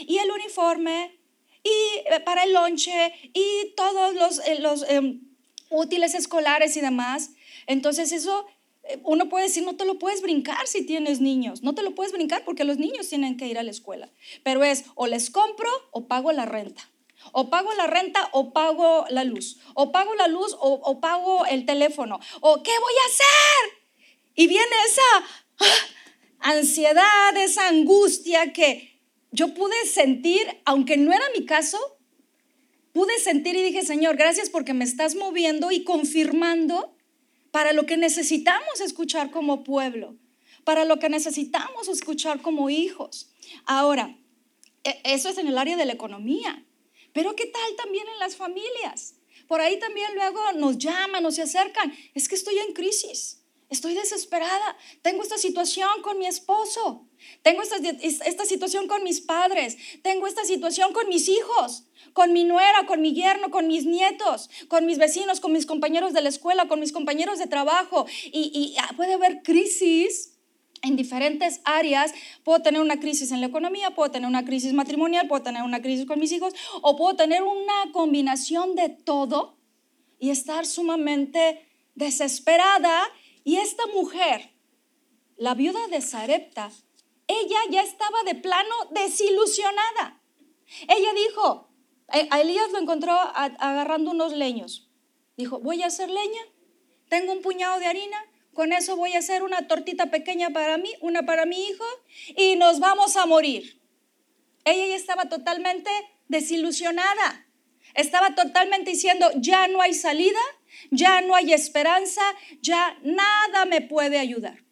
y 0.00 0.18
el 0.18 0.30
uniforme 0.30 1.18
y 1.62 1.98
eh, 2.12 2.20
para 2.20 2.44
el 2.44 2.52
lonche 2.52 3.12
y 3.32 3.74
todos 3.76 4.14
los, 4.14 4.38
eh, 4.46 4.60
los 4.60 4.84
em, 4.88 5.20
útiles 5.68 6.14
escolares 6.14 6.76
y 6.76 6.80
demás. 6.80 7.30
Entonces 7.66 8.12
eso 8.12 8.46
eh, 8.84 9.00
uno 9.02 9.28
puede 9.28 9.46
decir, 9.46 9.64
no 9.64 9.76
te 9.76 9.84
lo 9.84 9.98
puedes 9.98 10.22
brincar 10.22 10.66
si 10.66 10.86
tienes 10.86 11.20
niños, 11.20 11.62
no 11.62 11.74
te 11.74 11.82
lo 11.82 11.94
puedes 11.94 12.12
brincar 12.12 12.44
porque 12.44 12.64
los 12.64 12.78
niños 12.78 13.08
tienen 13.08 13.36
que 13.36 13.46
ir 13.46 13.58
a 13.58 13.62
la 13.62 13.70
escuela. 13.70 14.08
Pero 14.44 14.62
es 14.62 14.84
o 14.94 15.06
les 15.06 15.30
compro 15.30 15.70
o 15.90 16.06
pago 16.06 16.32
la 16.32 16.46
renta. 16.46 16.88
O 17.32 17.50
pago 17.50 17.72
la 17.74 17.88
renta 17.88 18.28
o 18.32 18.52
pago 18.52 19.04
la 19.10 19.24
luz. 19.24 19.58
O 19.74 19.90
pago 19.90 20.14
la 20.14 20.28
luz 20.28 20.54
o, 20.60 20.74
o 20.74 21.00
pago 21.00 21.44
el 21.46 21.66
teléfono. 21.66 22.20
O 22.40 22.62
¿qué 22.62 22.70
voy 22.78 22.94
a 23.02 23.06
hacer? 23.10 23.86
Y 24.36 24.46
viene 24.46 24.76
esa 24.86 25.26
ah, 25.58 26.50
ansiedad, 26.50 27.36
esa 27.36 27.66
angustia 27.68 28.52
que 28.52 28.95
yo 29.36 29.52
pude 29.52 29.84
sentir, 29.84 30.42
aunque 30.64 30.96
no 30.96 31.12
era 31.12 31.24
mi 31.36 31.44
caso, 31.44 31.78
pude 32.92 33.18
sentir 33.18 33.54
y 33.54 33.62
dije, 33.62 33.84
Señor, 33.84 34.16
gracias 34.16 34.48
porque 34.48 34.72
me 34.72 34.84
estás 34.84 35.14
moviendo 35.14 35.70
y 35.70 35.84
confirmando 35.84 36.96
para 37.50 37.74
lo 37.74 37.84
que 37.84 37.98
necesitamos 37.98 38.80
escuchar 38.80 39.30
como 39.30 39.62
pueblo, 39.62 40.16
para 40.64 40.86
lo 40.86 40.98
que 40.98 41.10
necesitamos 41.10 41.88
escuchar 41.88 42.40
como 42.40 42.70
hijos. 42.70 43.30
Ahora, 43.66 44.18
e, 44.84 44.98
eso 45.04 45.28
es 45.28 45.36
en 45.36 45.48
el 45.48 45.58
área 45.58 45.76
de 45.76 45.84
la 45.84 45.92
economía, 45.92 46.64
pero 47.12 47.36
¿qué 47.36 47.44
tal 47.44 47.76
también 47.76 48.06
en 48.08 48.18
las 48.18 48.36
familias? 48.36 49.16
Por 49.46 49.60
ahí 49.60 49.78
también 49.78 50.14
luego 50.14 50.40
nos 50.54 50.78
llaman, 50.78 51.22
nos 51.22 51.34
se 51.34 51.42
acercan, 51.42 51.92
es 52.14 52.26
que 52.26 52.36
estoy 52.36 52.56
en 52.58 52.72
crisis. 52.72 53.42
Estoy 53.68 53.94
desesperada. 53.94 54.76
Tengo 55.02 55.22
esta 55.22 55.38
situación 55.38 55.88
con 56.02 56.18
mi 56.18 56.26
esposo. 56.26 57.08
Tengo 57.42 57.62
esta, 57.62 57.76
esta, 57.76 58.44
situación 58.44 58.86
con 58.86 59.02
mis 59.02 59.20
padres. 59.20 59.76
Tengo 60.02 60.28
esta 60.28 60.44
situación 60.44 60.92
con 60.92 61.08
mis 61.08 61.28
hijos, 61.28 61.84
con 62.12 62.32
mi 62.32 62.44
nuera, 62.44 62.86
con 62.86 63.00
mi 63.00 63.12
yerno, 63.12 63.50
con 63.50 63.66
mis 63.66 63.84
nietos, 63.84 64.50
con 64.68 64.86
mis 64.86 64.98
vecinos, 64.98 65.40
con 65.40 65.52
mis 65.52 65.66
compañeros 65.66 66.12
de 66.12 66.22
la 66.22 66.28
escuela, 66.28 66.68
con 66.68 66.78
mis 66.78 66.92
compañeros 66.92 67.40
de 67.40 67.48
trabajo. 67.48 68.06
Y, 68.26 68.52
y 68.54 68.76
ah, 68.78 68.92
puede 68.96 69.14
haber 69.14 69.42
crisis 69.42 70.38
en 70.82 70.94
diferentes 70.94 71.60
áreas. 71.64 72.12
Puedo 72.44 72.62
tener 72.62 72.80
una 72.80 73.00
crisis 73.00 73.32
en 73.32 73.40
la 73.40 73.48
economía, 73.48 73.96
puedo 73.96 74.12
tener 74.12 74.28
una 74.28 74.44
crisis 74.44 74.74
matrimonial, 74.74 75.26
puedo 75.26 75.42
tener 75.42 75.64
una 75.64 75.82
crisis 75.82 76.06
con 76.06 76.20
mis 76.20 76.30
hijos 76.30 76.54
o 76.82 76.96
puedo 76.96 77.16
tener 77.16 77.42
una 77.42 77.90
combinación 77.92 78.76
de 78.76 78.90
todo 78.90 79.58
y 80.20 80.30
estar 80.30 80.66
sumamente 80.66 81.66
desesperada 81.96 83.02
y 83.46 83.58
esta 83.58 83.86
mujer, 83.94 84.50
la 85.36 85.54
viuda 85.54 85.86
de 85.86 86.00
Sarepta, 86.00 86.72
ella 87.28 87.58
ya 87.70 87.80
estaba 87.80 88.24
de 88.24 88.34
plano 88.34 88.74
desilusionada. 88.90 90.20
Ella 90.88 91.12
dijo, 91.14 91.70
a 92.08 92.40
Elías 92.40 92.72
lo 92.72 92.80
encontró 92.80 93.12
agarrando 93.12 94.10
unos 94.10 94.32
leños. 94.32 94.90
Dijo, 95.36 95.60
voy 95.60 95.84
a 95.84 95.86
hacer 95.86 96.10
leña, 96.10 96.40
tengo 97.08 97.32
un 97.34 97.40
puñado 97.40 97.78
de 97.78 97.86
harina, 97.86 98.18
con 98.52 98.72
eso 98.72 98.96
voy 98.96 99.12
a 99.12 99.20
hacer 99.20 99.44
una 99.44 99.68
tortita 99.68 100.10
pequeña 100.10 100.50
para 100.50 100.76
mí, 100.76 100.94
una 101.00 101.24
para 101.24 101.46
mi 101.46 101.68
hijo, 101.68 101.84
y 102.36 102.56
nos 102.56 102.80
vamos 102.80 103.16
a 103.16 103.26
morir. 103.26 103.80
Ella 104.64 104.88
ya 104.88 104.96
estaba 104.96 105.28
totalmente 105.28 105.90
desilusionada. 106.26 107.46
Estaba 107.94 108.34
totalmente 108.34 108.90
diciendo, 108.90 109.30
ya 109.36 109.68
no 109.68 109.82
hay 109.82 109.94
salida, 109.94 110.40
ya 110.90 111.20
no 111.20 111.34
hay 111.34 111.52
esperanza, 111.52 112.22
ya 112.60 112.98
nada 113.02 113.64
me 113.64 113.80
puede 113.80 114.18
ayudar. 114.18 114.64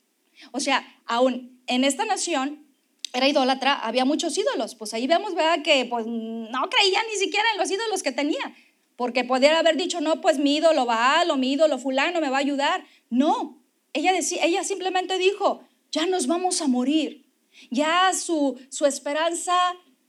O 0.52 0.60
sea, 0.60 0.84
aún 1.06 1.60
en 1.66 1.84
esta 1.84 2.04
nación 2.04 2.66
era 3.12 3.28
idólatra, 3.28 3.74
había 3.74 4.04
muchos 4.04 4.36
ídolos. 4.36 4.74
Pues 4.74 4.92
ahí 4.92 5.06
vemos, 5.06 5.34
¿verdad? 5.34 5.62
Que 5.62 5.84
pues 5.84 6.06
no 6.06 6.68
creía 6.68 7.00
ni 7.10 7.18
siquiera 7.18 7.44
en 7.52 7.58
los 7.58 7.70
ídolos 7.70 8.02
que 8.02 8.12
tenía. 8.12 8.54
Porque 8.96 9.24
podría 9.24 9.58
haber 9.58 9.76
dicho, 9.76 10.00
no, 10.00 10.20
pues 10.20 10.38
mi 10.38 10.56
ídolo 10.56 10.86
Baal 10.86 11.30
o 11.30 11.36
mi 11.36 11.52
ídolo 11.52 11.78
fulano 11.78 12.20
me 12.20 12.28
va 12.28 12.38
a 12.38 12.40
ayudar. 12.40 12.84
No, 13.10 13.62
ella, 13.92 14.12
decía, 14.12 14.44
ella 14.44 14.64
simplemente 14.64 15.18
dijo, 15.18 15.64
ya 15.90 16.06
nos 16.06 16.26
vamos 16.26 16.60
a 16.60 16.68
morir. 16.68 17.26
Ya 17.70 18.12
su, 18.12 18.60
su 18.68 18.84
esperanza 18.84 19.54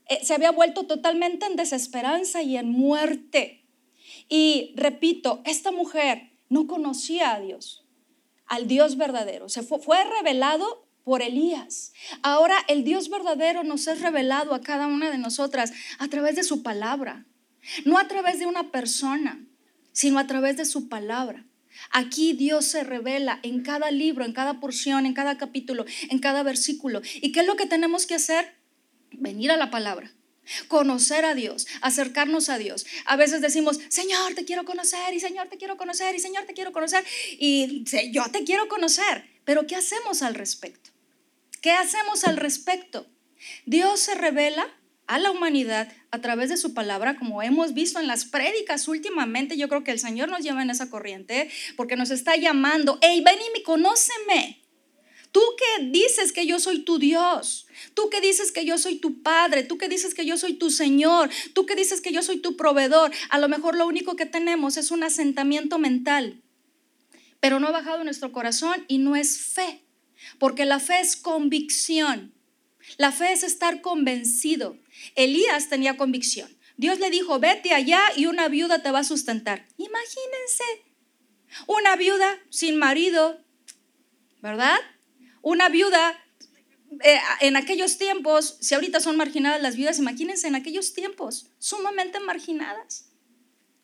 eh, 0.08 0.18
se 0.24 0.34
había 0.34 0.50
vuelto 0.50 0.86
totalmente 0.86 1.46
en 1.46 1.56
desesperanza 1.56 2.42
y 2.42 2.56
en 2.56 2.70
muerte. 2.70 3.65
Y 4.28 4.72
repito, 4.76 5.42
esta 5.44 5.70
mujer 5.70 6.30
no 6.48 6.66
conocía 6.66 7.34
a 7.34 7.40
Dios, 7.40 7.84
al 8.46 8.66
Dios 8.66 8.96
verdadero. 8.96 9.48
Se 9.48 9.62
fue, 9.62 9.78
fue 9.78 10.02
revelado 10.04 10.86
por 11.04 11.22
Elías. 11.22 11.92
Ahora 12.22 12.56
el 12.66 12.82
Dios 12.82 13.08
verdadero 13.08 13.62
nos 13.62 13.86
es 13.86 14.00
revelado 14.00 14.54
a 14.54 14.60
cada 14.60 14.88
una 14.88 15.10
de 15.10 15.18
nosotras 15.18 15.72
a 15.98 16.08
través 16.08 16.34
de 16.34 16.42
su 16.42 16.62
palabra. 16.62 17.24
No 17.84 17.98
a 17.98 18.08
través 18.08 18.38
de 18.38 18.46
una 18.46 18.70
persona, 18.70 19.44
sino 19.92 20.18
a 20.18 20.26
través 20.26 20.56
de 20.56 20.64
su 20.64 20.88
palabra. 20.88 21.46
Aquí 21.90 22.32
Dios 22.32 22.64
se 22.64 22.84
revela 22.84 23.38
en 23.42 23.62
cada 23.62 23.90
libro, 23.90 24.24
en 24.24 24.32
cada 24.32 24.60
porción, 24.60 25.06
en 25.06 25.14
cada 25.14 25.38
capítulo, 25.38 25.84
en 26.10 26.18
cada 26.18 26.42
versículo. 26.42 27.02
¿Y 27.22 27.32
qué 27.32 27.40
es 27.40 27.46
lo 27.46 27.56
que 27.56 27.66
tenemos 27.66 28.06
que 28.06 28.14
hacer? 28.14 28.56
Venir 29.12 29.50
a 29.50 29.56
la 29.56 29.70
palabra, 29.70 30.12
conocer 30.68 31.24
a 31.24 31.34
Dios, 31.34 31.66
acercarnos 31.80 32.48
a 32.48 32.58
Dios. 32.58 32.86
A 33.04 33.16
veces 33.16 33.40
decimos, 33.40 33.80
Señor, 33.88 34.34
te 34.34 34.44
quiero 34.44 34.64
conocer, 34.64 35.14
y 35.14 35.20
Señor, 35.20 35.48
te 35.48 35.56
quiero 35.56 35.76
conocer, 35.76 36.14
y 36.14 36.20
Señor, 36.20 36.44
te 36.44 36.54
quiero 36.54 36.72
conocer, 36.72 37.04
y 37.38 37.84
yo 38.12 38.24
te 38.30 38.44
quiero 38.44 38.68
conocer. 38.68 39.24
Pero 39.44 39.66
¿qué 39.66 39.76
hacemos 39.76 40.22
al 40.22 40.34
respecto? 40.34 40.90
¿Qué 41.60 41.72
hacemos 41.72 42.24
al 42.24 42.36
respecto? 42.36 43.06
Dios 43.64 44.00
se 44.00 44.14
revela 44.14 44.66
a 45.06 45.18
la 45.18 45.30
humanidad 45.30 45.92
a 46.10 46.20
través 46.20 46.48
de 46.48 46.56
su 46.56 46.74
palabra, 46.74 47.16
como 47.16 47.42
hemos 47.42 47.74
visto 47.74 48.00
en 48.00 48.06
las 48.06 48.24
prédicas 48.24 48.88
últimamente. 48.88 49.56
Yo 49.56 49.68
creo 49.68 49.84
que 49.84 49.92
el 49.92 50.00
Señor 50.00 50.28
nos 50.28 50.40
lleva 50.40 50.62
en 50.62 50.70
esa 50.70 50.90
corriente 50.90 51.48
porque 51.76 51.96
nos 51.96 52.10
está 52.10 52.36
llamando, 52.36 52.98
hey, 53.02 53.22
ven 53.24 53.36
y 53.36 53.58
me 53.58 53.62
conóceme. 53.62 54.65
Tú 55.36 55.42
que 55.58 55.84
dices 55.88 56.32
que 56.32 56.46
yo 56.46 56.58
soy 56.58 56.78
tu 56.78 56.98
Dios, 56.98 57.66
tú 57.92 58.08
que 58.08 58.22
dices 58.22 58.52
que 58.52 58.64
yo 58.64 58.78
soy 58.78 58.96
tu 58.96 59.22
Padre, 59.22 59.64
tú 59.64 59.76
que 59.76 59.86
dices 59.86 60.14
que 60.14 60.24
yo 60.24 60.38
soy 60.38 60.54
tu 60.54 60.70
Señor, 60.70 61.28
tú 61.52 61.66
que 61.66 61.74
dices 61.74 62.00
que 62.00 62.10
yo 62.10 62.22
soy 62.22 62.38
tu 62.38 62.56
proveedor, 62.56 63.12
a 63.28 63.38
lo 63.38 63.46
mejor 63.46 63.76
lo 63.76 63.86
único 63.86 64.16
que 64.16 64.24
tenemos 64.24 64.78
es 64.78 64.90
un 64.90 65.02
asentamiento 65.02 65.78
mental, 65.78 66.42
pero 67.38 67.60
no 67.60 67.68
ha 67.68 67.70
bajado 67.70 68.02
nuestro 68.02 68.32
corazón 68.32 68.86
y 68.88 68.96
no 68.96 69.14
es 69.14 69.38
fe, 69.38 69.84
porque 70.38 70.64
la 70.64 70.80
fe 70.80 71.00
es 71.00 71.16
convicción. 71.16 72.32
La 72.96 73.12
fe 73.12 73.34
es 73.34 73.42
estar 73.42 73.82
convencido. 73.82 74.78
Elías 75.16 75.68
tenía 75.68 75.98
convicción. 75.98 76.48
Dios 76.78 76.98
le 76.98 77.10
dijo, 77.10 77.38
vete 77.40 77.74
allá 77.74 78.00
y 78.16 78.24
una 78.24 78.48
viuda 78.48 78.82
te 78.82 78.90
va 78.90 79.00
a 79.00 79.04
sustentar. 79.04 79.68
Imagínense, 79.76 80.64
una 81.66 81.94
viuda 81.96 82.38
sin 82.48 82.78
marido, 82.78 83.44
¿verdad? 84.40 84.78
Una 85.46 85.68
viuda 85.68 86.18
eh, 87.04 87.20
en 87.40 87.54
aquellos 87.54 87.98
tiempos, 87.98 88.56
si 88.60 88.74
ahorita 88.74 88.98
son 88.98 89.16
marginadas 89.16 89.62
las 89.62 89.76
viudas, 89.76 90.00
imagínense 90.00 90.48
en 90.48 90.56
aquellos 90.56 90.92
tiempos, 90.92 91.52
sumamente 91.60 92.18
marginadas. 92.18 93.12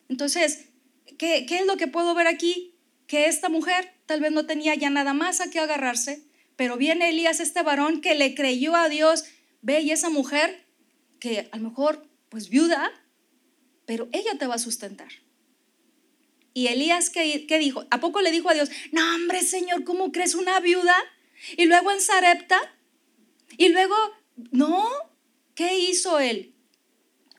Entonces, 0.08 0.70
¿qué, 1.18 1.46
¿qué 1.46 1.60
es 1.60 1.66
lo 1.66 1.76
que 1.76 1.86
puedo 1.86 2.16
ver 2.16 2.26
aquí? 2.26 2.74
Que 3.06 3.26
esta 3.26 3.48
mujer 3.48 3.94
tal 4.06 4.18
vez 4.20 4.32
no 4.32 4.44
tenía 4.44 4.74
ya 4.74 4.90
nada 4.90 5.14
más 5.14 5.40
a 5.40 5.50
qué 5.50 5.60
agarrarse, 5.60 6.24
pero 6.56 6.76
viene 6.76 7.10
Elías, 7.10 7.38
este 7.38 7.62
varón 7.62 8.00
que 8.00 8.16
le 8.16 8.34
creyó 8.34 8.74
a 8.74 8.88
Dios, 8.88 9.22
ve 9.60 9.82
y 9.82 9.92
esa 9.92 10.10
mujer 10.10 10.66
que 11.20 11.48
a 11.52 11.58
lo 11.58 11.68
mejor 11.68 12.08
pues 12.28 12.48
viuda, 12.48 12.90
pero 13.86 14.08
ella 14.10 14.36
te 14.36 14.48
va 14.48 14.56
a 14.56 14.58
sustentar. 14.58 15.12
Y 16.54 16.66
Elías, 16.66 17.08
¿qué, 17.08 17.46
¿qué, 17.46 17.60
dijo? 17.60 17.86
¿A 17.92 18.00
poco 18.00 18.20
le 18.20 18.32
dijo 18.32 18.50
a 18.50 18.54
Dios, 18.54 18.68
no 18.90 19.14
hombre 19.14 19.42
Señor, 19.42 19.84
¿cómo 19.84 20.10
crees 20.10 20.34
una 20.34 20.58
viuda? 20.58 20.96
Y 21.56 21.66
luego 21.66 21.90
en 21.90 22.00
Sarepta, 22.00 22.60
y 23.56 23.68
luego, 23.68 23.96
no, 24.50 24.88
¿qué 25.54 25.78
hizo 25.78 26.18
él? 26.18 26.54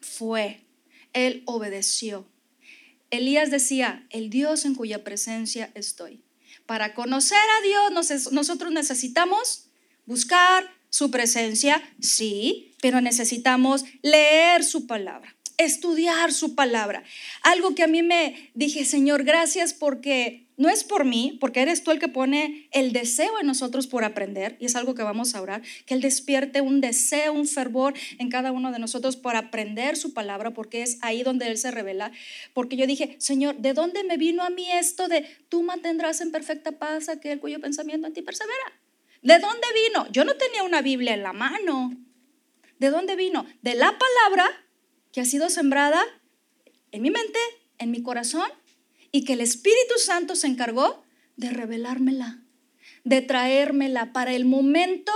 Fue, 0.01 0.65
él 1.13 1.43
obedeció. 1.45 2.27
Elías 3.09 3.51
decía, 3.51 4.07
el 4.09 4.29
Dios 4.29 4.65
en 4.65 4.75
cuya 4.75 5.03
presencia 5.03 5.71
estoy. 5.75 6.23
Para 6.65 6.93
conocer 6.93 7.37
a 7.37 7.61
Dios 7.61 8.31
nosotros 8.31 8.71
necesitamos 8.71 9.69
buscar 10.05 10.69
su 10.89 11.11
presencia, 11.11 11.81
sí, 11.99 12.75
pero 12.81 13.01
necesitamos 13.01 13.83
leer 14.01 14.63
su 14.63 14.87
palabra, 14.87 15.32
estudiar 15.57 16.33
su 16.33 16.55
palabra. 16.55 17.03
Algo 17.41 17.75
que 17.75 17.83
a 17.83 17.87
mí 17.87 18.03
me 18.03 18.51
dije, 18.53 18.85
Señor, 18.85 19.23
gracias 19.23 19.73
porque 19.73 20.43
no 20.55 20.69
es 20.69 20.83
por 20.83 21.03
mí, 21.03 21.37
porque 21.39 21.61
eres 21.61 21.83
tú 21.83 21.91
el 21.91 21.99
que 21.99 22.07
pone 22.07 22.67
el 22.71 22.93
deseo 22.93 23.39
en 23.39 23.47
nosotros 23.47 23.87
por 23.87 24.03
aprender, 24.03 24.55
y 24.59 24.65
es 24.65 24.75
algo 24.75 24.93
que 24.93 25.01
vamos 25.01 25.33
a 25.33 25.41
orar, 25.41 25.61
que 25.85 25.93
Él 25.95 26.01
despierte 26.01 26.61
un 26.61 26.79
deseo, 26.79 27.33
un 27.33 27.47
fervor 27.47 27.93
en 28.19 28.29
cada 28.29 28.51
uno 28.51 28.71
de 28.71 28.79
nosotros 28.79 29.15
por 29.15 29.35
aprender 29.35 29.97
su 29.97 30.13
palabra, 30.13 30.51
porque 30.51 30.83
es 30.83 30.99
ahí 31.01 31.23
donde 31.23 31.47
Él 31.47 31.57
se 31.57 31.71
revela. 31.71 32.11
Porque 32.53 32.75
yo 32.75 32.85
dije, 32.85 33.15
Señor, 33.19 33.57
¿de 33.57 33.73
dónde 33.73 34.03
me 34.03 34.17
vino 34.17 34.43
a 34.43 34.49
mí 34.49 34.71
esto 34.71 35.07
de 35.07 35.25
tú 35.49 35.63
mantendrás 35.63 36.21
en 36.21 36.31
perfecta 36.31 36.73
paz 36.73 37.09
aquel 37.09 37.39
cuyo 37.39 37.59
pensamiento 37.59 38.07
en 38.07 38.13
ti 38.13 38.21
persevera? 38.21 38.79
¿De 39.21 39.39
dónde 39.39 39.67
vino? 39.87 40.07
Yo 40.11 40.25
no 40.25 40.35
tenía 40.35 40.63
una 40.63 40.81
Biblia 40.81 41.13
en 41.13 41.23
la 41.23 41.33
mano. 41.33 41.95
¿De 42.77 42.89
dónde 42.89 43.15
vino? 43.15 43.45
De 43.61 43.73
la 43.75 43.97
palabra 43.97 44.62
que 45.13 45.21
ha 45.21 45.25
sido 45.25 45.49
sembrada 45.49 46.03
en 46.91 47.01
mi 47.01 47.11
mente, 47.11 47.39
en 47.77 47.91
mi 47.91 48.03
corazón 48.03 48.49
y 49.13 49.23
que 49.23 49.33
el 49.33 49.41
Espíritu 49.41 49.93
Santo 49.97 50.35
se 50.35 50.47
encargó 50.47 51.03
de 51.37 51.51
revelármela, 51.51 52.43
de 53.05 53.21
traérmela 53.21 54.11
para 54.11 54.33
el 54.33 54.43
momento 54.43 55.13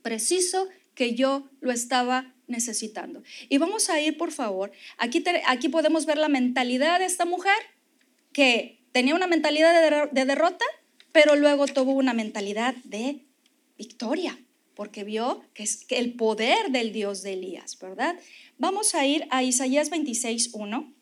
preciso 0.00 0.68
que 0.94 1.14
yo 1.14 1.50
lo 1.60 1.72
estaba 1.72 2.32
necesitando. 2.46 3.22
Y 3.48 3.58
vamos 3.58 3.90
a 3.90 4.00
ir, 4.00 4.16
por 4.16 4.32
favor, 4.32 4.72
aquí, 4.96 5.22
aquí 5.46 5.68
podemos 5.68 6.06
ver 6.06 6.18
la 6.18 6.28
mentalidad 6.28 7.00
de 7.00 7.06
esta 7.06 7.24
mujer 7.24 7.56
que 8.32 8.80
tenía 8.92 9.14
una 9.14 9.26
mentalidad 9.26 10.08
de, 10.12 10.24
derrota, 10.24 10.64
pero 11.10 11.36
luego 11.36 11.66
tuvo 11.66 11.92
una 11.92 12.14
mentalidad 12.14 12.74
de 12.84 13.24
victoria, 13.76 14.38
porque 14.74 15.04
vio 15.04 15.42
que 15.54 15.64
es 15.64 15.86
el 15.88 16.14
poder 16.14 16.70
del 16.70 16.92
Dios 16.92 17.22
de 17.22 17.32
Elías, 17.32 17.78
¿verdad? 17.80 18.16
Vamos 18.58 18.94
a 18.94 19.06
ir 19.06 19.26
a 19.30 19.42
Isaías 19.42 19.90
26, 19.90 20.50
1. 20.54 20.94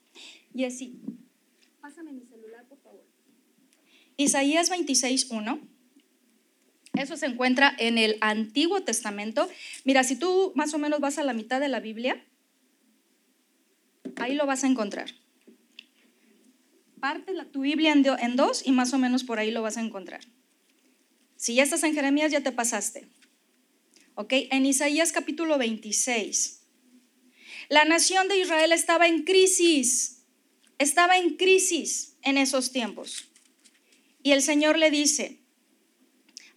Y 0.54 0.64
así, 0.64 1.00
Isaías 4.16 4.70
26.1. 4.70 5.60
Eso 6.94 7.16
se 7.16 7.26
encuentra 7.26 7.74
en 7.78 7.98
el 7.98 8.18
Antiguo 8.20 8.82
Testamento. 8.82 9.48
Mira, 9.84 10.04
si 10.04 10.16
tú 10.16 10.52
más 10.54 10.74
o 10.74 10.78
menos 10.78 11.00
vas 11.00 11.18
a 11.18 11.24
la 11.24 11.32
mitad 11.32 11.60
de 11.60 11.68
la 11.68 11.80
Biblia, 11.80 12.22
ahí 14.16 14.34
lo 14.34 14.46
vas 14.46 14.64
a 14.64 14.66
encontrar. 14.66 15.10
Parte 17.00 17.32
la, 17.32 17.46
tu 17.46 17.62
Biblia 17.62 17.92
en 17.92 18.36
dos 18.36 18.62
y 18.64 18.72
más 18.72 18.92
o 18.92 18.98
menos 18.98 19.24
por 19.24 19.38
ahí 19.38 19.50
lo 19.50 19.62
vas 19.62 19.76
a 19.76 19.80
encontrar. 19.80 20.20
Si 21.36 21.54
ya 21.54 21.64
estás 21.64 21.82
en 21.82 21.94
Jeremías, 21.94 22.30
ya 22.30 22.42
te 22.42 22.52
pasaste. 22.52 23.08
¿Ok? 24.14 24.32
En 24.50 24.66
Isaías 24.66 25.10
capítulo 25.10 25.58
26. 25.58 26.61
La 27.68 27.84
nación 27.84 28.28
de 28.28 28.38
Israel 28.38 28.72
estaba 28.72 29.06
en 29.06 29.24
crisis. 29.24 30.24
Estaba 30.78 31.18
en 31.18 31.36
crisis 31.36 32.16
en 32.22 32.38
esos 32.38 32.72
tiempos. 32.72 33.28
Y 34.22 34.32
el 34.32 34.42
Señor 34.42 34.78
le 34.78 34.90
dice, 34.90 35.40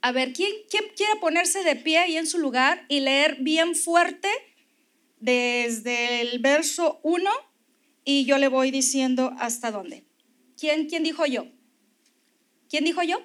a 0.02 0.12
ver, 0.12 0.34
¿quién, 0.34 0.52
¿quién, 0.70 0.84
quiere 0.96 1.16
ponerse 1.20 1.64
de 1.64 1.76
pie 1.76 1.98
ahí 1.98 2.18
en 2.18 2.28
su 2.28 2.38
lugar 2.38 2.86
y 2.90 3.00
leer 3.00 3.38
bien 3.42 3.76
fuerte 3.76 4.30
desde 5.20 6.22
el 6.22 6.40
verso 6.40 7.00
1 7.04 7.30
y 8.04 8.26
yo 8.26 8.38
le 8.38 8.48
voy 8.48 8.70
diciendo 8.70 9.34
hasta 9.40 9.72
dónde? 9.72 10.06
¿Quién, 10.60 10.88
quién 10.88 11.04
dijo 11.04 11.26
yo? 11.26 11.48
¿Quién 12.70 12.84
dijo 12.84 13.02
yo? 13.04 13.20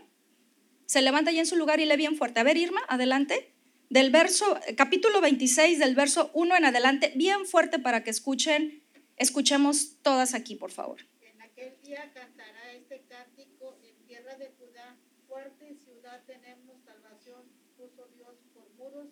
Se 0.86 1.02
levanta 1.02 1.30
ahí 1.30 1.38
en 1.38 1.46
su 1.46 1.56
lugar 1.56 1.80
y 1.80 1.84
lee 1.84 1.96
bien 1.96 2.16
fuerte. 2.16 2.40
A 2.40 2.44
ver, 2.44 2.56
Irma, 2.56 2.80
adelante. 2.88 3.52
Del 3.90 4.12
verso, 4.12 4.56
capítulo 4.76 5.20
26, 5.20 5.80
del 5.80 5.96
verso 5.96 6.30
1 6.32 6.56
en 6.56 6.64
adelante, 6.64 7.12
bien 7.16 7.44
fuerte 7.44 7.80
para 7.80 8.04
que 8.04 8.10
escuchen, 8.10 8.84
escuchemos 9.16 10.00
todas 10.02 10.32
aquí, 10.34 10.54
por 10.54 10.70
favor. 10.70 11.00
En 11.20 11.42
aquel 11.42 11.76
día 11.82 12.08
cantará 12.14 12.72
este 12.72 13.02
cántico 13.08 13.76
de 13.82 14.48
Judá, 14.56 14.96
fuerte 15.26 15.74
ciudad 15.74 16.22
tenemos 16.24 16.80
salvación, 16.84 17.42
puso 17.76 18.06
Dios 18.14 18.36
por 18.54 18.70
muros 18.74 19.08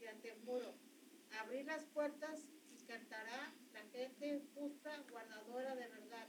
y 0.00 0.06
ante 0.06 0.34
muro. 0.46 0.74
Abrir 1.38 1.66
las 1.66 1.84
puertas 1.84 2.40
y 2.72 2.86
cantará 2.86 3.52
la 3.74 3.82
gente 3.92 4.40
justa, 4.54 4.96
guardadora 5.10 5.74
de 5.74 5.88
verdad. 5.88 6.26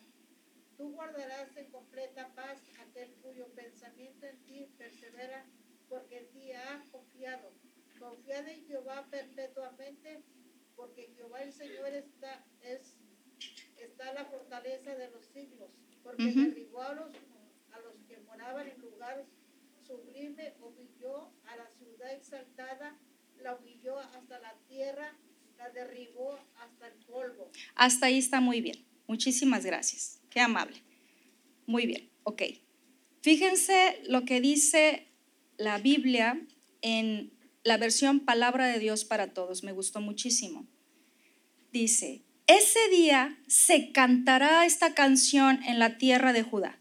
Tú 0.75 0.91
guardarás 0.91 1.55
en 1.55 1.71
completa 1.71 2.35
paz 2.35 2.61
aquel 2.85 3.13
cuyo 3.21 3.47
pensamiento 3.55 4.25
en 4.25 4.43
ti 4.43 4.67
persevera, 4.77 5.45
porque 5.87 6.17
en 6.17 6.29
ti 6.31 6.51
ha 6.51 6.83
confiado. 6.91 7.53
Confiad 7.99 8.47
en 8.47 8.65
Jehová 8.65 9.07
perpetuamente, 9.09 10.23
porque 10.75 11.11
Jehová 11.15 11.43
el 11.43 11.53
Señor 11.53 11.93
está, 11.93 12.45
es, 12.61 12.95
está 13.77 14.13
la 14.13 14.25
fortaleza 14.25 14.95
porque 16.03 16.23
derribó 16.23 16.81
a 16.81 16.93
los, 16.93 17.11
a 17.71 17.79
los 17.79 17.95
que 18.07 18.17
moraban 18.21 18.67
en 18.67 18.79
lugar 18.79 19.25
sublime, 19.85 20.53
humilló 20.61 21.31
a 21.45 21.55
la 21.55 21.69
ciudad 21.77 22.13
exaltada, 22.13 22.97
la 23.41 23.55
humilló 23.55 23.99
hasta 23.99 24.39
la 24.39 24.53
tierra, 24.67 25.13
la 25.57 25.69
derribó 25.69 26.37
hasta 26.59 26.87
el 26.87 26.93
polvo. 27.05 27.49
Hasta 27.75 28.07
ahí 28.07 28.17
está 28.17 28.41
muy 28.41 28.61
bien. 28.61 28.85
Muchísimas 29.07 29.65
gracias. 29.65 30.21
Qué 30.29 30.39
amable. 30.39 30.81
Muy 31.65 31.85
bien, 31.85 32.09
ok. 32.23 32.43
Fíjense 33.21 34.01
lo 34.07 34.25
que 34.25 34.41
dice 34.41 35.07
la 35.57 35.79
Biblia 35.79 36.39
en 36.81 37.36
la 37.67 37.77
versión 37.77 38.21
Palabra 38.21 38.67
de 38.67 38.79
Dios 38.79 39.03
para 39.03 39.33
Todos. 39.33 39.63
Me 39.63 39.73
gustó 39.73 39.99
muchísimo. 39.99 40.65
Dice, 41.73 42.23
ese 42.47 42.79
día 42.89 43.37
se 43.47 43.91
cantará 43.91 44.65
esta 44.65 44.93
canción 44.93 45.61
en 45.63 45.77
la 45.77 45.97
tierra 45.97 46.31
de 46.31 46.43
Judá. 46.43 46.79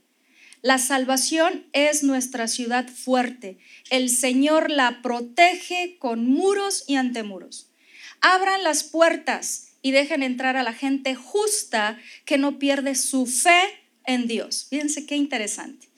La 0.63 0.79
salvación 0.79 1.67
es 1.73 2.05
nuestra 2.05 2.47
ciudad 2.47 2.89
fuerte. 2.89 3.59
El 3.91 4.09
Señor 4.09 4.71
la 4.71 5.03
protege 5.03 5.97
con 5.99 6.25
muros 6.25 6.85
y 6.87 6.95
antemuros. 6.95 7.73
Abran 8.21 8.63
las 8.63 8.85
puertas 8.85 9.73
y 9.83 9.91
dejen 9.91 10.23
entrar 10.23 10.57
a 10.57 10.63
la 10.63 10.73
gente 10.73 11.17
justa 11.17 11.99
que 12.25 12.39
no 12.39 12.61
pierde 12.61 12.95
su 12.95 13.27
fe 13.27 13.61
en 14.05 14.29
Dios. 14.29 14.69
Fíjense 14.71 15.05
qué 15.05 15.17
interesante. 15.17 15.89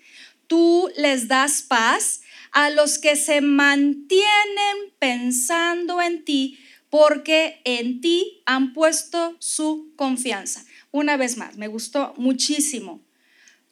Tú 0.46 0.90
les 0.96 1.28
das 1.28 1.60
paz 1.60 2.22
a 2.52 2.70
los 2.70 2.98
que 2.98 3.16
se 3.16 3.40
mantienen 3.40 4.92
pensando 4.98 6.00
en 6.00 6.24
ti 6.24 6.58
porque 6.90 7.60
en 7.64 8.00
ti 8.00 8.42
han 8.46 8.72
puesto 8.72 9.36
su 9.40 9.92
confianza. 9.96 10.64
Una 10.90 11.16
vez 11.16 11.36
más, 11.36 11.56
me 11.56 11.68
gustó 11.68 12.14
muchísimo. 12.16 13.02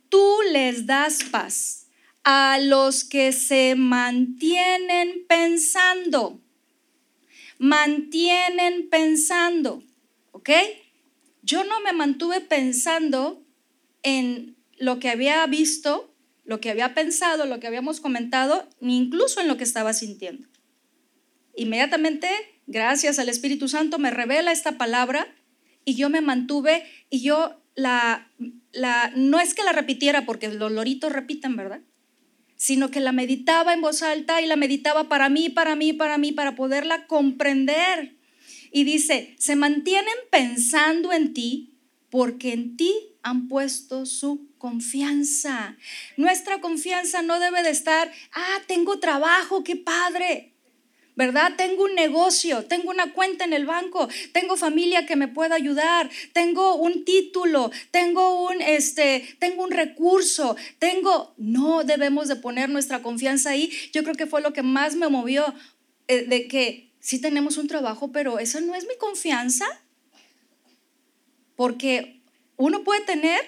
Tú 0.08 0.38
les 0.52 0.86
das 0.86 1.24
paz 1.24 1.86
a 2.24 2.58
los 2.58 3.04
que 3.04 3.32
se 3.32 3.74
mantienen 3.76 5.24
pensando. 5.28 6.40
Mantienen 7.58 8.88
pensando, 8.90 9.82
¿ok? 10.32 10.50
Yo 11.42 11.64
no 11.64 11.80
me 11.80 11.92
mantuve 11.92 12.40
pensando 12.40 13.42
en 14.02 14.56
lo 14.76 14.98
que 14.98 15.08
había 15.08 15.46
visto, 15.46 16.12
lo 16.46 16.60
que 16.60 16.70
había 16.70 16.94
pensado, 16.94 17.44
lo 17.44 17.60
que 17.60 17.66
habíamos 17.66 18.00
comentado, 18.00 18.68
ni 18.80 18.96
incluso 18.96 19.40
en 19.40 19.48
lo 19.48 19.56
que 19.56 19.64
estaba 19.64 19.92
sintiendo. 19.92 20.48
Inmediatamente 21.54 22.28
gracias 22.66 23.18
al 23.18 23.28
Espíritu 23.28 23.68
Santo, 23.68 23.98
me 23.98 24.10
revela 24.10 24.52
esta 24.52 24.76
palabra 24.78 25.26
y 25.84 25.94
yo 25.94 26.10
me 26.10 26.20
mantuve 26.20 26.84
y 27.10 27.22
yo 27.22 27.60
la, 27.74 28.30
no 29.14 29.40
es 29.40 29.54
que 29.54 29.62
la 29.62 29.72
repitiera 29.72 30.26
porque 30.26 30.48
los 30.48 30.72
loritos 30.72 31.12
repiten, 31.12 31.56
¿verdad? 31.56 31.80
Sino 32.56 32.90
que 32.90 33.00
la 33.00 33.12
meditaba 33.12 33.74
en 33.74 33.82
voz 33.82 34.02
alta 34.02 34.40
y 34.40 34.46
la 34.46 34.56
meditaba 34.56 35.08
para 35.08 35.28
mí, 35.28 35.50
para 35.50 35.76
mí, 35.76 35.92
para 35.92 36.18
mí, 36.18 36.32
para 36.32 36.56
poderla 36.56 37.06
comprender. 37.06 38.16
Y 38.72 38.84
dice, 38.84 39.36
se 39.38 39.56
mantienen 39.56 40.14
pensando 40.30 41.12
en 41.12 41.34
ti 41.34 41.74
porque 42.10 42.52
en 42.52 42.76
ti 42.76 43.15
han 43.26 43.48
puesto 43.48 44.06
su 44.06 44.46
confianza. 44.56 45.76
Nuestra 46.16 46.60
confianza 46.60 47.22
no 47.22 47.40
debe 47.40 47.64
de 47.64 47.70
estar, 47.70 48.12
ah, 48.32 48.58
tengo 48.68 49.00
trabajo, 49.00 49.64
qué 49.64 49.74
padre. 49.74 50.52
¿verdad? 51.16 51.54
Tengo 51.56 51.84
un 51.84 51.94
negocio, 51.94 52.66
tengo 52.66 52.90
una 52.90 53.14
cuenta 53.14 53.46
en 53.46 53.54
el 53.54 53.64
banco, 53.64 54.06
tengo 54.32 54.54
familia 54.54 55.06
que 55.06 55.16
me 55.16 55.28
pueda 55.28 55.54
ayudar, 55.54 56.10
tengo 56.34 56.74
un 56.76 57.06
título, 57.06 57.70
tengo 57.90 58.46
un, 58.46 58.60
este, 58.60 59.36
tengo 59.38 59.64
un 59.64 59.70
recurso, 59.70 60.56
tengo, 60.78 61.32
no 61.38 61.84
debemos 61.84 62.28
de 62.28 62.36
poner 62.36 62.68
nuestra 62.68 63.00
confianza 63.00 63.50
ahí. 63.50 63.72
Yo 63.94 64.02
creo 64.02 64.14
que 64.14 64.26
fue 64.26 64.42
lo 64.42 64.52
que 64.52 64.62
más 64.62 64.94
me 64.94 65.08
movió, 65.08 65.54
eh, 66.06 66.26
de 66.26 66.48
que 66.48 66.92
sí 67.00 67.18
tenemos 67.18 67.56
un 67.56 67.66
trabajo, 67.66 68.12
pero 68.12 68.38
esa 68.38 68.60
no 68.60 68.74
es 68.74 68.86
mi 68.86 68.96
confianza, 68.98 69.64
porque 71.56 72.15
uno 72.56 72.84
puede 72.84 73.04
tener 73.04 73.40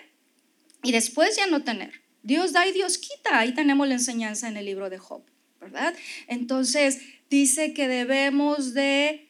y 0.83 0.93
después 0.93 1.37
ya 1.37 1.47
no 1.47 1.65
tener. 1.65 1.93
Dios 2.23 2.53
da 2.53 2.67
y 2.67 2.73
Dios 2.73 2.99
quita. 2.99 3.39
Ahí 3.39 3.55
tenemos 3.55 3.89
la 3.89 3.95
enseñanza 3.95 4.49
en 4.49 4.57
el 4.57 4.67
libro 4.67 4.91
de 4.91 4.99
Job, 4.99 5.23
¿verdad? 5.61 5.95
Entonces, 6.27 7.01
dice 7.31 7.73
que 7.73 7.89
debemos 7.89 8.75
de 8.75 9.29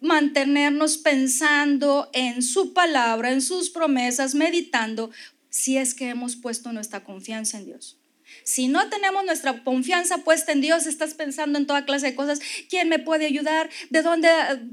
mantenernos 0.00 0.98
pensando 0.98 2.10
en 2.12 2.42
su 2.42 2.72
palabra, 2.72 3.30
en 3.30 3.40
sus 3.40 3.70
promesas, 3.70 4.34
meditando, 4.34 5.10
si 5.48 5.76
es 5.76 5.94
que 5.94 6.08
hemos 6.08 6.36
puesto 6.36 6.72
nuestra 6.72 7.04
confianza 7.04 7.58
en 7.58 7.66
Dios. 7.66 8.01
Si 8.44 8.68
no 8.68 8.88
tenemos 8.88 9.24
nuestra 9.24 9.62
confianza 9.64 10.18
puesta 10.18 10.52
en 10.52 10.60
Dios, 10.60 10.86
estás 10.86 11.14
pensando 11.14 11.58
en 11.58 11.66
toda 11.66 11.84
clase 11.84 12.06
de 12.06 12.14
cosas. 12.14 12.40
¿Quién 12.68 12.88
me 12.88 12.98
puede 12.98 13.26
ayudar? 13.26 13.70
¿De 13.90 14.02
dónde, 14.02 14.28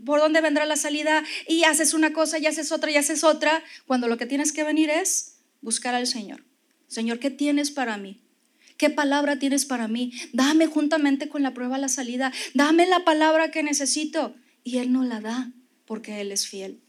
por 0.06 0.20
dónde 0.20 0.42
vendrá 0.42 0.66
la 0.66 0.76
salida? 0.76 1.24
Y 1.48 1.64
haces 1.64 1.94
una 1.94 2.14
cosa 2.14 2.40
y 2.40 2.46
haces 2.46 2.72
otra 2.72 2.92
y 2.92 2.96
haces 2.98 3.24
otra. 3.24 3.64
Cuando 3.86 4.08
lo 4.08 4.18
que 4.18 4.26
tienes 4.26 4.52
que 4.52 4.64
venir 4.64 4.90
es 4.90 5.40
buscar 5.62 5.96
al 5.96 6.08
Señor. 6.08 6.44
Señor, 6.88 7.20
¿qué 7.20 7.30
tienes 7.30 7.72
para 7.72 7.98
mí? 7.98 8.22
¿Qué 8.78 8.90
palabra 8.90 9.40
tienes 9.40 9.66
para 9.66 9.88
mí? 9.88 10.14
Dame 10.32 10.66
juntamente 10.66 11.28
con 11.28 11.44
la 11.44 11.54
prueba 11.54 11.78
la 11.78 11.90
salida. 11.90 12.32
Dame 12.54 12.88
la 12.88 13.04
palabra 13.04 13.52
que 13.52 13.62
necesito. 13.62 14.36
Y 14.64 14.78
Él 14.78 14.92
no 14.94 15.04
la 15.04 15.20
da 15.20 15.52
porque 15.86 16.22
Él 16.22 16.32
es 16.32 16.48
fiel. 16.48 16.80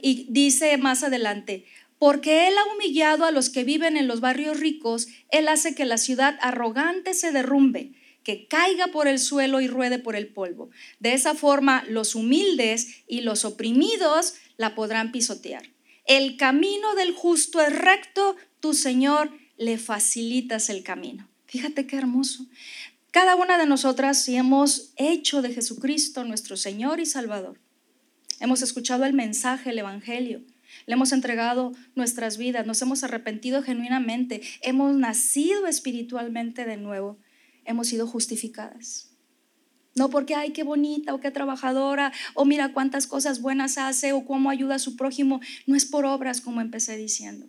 Y 0.00 0.26
dice 0.30 0.76
más 0.78 1.02
adelante, 1.02 1.64
porque 2.02 2.48
Él 2.48 2.54
ha 2.58 2.74
humillado 2.74 3.24
a 3.24 3.30
los 3.30 3.48
que 3.48 3.62
viven 3.62 3.96
en 3.96 4.08
los 4.08 4.18
barrios 4.18 4.58
ricos, 4.58 5.06
Él 5.28 5.46
hace 5.46 5.76
que 5.76 5.84
la 5.84 5.98
ciudad 5.98 6.36
arrogante 6.40 7.14
se 7.14 7.30
derrumbe, 7.30 7.92
que 8.24 8.48
caiga 8.48 8.88
por 8.88 9.06
el 9.06 9.20
suelo 9.20 9.60
y 9.60 9.68
ruede 9.68 10.00
por 10.00 10.16
el 10.16 10.26
polvo. 10.26 10.70
De 10.98 11.12
esa 11.12 11.36
forma, 11.36 11.84
los 11.88 12.16
humildes 12.16 13.04
y 13.06 13.20
los 13.20 13.44
oprimidos 13.44 14.34
la 14.56 14.74
podrán 14.74 15.12
pisotear. 15.12 15.70
El 16.04 16.36
camino 16.36 16.96
del 16.96 17.12
justo 17.14 17.60
es 17.60 17.72
recto, 17.72 18.34
tu 18.58 18.74
Señor 18.74 19.30
le 19.56 19.78
facilitas 19.78 20.70
el 20.70 20.82
camino. 20.82 21.28
Fíjate 21.46 21.86
qué 21.86 21.98
hermoso. 21.98 22.46
Cada 23.12 23.36
una 23.36 23.58
de 23.58 23.66
nosotras, 23.66 24.24
si 24.24 24.34
hemos 24.34 24.92
hecho 24.96 25.40
de 25.40 25.54
Jesucristo 25.54 26.24
nuestro 26.24 26.56
Señor 26.56 26.98
y 26.98 27.06
Salvador, 27.06 27.60
hemos 28.40 28.60
escuchado 28.60 29.04
el 29.04 29.12
mensaje, 29.12 29.70
el 29.70 29.78
Evangelio, 29.78 30.42
le 30.86 30.94
hemos 30.94 31.12
entregado 31.12 31.72
nuestras 31.94 32.38
vidas, 32.38 32.66
nos 32.66 32.80
hemos 32.82 33.04
arrepentido 33.04 33.62
genuinamente, 33.62 34.42
hemos 34.62 34.94
nacido 34.96 35.66
espiritualmente 35.66 36.64
de 36.64 36.76
nuevo, 36.76 37.18
hemos 37.64 37.88
sido 37.88 38.06
justificadas. 38.06 39.10
No 39.94 40.08
porque, 40.08 40.34
ay, 40.34 40.52
qué 40.52 40.62
bonita 40.62 41.14
o 41.14 41.20
qué 41.20 41.30
trabajadora, 41.30 42.12
o 42.34 42.44
mira 42.44 42.72
cuántas 42.72 43.06
cosas 43.06 43.42
buenas 43.42 43.76
hace 43.76 44.12
o 44.12 44.24
cómo 44.24 44.48
ayuda 44.48 44.76
a 44.76 44.78
su 44.78 44.96
prójimo. 44.96 45.40
No 45.66 45.76
es 45.76 45.84
por 45.84 46.06
obras 46.06 46.40
como 46.40 46.62
empecé 46.62 46.96
diciendo 46.96 47.46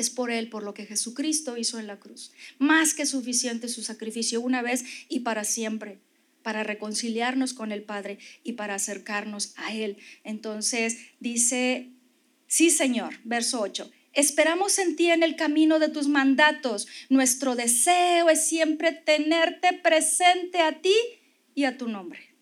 es 0.00 0.10
por 0.10 0.30
Él, 0.30 0.48
por 0.48 0.62
lo 0.62 0.74
que 0.74 0.86
Jesucristo 0.86 1.56
hizo 1.56 1.78
en 1.78 1.86
la 1.86 1.98
cruz. 1.98 2.32
Más 2.58 2.94
que 2.94 3.06
suficiente 3.06 3.68
su 3.68 3.82
sacrificio 3.82 4.40
una 4.40 4.62
vez 4.62 4.84
y 5.08 5.20
para 5.20 5.44
siempre, 5.44 6.00
para 6.42 6.64
reconciliarnos 6.64 7.52
con 7.52 7.70
el 7.70 7.82
Padre 7.82 8.18
y 8.42 8.52
para 8.52 8.74
acercarnos 8.74 9.52
a 9.56 9.74
Él. 9.74 9.98
Entonces 10.24 10.98
dice, 11.20 11.90
sí 12.50 12.70
Señor, 12.70 13.14
verso 13.22 13.60
8. 13.60 13.90
Esperamos 14.12 14.78
en 14.80 14.96
ti 14.96 15.08
en 15.08 15.22
el 15.22 15.36
camino 15.36 15.78
de 15.78 15.88
tus 15.88 16.08
mandatos. 16.08 16.88
Nuestro 17.08 17.54
deseo 17.54 18.28
es 18.28 18.44
siempre 18.44 18.90
tenerte 18.90 19.72
presente 19.72 20.60
a 20.60 20.80
ti 20.80 20.96
y 21.54 21.64
a 21.64 21.78
tu 21.78 21.88
nombre. 21.88 22.34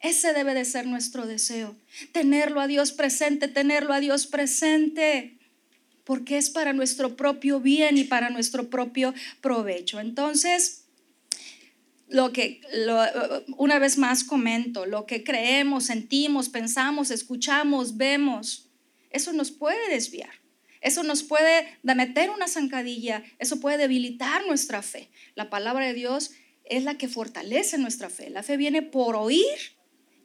Ese 0.00 0.32
debe 0.32 0.54
de 0.54 0.64
ser 0.64 0.86
nuestro 0.86 1.26
deseo, 1.26 1.76
tenerlo 2.12 2.60
a 2.60 2.66
Dios 2.66 2.92
presente, 2.92 3.48
tenerlo 3.48 3.92
a 3.92 4.00
Dios 4.00 4.26
presente 4.26 5.38
porque 6.04 6.38
es 6.38 6.48
para 6.48 6.72
nuestro 6.72 7.16
propio 7.16 7.60
bien 7.60 7.98
y 7.98 8.04
para 8.04 8.30
nuestro 8.30 8.70
propio 8.70 9.12
provecho. 9.42 10.00
Entonces, 10.00 10.84
lo 12.08 12.32
que 12.32 12.60
una 13.56 13.78
vez 13.78 13.98
más 13.98 14.22
comento, 14.24 14.86
lo 14.86 15.04
que 15.04 15.24
creemos, 15.24 15.84
sentimos, 15.84 16.48
pensamos, 16.48 17.10
escuchamos, 17.10 17.96
vemos, 17.96 18.65
eso 19.16 19.32
nos 19.32 19.50
puede 19.50 19.88
desviar. 19.88 20.30
Eso 20.80 21.02
nos 21.02 21.24
puede 21.24 21.66
meter 21.82 22.30
una 22.30 22.46
zancadilla, 22.46 23.24
eso 23.38 23.58
puede 23.58 23.78
debilitar 23.78 24.46
nuestra 24.46 24.82
fe. 24.82 25.10
La 25.34 25.50
palabra 25.50 25.86
de 25.86 25.94
Dios 25.94 26.32
es 26.64 26.84
la 26.84 26.96
que 26.98 27.08
fortalece 27.08 27.78
nuestra 27.78 28.10
fe. 28.10 28.30
La 28.30 28.42
fe 28.42 28.56
viene 28.56 28.82
por 28.82 29.16
oír. 29.16 29.42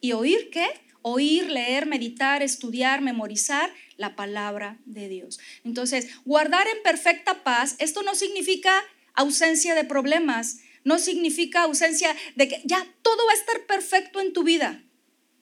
¿Y 0.02 0.12
oír 0.12 0.50
qué? 0.52 0.68
Oír, 1.02 1.50
leer, 1.50 1.88
meditar, 1.88 2.44
estudiar, 2.44 3.02
memorizar 3.02 3.72
la 3.98 4.16
palabra 4.16 4.80
de 4.86 5.10
Dios. 5.10 5.39
Entonces, 5.64 6.10
guardar 6.26 6.68
en 6.68 6.84
perfecta 6.84 7.44
paz, 7.44 7.76
esto 7.80 8.04
no 8.04 8.14
significa 8.14 8.84
ausencia 9.14 9.74
de 9.74 9.84
problemas, 9.84 10.60
no 10.84 11.00
significa 11.00 11.64
ausencia 11.64 12.16
de 12.36 12.48
que 12.48 12.62
ya 12.66 12.86
todo 13.02 13.26
va 13.26 13.32
a 13.32 13.36
estar 13.36 13.66
perfecto 13.66 14.20
en 14.20 14.34
tu 14.34 14.44
vida. 14.44 14.84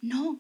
No, 0.02 0.40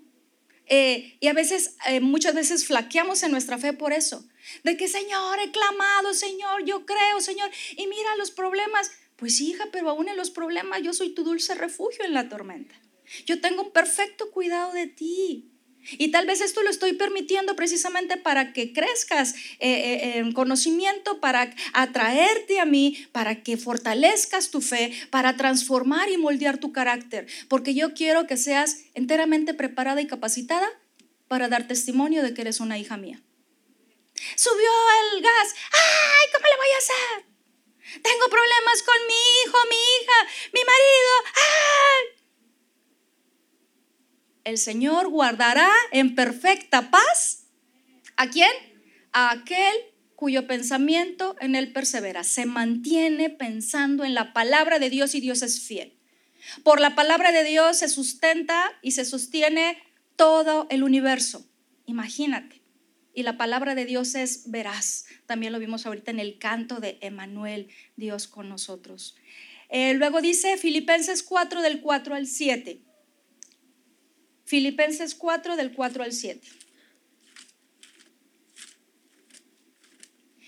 eh, 0.69 1.17
y 1.19 1.27
a 1.27 1.33
veces, 1.33 1.75
eh, 1.87 1.99
muchas 1.99 2.35
veces 2.35 2.65
flaqueamos 2.65 3.23
en 3.23 3.31
nuestra 3.31 3.57
fe 3.57 3.73
por 3.73 3.91
eso. 3.91 4.23
De 4.63 4.77
que, 4.77 4.87
Señor, 4.87 5.39
he 5.39 5.51
clamado, 5.51 6.13
Señor, 6.13 6.63
yo 6.65 6.85
creo, 6.85 7.19
Señor, 7.19 7.49
y 7.75 7.87
mira 7.87 8.15
los 8.17 8.31
problemas. 8.31 8.91
Pues 9.15 9.41
hija, 9.41 9.65
pero 9.71 9.89
aún 9.89 10.07
en 10.07 10.15
los 10.15 10.31
problemas 10.31 10.81
yo 10.81 10.93
soy 10.93 11.13
tu 11.13 11.23
dulce 11.23 11.53
refugio 11.53 12.05
en 12.05 12.13
la 12.13 12.29
tormenta. 12.29 12.79
Yo 13.25 13.41
tengo 13.41 13.63
un 13.63 13.71
perfecto 13.71 14.31
cuidado 14.31 14.71
de 14.71 14.87
ti. 14.87 15.48
Y 15.91 16.11
tal 16.11 16.25
vez 16.25 16.41
esto 16.41 16.61
lo 16.61 16.69
estoy 16.69 16.93
permitiendo 16.93 17.55
precisamente 17.55 18.17
para 18.17 18.53
que 18.53 18.73
crezcas 18.73 19.33
eh, 19.59 19.69
eh, 19.69 20.17
en 20.17 20.33
conocimiento, 20.33 21.19
para 21.19 21.55
atraerte 21.73 22.59
a 22.59 22.65
mí, 22.65 23.07
para 23.11 23.43
que 23.43 23.57
fortalezcas 23.57 24.51
tu 24.51 24.61
fe, 24.61 24.91
para 25.09 25.35
transformar 25.35 26.09
y 26.09 26.17
moldear 26.17 26.57
tu 26.57 26.71
carácter. 26.71 27.27
Porque 27.47 27.73
yo 27.73 27.93
quiero 27.93 28.27
que 28.27 28.37
seas 28.37 28.77
enteramente 28.93 29.53
preparada 29.53 30.01
y 30.01 30.07
capacitada 30.07 30.69
para 31.27 31.47
dar 31.47 31.67
testimonio 31.67 32.23
de 32.23 32.33
que 32.33 32.41
eres 32.41 32.59
una 32.59 32.77
hija 32.77 32.97
mía. 32.97 33.21
Subió 34.35 34.71
el 35.13 35.21
gas. 35.21 35.55
¡Ay! 35.71 36.27
¿Cómo 36.33 36.45
le 36.45 36.57
voy 36.57 36.71
a 36.75 36.77
hacer? 36.77 37.29
Tengo 38.01 38.29
problemas 38.29 38.83
con 38.83 39.07
mi 39.07 39.13
hijo, 39.13 39.57
mi 39.69 39.75
hija, 39.75 40.17
mi 40.53 40.61
marido. 40.63 41.13
¡Ay! 41.35 42.18
El 44.43 44.57
Señor 44.57 45.09
guardará 45.09 45.69
en 45.91 46.15
perfecta 46.15 46.91
paz. 46.91 47.47
¿A 48.15 48.29
quién? 48.29 48.51
A 49.11 49.31
aquel 49.31 49.73
cuyo 50.15 50.47
pensamiento 50.47 51.35
en 51.39 51.55
él 51.55 51.71
persevera. 51.71 52.23
Se 52.23 52.45
mantiene 52.45 53.29
pensando 53.29 54.03
en 54.03 54.13
la 54.13 54.33
palabra 54.33 54.79
de 54.79 54.89
Dios 54.89 55.15
y 55.15 55.21
Dios 55.21 55.41
es 55.41 55.61
fiel. 55.61 55.93
Por 56.63 56.79
la 56.81 56.95
palabra 56.95 57.31
de 57.31 57.43
Dios 57.43 57.77
se 57.77 57.87
sustenta 57.87 58.71
y 58.81 58.91
se 58.91 59.05
sostiene 59.05 59.77
todo 60.15 60.67
el 60.69 60.83
universo. 60.83 61.45
Imagínate. 61.85 62.61
Y 63.13 63.23
la 63.23 63.37
palabra 63.37 63.75
de 63.75 63.85
Dios 63.85 64.15
es 64.15 64.51
veraz. 64.51 65.05
También 65.25 65.53
lo 65.53 65.59
vimos 65.59 65.85
ahorita 65.85 66.11
en 66.11 66.19
el 66.19 66.37
canto 66.37 66.79
de 66.79 66.97
Emanuel, 67.01 67.69
Dios 67.95 68.27
con 68.27 68.49
nosotros. 68.49 69.15
Eh, 69.69 69.93
luego 69.93 70.21
dice 70.21 70.57
Filipenses 70.57 71.23
4 71.23 71.61
del 71.61 71.81
4 71.81 72.15
al 72.15 72.27
7. 72.27 72.81
Filipenses 74.49 75.13
4 75.13 75.57
del 75.57 75.73
4 75.73 76.03
al 76.03 76.11
7. 76.11 76.41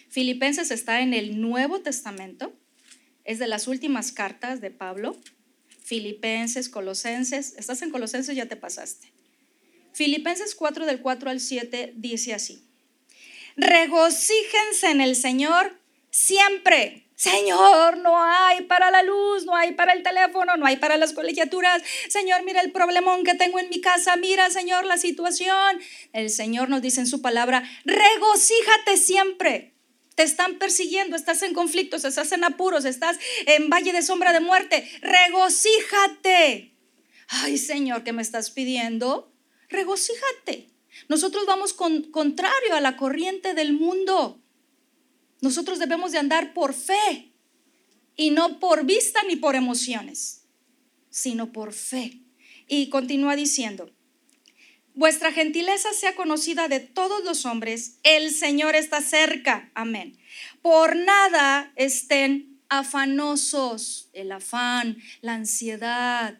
Filipenses 0.09 0.71
está 0.71 1.01
en 1.01 1.13
el 1.13 1.39
Nuevo 1.39 1.81
Testamento, 1.81 2.51
es 3.25 3.37
de 3.37 3.47
las 3.47 3.67
últimas 3.67 4.11
cartas 4.11 4.59
de 4.59 4.71
Pablo. 4.71 5.15
Filipenses, 5.83 6.67
Colosenses, 6.67 7.53
estás 7.59 7.83
en 7.83 7.91
Colosenses, 7.91 8.35
ya 8.35 8.47
te 8.47 8.55
pasaste. 8.55 9.13
Filipenses 9.93 10.55
4 10.55 10.87
del 10.87 10.99
4 11.01 11.29
al 11.29 11.39
7 11.39 11.93
dice 11.95 12.33
así, 12.33 12.63
regocíjense 13.55 14.89
en 14.89 15.01
el 15.01 15.15
Señor 15.15 15.77
siempre. 16.09 17.05
Señor, 17.21 17.99
no 17.99 18.19
hay 18.19 18.63
para 18.63 18.89
la 18.89 19.03
luz, 19.03 19.45
no 19.45 19.55
hay 19.55 19.73
para 19.73 19.93
el 19.93 20.01
teléfono, 20.01 20.57
no 20.57 20.65
hay 20.65 20.77
para 20.77 20.97
las 20.97 21.13
colegiaturas. 21.13 21.83
Señor, 22.09 22.43
mira 22.43 22.61
el 22.61 22.71
problemón 22.71 23.23
que 23.23 23.35
tengo 23.35 23.59
en 23.59 23.69
mi 23.69 23.79
casa, 23.79 24.15
mira, 24.15 24.49
Señor, 24.49 24.85
la 24.85 24.97
situación. 24.97 25.79
El 26.13 26.31
Señor 26.31 26.69
nos 26.69 26.81
dice 26.81 26.99
en 26.99 27.05
su 27.05 27.21
palabra, 27.21 27.63
regocíjate 27.85 28.97
siempre. 28.97 29.75
Te 30.15 30.23
están 30.23 30.57
persiguiendo, 30.57 31.15
estás 31.15 31.43
en 31.43 31.53
conflictos, 31.53 32.05
estás 32.05 32.31
en 32.31 32.43
apuros, 32.43 32.85
estás 32.85 33.19
en 33.45 33.69
valle 33.69 33.93
de 33.93 34.01
sombra 34.01 34.33
de 34.33 34.39
muerte. 34.39 34.89
Regocíjate. 35.03 36.73
Ay, 37.27 37.59
Señor, 37.59 38.03
¿qué 38.03 38.13
me 38.13 38.23
estás 38.23 38.49
pidiendo? 38.49 39.31
Regocíjate. 39.69 40.69
Nosotros 41.07 41.45
vamos 41.45 41.75
con, 41.75 42.01
contrario 42.09 42.73
a 42.73 42.81
la 42.81 42.97
corriente 42.97 43.53
del 43.53 43.73
mundo. 43.73 44.40
Nosotros 45.41 45.79
debemos 45.79 46.11
de 46.11 46.19
andar 46.19 46.53
por 46.53 46.73
fe 46.73 47.33
y 48.15 48.29
no 48.29 48.59
por 48.59 48.85
vista 48.85 49.21
ni 49.23 49.35
por 49.35 49.55
emociones, 49.55 50.43
sino 51.09 51.51
por 51.51 51.73
fe. 51.73 52.19
Y 52.67 52.89
continúa 52.89 53.35
diciendo, 53.35 53.91
vuestra 54.93 55.31
gentileza 55.31 55.93
sea 55.93 56.15
conocida 56.15 56.67
de 56.67 56.79
todos 56.79 57.23
los 57.23 57.45
hombres, 57.45 57.97
el 58.03 58.31
Señor 58.31 58.75
está 58.75 59.01
cerca, 59.01 59.71
amén. 59.73 60.17
Por 60.61 60.95
nada 60.95 61.73
estén 61.75 62.59
afanosos, 62.69 64.09
el 64.13 64.31
afán, 64.31 64.97
la 65.21 65.33
ansiedad, 65.33 66.39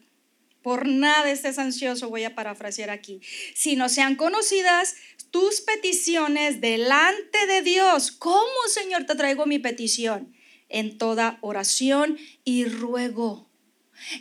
por 0.62 0.88
nada 0.88 1.32
estés 1.32 1.58
ansioso, 1.58 2.10
voy 2.10 2.24
a 2.24 2.36
parafrasear 2.36 2.90
aquí, 2.90 3.22
sino 3.56 3.90
sean 3.90 4.16
conocidas 4.16 4.96
tus 5.32 5.62
peticiones 5.62 6.62
delante 6.62 7.46
de 7.48 7.62
Dios. 7.62 8.12
¿Cómo, 8.12 8.46
Señor, 8.68 9.06
te 9.06 9.16
traigo 9.16 9.46
mi 9.46 9.60
petición? 9.60 10.34
En 10.70 10.98
toda 10.98 11.38
oración 11.42 12.18
y 12.44 12.66
ruego, 12.66 13.50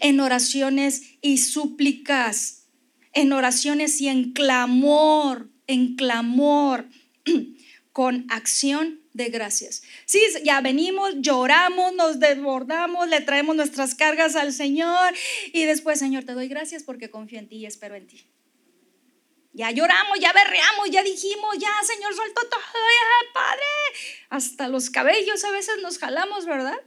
en 0.01 0.21
oraciones 0.21 1.03
y 1.21 1.39
súplicas, 1.39 2.69
en 3.13 3.33
oraciones 3.33 4.01
y 4.01 4.09
en 4.09 4.33
clamor, 4.33 5.51
en 5.67 5.97
clamor, 5.97 6.89
con 7.93 8.27
acción 8.31 9.00
de 9.13 9.29
gracias. 9.29 9.83
Sí, 10.05 10.23
ya 10.45 10.61
venimos, 10.61 11.15
lloramos, 11.17 11.93
nos 11.95 12.21
desbordamos, 12.21 13.09
le 13.09 13.21
traemos 13.21 13.57
nuestras 13.57 13.95
cargas 13.95 14.37
al 14.37 14.53
Señor 14.53 15.15
y 15.53 15.65
después, 15.65 15.99
Señor, 15.99 16.25
te 16.25 16.33
doy 16.33 16.49
gracias 16.49 16.83
porque 16.83 17.11
confío 17.11 17.39
en 17.39 17.49
ti 17.49 17.57
y 17.57 17.67
espero 17.67 17.97
en 17.97 18.07
ti. 18.07 18.25
Ya 19.53 19.73
lloramos, 19.73 20.21
ya 20.21 20.33
berreamos, 20.33 20.91
ya 20.91 21.03
dijimos, 21.03 21.59
ya 21.59 21.71
Señor, 21.85 22.15
suelto 22.15 22.41
todo, 22.49 22.61
ya 22.63 23.33
Padre. 23.35 23.65
Hasta 24.29 24.69
los 24.69 24.91
cabellos 24.91 25.45
a 25.45 25.51
veces 25.51 25.77
nos 25.83 25.99
jalamos, 25.99 26.47
¿verdad? 26.47 26.81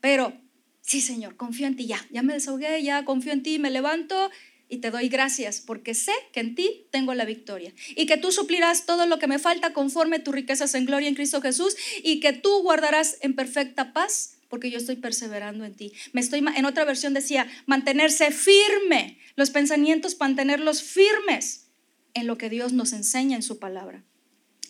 Pero 0.00 0.32
sí, 0.80 1.02
Señor, 1.02 1.36
confío 1.36 1.66
en 1.66 1.76
ti, 1.76 1.86
ya, 1.86 2.02
ya 2.10 2.22
me 2.22 2.32
desahogué, 2.32 2.82
ya 2.82 3.04
confío 3.04 3.32
en 3.32 3.42
ti, 3.42 3.58
me 3.58 3.70
levanto 3.70 4.30
y 4.68 4.78
te 4.78 4.90
doy 4.90 5.08
gracias 5.08 5.60
porque 5.60 5.94
sé 5.94 6.12
que 6.32 6.40
en 6.40 6.54
ti 6.54 6.86
tengo 6.90 7.14
la 7.14 7.24
victoria 7.24 7.72
y 7.96 8.06
que 8.06 8.16
tú 8.16 8.32
suplirás 8.32 8.86
todo 8.86 9.06
lo 9.06 9.18
que 9.18 9.26
me 9.26 9.38
falta 9.38 9.72
conforme 9.72 10.18
tus 10.18 10.34
riquezas 10.34 10.74
en 10.74 10.86
gloria 10.86 11.08
en 11.08 11.14
Cristo 11.14 11.40
Jesús 11.40 11.76
y 12.02 12.20
que 12.20 12.32
tú 12.32 12.62
guardarás 12.62 13.18
en 13.20 13.34
perfecta 13.34 13.92
paz 13.92 14.38
porque 14.48 14.70
yo 14.70 14.78
estoy 14.78 14.96
perseverando 14.96 15.64
en 15.64 15.74
ti. 15.74 15.92
Me 16.12 16.20
estoy 16.20 16.44
en 16.54 16.64
otra 16.64 16.84
versión 16.84 17.12
decía 17.12 17.48
mantenerse 17.66 18.30
firme, 18.30 19.18
los 19.36 19.50
pensamientos 19.50 20.16
mantenerlos 20.20 20.82
firmes 20.82 21.66
en 22.14 22.28
lo 22.28 22.38
que 22.38 22.48
Dios 22.48 22.72
nos 22.72 22.92
enseña 22.92 23.36
en 23.36 23.42
su 23.42 23.58
palabra. 23.58 24.04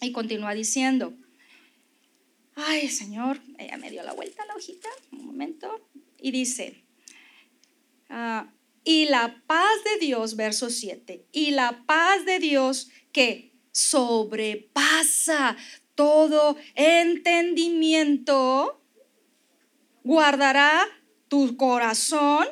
Y 0.00 0.12
continúa 0.12 0.54
diciendo, 0.54 1.14
ay 2.56 2.88
Señor, 2.88 3.40
ella 3.58 3.76
me 3.76 3.90
dio 3.90 4.02
la 4.02 4.14
vuelta 4.14 4.42
a 4.42 4.46
la 4.46 4.54
hojita, 4.54 4.88
un 5.12 5.26
momento, 5.26 5.86
y 6.18 6.30
dice, 6.30 6.82
ah, 8.08 8.53
y 8.84 9.06
la 9.06 9.42
paz 9.46 9.72
de 9.84 10.04
Dios, 10.04 10.36
verso 10.36 10.70
7, 10.70 11.26
y 11.32 11.52
la 11.52 11.84
paz 11.86 12.24
de 12.26 12.38
Dios 12.38 12.90
que 13.12 13.54
sobrepasa 13.72 15.56
todo 15.94 16.56
entendimiento, 16.74 18.80
guardará 20.04 20.86
tu 21.28 21.56
corazón 21.56 22.46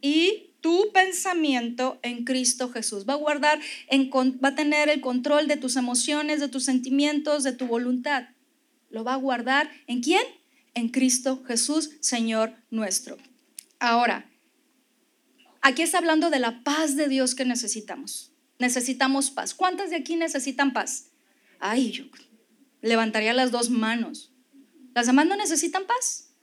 y 0.00 0.50
tu 0.60 0.92
pensamiento 0.92 1.98
en 2.02 2.24
Cristo 2.24 2.70
Jesús. 2.70 3.06
Va 3.08 3.14
a 3.14 3.16
guardar, 3.16 3.60
va 4.42 4.48
a 4.48 4.54
tener 4.54 4.88
el 4.88 5.00
control 5.00 5.48
de 5.48 5.56
tus 5.56 5.76
emociones, 5.76 6.40
de 6.40 6.48
tus 6.48 6.64
sentimientos, 6.64 7.42
de 7.42 7.52
tu 7.52 7.66
voluntad. 7.66 8.28
Lo 8.90 9.04
va 9.04 9.14
a 9.14 9.16
guardar 9.16 9.70
en 9.86 10.02
quién? 10.02 10.22
En 10.74 10.90
Cristo 10.90 11.42
Jesús, 11.46 11.90
Señor 12.00 12.54
nuestro. 12.70 13.16
Ahora, 13.78 14.29
aquí 15.60 15.82
está 15.82 15.98
hablando 15.98 16.30
de 16.30 16.38
la 16.38 16.62
paz 16.62 16.96
de 16.96 17.08
Dios 17.08 17.34
que 17.34 17.44
necesitamos. 17.44 18.32
Necesitamos 18.58 19.30
paz. 19.30 19.54
¿Cuántas 19.54 19.90
de 19.90 19.96
aquí 19.96 20.16
necesitan 20.16 20.72
paz? 20.72 21.10
Ay, 21.58 21.92
yo 21.92 22.04
levantaría 22.82 23.32
las 23.32 23.50
dos 23.50 23.70
manos. 23.70 24.32
¿Las 24.94 25.06
demás 25.06 25.26
no 25.26 25.36
necesitan 25.36 25.86
paz? 25.86 26.34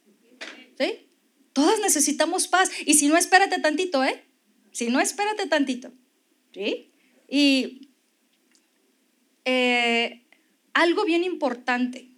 ¿Sí? 0.77 1.09
Todas 1.53 1.79
necesitamos 1.79 2.47
paz. 2.47 2.71
Y 2.85 2.95
si 2.95 3.07
no, 3.07 3.17
espérate 3.17 3.59
tantito, 3.59 4.03
¿eh? 4.03 4.23
Si 4.71 4.89
no, 4.89 4.99
espérate 4.99 5.47
tantito. 5.47 5.91
¿Sí? 6.53 6.91
Y 7.27 7.89
eh, 9.45 10.27
algo 10.73 11.05
bien 11.05 11.23
importante. 11.23 12.11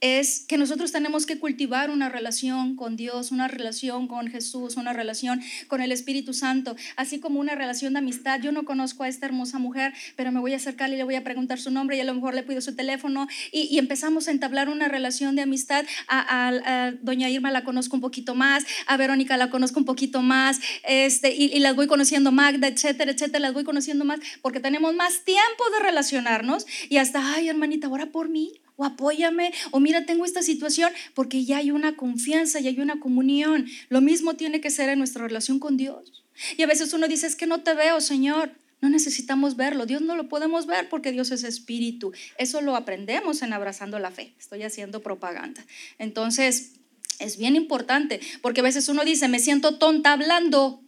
Es 0.00 0.44
que 0.48 0.56
nosotros 0.56 0.92
tenemos 0.92 1.26
que 1.26 1.38
cultivar 1.38 1.90
una 1.90 2.08
relación 2.08 2.76
con 2.76 2.96
Dios, 2.96 3.30
una 3.30 3.48
relación 3.48 4.08
con 4.08 4.28
Jesús, 4.28 4.76
una 4.76 4.92
relación 4.92 5.40
con 5.68 5.80
el 5.82 5.92
Espíritu 5.92 6.32
Santo, 6.32 6.76
así 6.96 7.20
como 7.20 7.40
una 7.40 7.54
relación 7.54 7.92
de 7.92 7.98
amistad. 7.98 8.40
Yo 8.40 8.52
no 8.52 8.64
conozco 8.64 9.04
a 9.04 9.08
esta 9.08 9.26
hermosa 9.26 9.58
mujer, 9.58 9.92
pero 10.16 10.32
me 10.32 10.40
voy 10.40 10.54
a 10.54 10.56
acercar 10.56 10.90
y 10.90 10.96
le 10.96 11.04
voy 11.04 11.14
a 11.14 11.24
preguntar 11.24 11.58
su 11.58 11.70
nombre 11.70 11.96
y 11.96 12.00
a 12.00 12.04
lo 12.04 12.14
mejor 12.14 12.34
le 12.34 12.42
pido 12.42 12.60
su 12.60 12.74
teléfono 12.74 13.28
y, 13.52 13.78
empezamos 13.80 14.28
a 14.28 14.30
entablar 14.30 14.68
una 14.68 14.88
relación 14.88 15.36
de 15.36 15.42
amistad. 15.42 15.86
A, 16.08 16.92
doña 17.02 17.30
Irma 17.30 17.50
la 17.50 17.64
conozco 17.64 17.96
un 17.96 18.02
poquito 18.02 18.34
más, 18.34 18.64
a 18.86 18.96
Verónica 18.96 19.36
la 19.36 19.50
conozco 19.50 19.78
un 19.78 19.86
poquito 19.86 20.22
más, 20.22 20.60
este, 20.86 21.34
y, 21.34 21.44
y 21.46 21.60
las 21.60 21.74
voy 21.74 21.86
conociendo 21.86 22.30
Magda, 22.30 22.68
etcétera, 22.68 23.12
etcétera, 23.12 23.38
las 23.40 23.54
voy 23.54 23.64
conociendo 23.64 24.04
más 24.04 24.20
porque 24.42 24.60
tenemos 24.60 24.94
más 24.94 25.24
tiempo 25.24 25.64
de 25.72 25.80
relacionarnos 25.80 26.66
y 26.88 26.98
hasta, 26.98 27.34
ay 27.34 27.48
hermanita, 27.48 27.88
ora 27.88 28.06
por 28.06 28.28
mí 28.28 28.60
o 28.80 28.84
apóyame, 28.84 29.52
o 29.72 29.78
mira, 29.78 30.06
tengo 30.06 30.24
esta 30.24 30.42
situación, 30.42 30.90
porque 31.14 31.44
ya 31.44 31.58
hay 31.58 31.70
una 31.70 31.96
confianza, 31.96 32.60
ya 32.60 32.70
hay 32.70 32.80
una 32.80 32.98
comunión. 32.98 33.66
Lo 33.90 34.00
mismo 34.00 34.36
tiene 34.36 34.62
que 34.62 34.70
ser 34.70 34.88
en 34.88 34.98
nuestra 34.98 35.22
relación 35.22 35.58
con 35.58 35.76
Dios. 35.76 36.24
Y 36.56 36.62
a 36.62 36.66
veces 36.66 36.94
uno 36.94 37.06
dice, 37.06 37.26
es 37.26 37.36
que 37.36 37.46
no 37.46 37.60
te 37.60 37.74
veo, 37.74 38.00
Señor. 38.00 38.52
No 38.80 38.88
necesitamos 38.88 39.56
verlo, 39.56 39.84
Dios 39.84 40.00
no 40.00 40.16
lo 40.16 40.30
podemos 40.30 40.64
ver 40.64 40.88
porque 40.88 41.12
Dios 41.12 41.30
es 41.30 41.44
espíritu. 41.44 42.12
Eso 42.38 42.62
lo 42.62 42.74
aprendemos 42.74 43.42
en 43.42 43.52
abrazando 43.52 43.98
la 43.98 44.10
fe. 44.10 44.34
Estoy 44.38 44.62
haciendo 44.62 45.02
propaganda. 45.02 45.62
Entonces, 45.98 46.72
es 47.18 47.36
bien 47.36 47.56
importante, 47.56 48.20
porque 48.40 48.60
a 48.60 48.62
veces 48.62 48.88
uno 48.88 49.04
dice, 49.04 49.28
me 49.28 49.40
siento 49.40 49.76
tonta 49.76 50.14
hablando, 50.14 50.82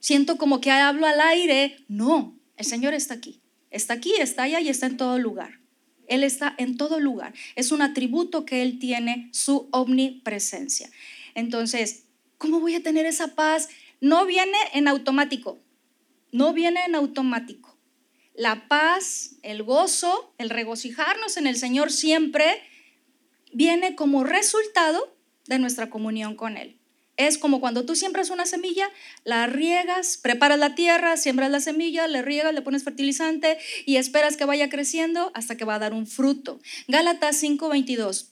siento 0.00 0.38
como 0.38 0.62
que 0.62 0.70
hablo 0.70 1.06
al 1.06 1.20
aire. 1.20 1.76
No, 1.88 2.40
el 2.56 2.64
Señor 2.64 2.94
está 2.94 3.12
aquí. 3.12 3.42
Está 3.70 3.92
aquí, 3.92 4.14
está 4.18 4.44
allá 4.44 4.62
y 4.62 4.70
está 4.70 4.86
en 4.86 4.96
todo 4.96 5.18
lugar. 5.18 5.58
Él 6.08 6.24
está 6.24 6.54
en 6.58 6.76
todo 6.76 7.00
lugar. 7.00 7.34
Es 7.54 7.72
un 7.72 7.82
atributo 7.82 8.44
que 8.44 8.62
Él 8.62 8.78
tiene, 8.78 9.28
su 9.32 9.68
omnipresencia. 9.70 10.90
Entonces, 11.34 12.04
¿cómo 12.38 12.60
voy 12.60 12.74
a 12.74 12.82
tener 12.82 13.06
esa 13.06 13.34
paz? 13.34 13.68
No 14.00 14.26
viene 14.26 14.58
en 14.72 14.88
automático, 14.88 15.58
no 16.32 16.52
viene 16.52 16.84
en 16.86 16.94
automático. 16.94 17.76
La 18.34 18.68
paz, 18.68 19.36
el 19.42 19.62
gozo, 19.64 20.32
el 20.38 20.50
regocijarnos 20.50 21.36
en 21.36 21.46
el 21.46 21.56
Señor 21.56 21.90
siempre 21.90 22.62
viene 23.52 23.96
como 23.96 24.24
resultado 24.24 25.16
de 25.46 25.58
nuestra 25.58 25.90
comunión 25.90 26.36
con 26.36 26.56
Él. 26.56 26.77
Es 27.18 27.36
como 27.36 27.60
cuando 27.60 27.84
tú 27.84 27.96
siembras 27.96 28.30
una 28.30 28.46
semilla, 28.46 28.88
la 29.24 29.48
riegas, 29.48 30.16
preparas 30.16 30.58
la 30.58 30.76
tierra, 30.76 31.16
siembras 31.16 31.50
la 31.50 31.58
semilla, 31.58 32.06
le 32.06 32.22
riegas, 32.22 32.54
le 32.54 32.62
pones 32.62 32.84
fertilizante 32.84 33.58
y 33.84 33.96
esperas 33.96 34.36
que 34.36 34.44
vaya 34.44 34.70
creciendo 34.70 35.32
hasta 35.34 35.56
que 35.56 35.64
va 35.64 35.74
a 35.74 35.78
dar 35.80 35.92
un 35.92 36.06
fruto. 36.06 36.60
Gálatas 36.86 37.42
5:22 37.42 38.28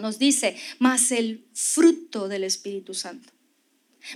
nos 0.00 0.18
dice, 0.18 0.56
más 0.78 1.12
el 1.12 1.44
fruto 1.52 2.26
del 2.28 2.44
Espíritu 2.44 2.94
Santo, 2.94 3.30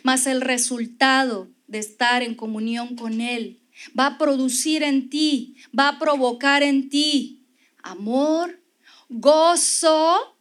más 0.03 0.27
el 0.27 0.41
resultado 0.41 1.51
de 1.67 1.79
estar 1.79 2.23
en 2.23 2.35
comunión 2.35 2.97
con 2.97 3.21
Él, 3.21 3.61
va 3.97 4.07
a 4.07 4.19
producir 4.19 4.83
en 4.83 5.11
ti, 5.11 5.57
va 5.79 5.89
a 5.89 5.99
provocar 5.99 6.62
en 6.62 6.89
ti 6.89 7.45
amor, 7.83 8.62
gozo, 9.11 10.39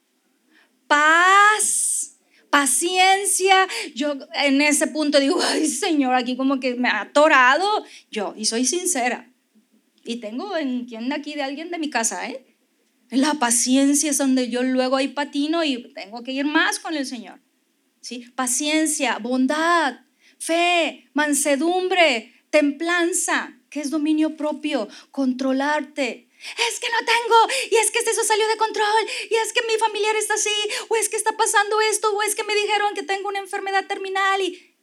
paz 0.87 2.14
paciencia. 2.55 3.67
Yo 3.95 4.15
en 4.33 4.61
ese 4.61 4.87
punto 4.87 5.19
digo, 5.19 5.37
ay 5.51 5.67
Señor, 5.67 6.15
aquí 6.15 6.37
como 6.37 6.61
que 6.61 6.75
me 6.75 6.87
ha 6.87 7.01
atorado. 7.01 7.67
Yo, 8.09 8.33
y 8.37 8.45
soy 8.45 8.65
sincera. 8.65 9.29
Y 10.05 10.21
tengo 10.21 10.55
en 10.55 10.85
quien 10.85 11.11
aquí 11.11 11.33
de 11.33 11.43
alguien 11.43 11.69
de 11.69 11.79
mi 11.79 11.89
casa, 11.89 12.29
¿eh? 12.29 12.45
La 13.09 13.33
paciencia 13.33 14.09
es 14.09 14.17
donde 14.17 14.49
yo 14.49 14.63
luego 14.63 14.95
ahí 14.95 15.09
patino 15.09 15.65
y 15.65 15.91
tengo 15.93 16.23
que 16.23 16.31
ir 16.31 16.45
más 16.45 16.79
con 16.79 16.95
el 16.95 17.05
Señor. 17.05 17.41
¿Sí? 17.99 18.25
Paciencia, 18.35 19.17
bondad, 19.17 19.99
fe, 20.39 21.09
mansedumbre, 21.13 22.31
templanza, 22.51 23.59
que 23.69 23.81
es 23.81 23.89
dominio 23.89 24.37
propio, 24.37 24.87
controlarte, 25.11 26.24
es 26.69 26.79
que 26.79 26.87
no 26.89 26.99
tengo, 26.99 27.35
y 27.71 27.75
es 27.75 27.91
que 27.91 27.99
eso 27.99 28.23
salió 28.23 28.47
de 28.47 28.57
control, 28.57 28.85
y 29.29 29.35
es 29.35 29.53
que 29.53 29.61
mi 29.67 29.77
familiar 29.79 30.15
está 30.15 30.35
así, 30.35 30.49
o 30.89 30.95
es 30.95 31.09
que 31.09 31.17
está 31.17 31.35
pasando 31.37 31.81
esto, 31.81 32.11
o 32.15 32.21
es 32.21 32.35
que 32.35 32.43
me 32.43 32.55
dijeron 32.55 32.93
que 32.93 33.03
tengo 33.03 33.29
una 33.29 33.39
enfermedad 33.39 33.87
terminal 33.87 34.41
y 34.41 34.75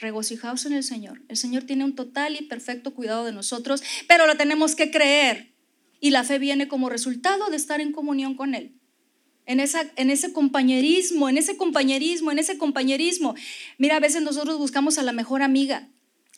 regocijaos 0.00 0.66
en 0.66 0.72
el 0.72 0.82
Señor. 0.82 1.22
El 1.28 1.36
Señor 1.36 1.64
tiene 1.64 1.84
un 1.84 1.94
total 1.94 2.36
y 2.36 2.44
perfecto 2.44 2.94
cuidado 2.94 3.24
de 3.24 3.32
nosotros, 3.32 3.82
pero 4.08 4.26
lo 4.26 4.36
tenemos 4.36 4.74
que 4.74 4.90
creer. 4.90 5.52
Y 6.00 6.10
la 6.10 6.24
fe 6.24 6.38
viene 6.38 6.66
como 6.66 6.88
resultado 6.88 7.50
de 7.50 7.56
estar 7.56 7.80
en 7.80 7.92
comunión 7.92 8.34
con 8.34 8.54
Él. 8.54 8.74
En, 9.44 9.60
esa, 9.60 9.90
en 9.96 10.10
ese 10.10 10.32
compañerismo, 10.32 11.28
en 11.28 11.36
ese 11.36 11.56
compañerismo, 11.56 12.32
en 12.32 12.38
ese 12.38 12.56
compañerismo. 12.56 13.34
Mira, 13.78 13.96
a 13.96 14.00
veces 14.00 14.22
nosotros 14.22 14.58
buscamos 14.58 14.96
a 14.96 15.02
la 15.02 15.12
mejor 15.12 15.42
amiga, 15.42 15.88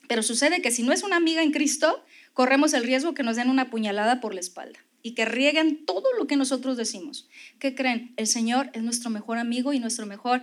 pero 0.09 0.23
sucede 0.23 0.63
que 0.63 0.71
si 0.71 0.83
no 0.83 0.93
es 0.93 1.03
una 1.03 1.17
amiga 1.17 1.43
en 1.43 1.53
Cristo, 1.53 2.05
corremos 2.33 2.73
el 2.75 2.85
riesgo 2.85 3.15
que 3.15 3.23
nos 3.23 3.37
den 3.37 3.51
una 3.51 3.71
puñalada 3.71 4.21
por 4.21 4.35
la 4.35 4.41
espalda 4.41 4.79
y 5.03 5.15
que 5.15 5.25
rieguen 5.25 5.85
todo 5.85 6.05
lo 6.17 6.27
que 6.27 6.37
nosotros 6.37 6.77
decimos. 6.77 7.29
¿Qué 7.59 7.75
creen? 7.75 8.15
El 8.17 8.27
Señor 8.27 8.71
es 8.73 8.83
nuestro 8.83 9.11
mejor 9.11 9.39
amigo 9.39 9.73
y 9.73 9.81
nuestro 9.81 10.07
mejor 10.07 10.43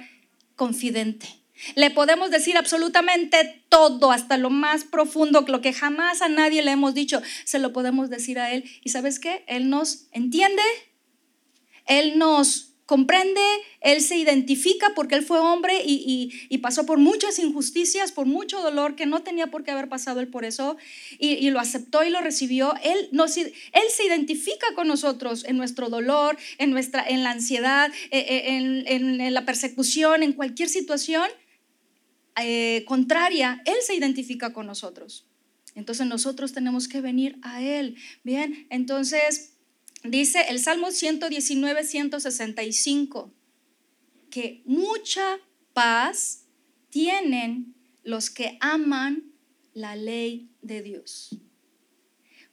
confidente. 0.56 1.28
Le 1.76 1.92
podemos 1.92 2.32
decir 2.32 2.58
absolutamente 2.58 3.64
todo, 3.70 4.12
hasta 4.12 4.38
lo 4.38 4.50
más 4.50 4.86
profundo, 4.86 5.46
lo 5.48 5.62
que 5.62 5.74
jamás 5.74 6.22
a 6.22 6.30
nadie 6.30 6.62
le 6.62 6.72
hemos 6.72 6.94
dicho, 6.94 7.22
se 7.44 7.60
lo 7.60 7.74
podemos 7.74 8.10
decir 8.10 8.40
a 8.40 8.52
Él. 8.52 8.64
¿Y 8.84 8.90
sabes 8.90 9.20
qué? 9.20 9.44
Él 9.48 9.70
nos 9.70 10.08
entiende, 10.12 10.64
Él 11.86 12.18
nos 12.18 12.69
comprende, 12.90 13.40
él 13.82 14.02
se 14.02 14.18
identifica 14.18 14.94
porque 14.96 15.14
él 15.14 15.22
fue 15.24 15.38
hombre 15.38 15.80
y, 15.86 16.58
pasó 16.58 16.88
por 16.88 16.98
muchas 16.98 17.38
injusticias, 17.38 18.12
por 18.12 18.26
mucho 18.26 18.64
dolor 18.64 18.96
que 18.96 19.06
no 19.06 19.22
tenía 19.22 19.46
por 19.46 19.64
qué 19.64 19.70
haber 19.70 19.90
pasado 19.90 20.22
él 20.22 20.28
por 20.28 20.44
eso, 20.44 20.76
y, 21.20 21.48
lo 21.52 21.60
aceptó 21.60 22.04
y 22.04 22.10
lo 22.10 22.20
recibió. 22.20 22.74
Él, 22.84 23.10
nos, 23.12 23.38
él 23.38 23.52
se 23.96 24.06
identifica 24.08 24.66
con 24.74 24.88
nosotros 24.88 25.46
en 25.46 25.56
nuestro 25.56 25.90
dolor, 25.90 26.36
en, 26.58 26.72
nuestra, 26.72 27.08
en 27.08 27.22
la 27.22 27.30
ansiedad, 27.30 27.92
eh, 28.10 28.26
eh, 28.28 28.86
en, 28.88 29.34
la 29.36 29.46
persecución, 29.46 30.24
en 30.24 30.34
cualquier 30.34 30.68
situación 30.68 31.28
eh, 32.42 32.86
contraria, 32.88 33.62
él 33.66 33.78
se 33.86 33.94
identifica 33.94 34.52
con 34.52 34.66
nosotros. 34.66 35.28
Entonces 35.76 36.08
nosotros 36.08 36.54
tenemos 36.54 36.88
que 36.88 37.02
venir 37.02 37.38
a 37.44 37.62
él. 37.62 37.98
Bien, 38.24 38.66
entonces 38.72 39.59
dice 40.04 40.46
el 40.50 40.60
Salmo 40.60 40.92
119, 40.92 41.84
165, 41.84 43.34
que 44.30 44.62
mucha 44.66 45.40
paz 45.74 46.46
tienen 46.90 47.76
los 48.04 48.30
que 48.30 48.58
aman 48.62 49.32
la 49.74 49.96
ley 49.96 50.50
de 50.62 50.82
Dios. 50.82 51.40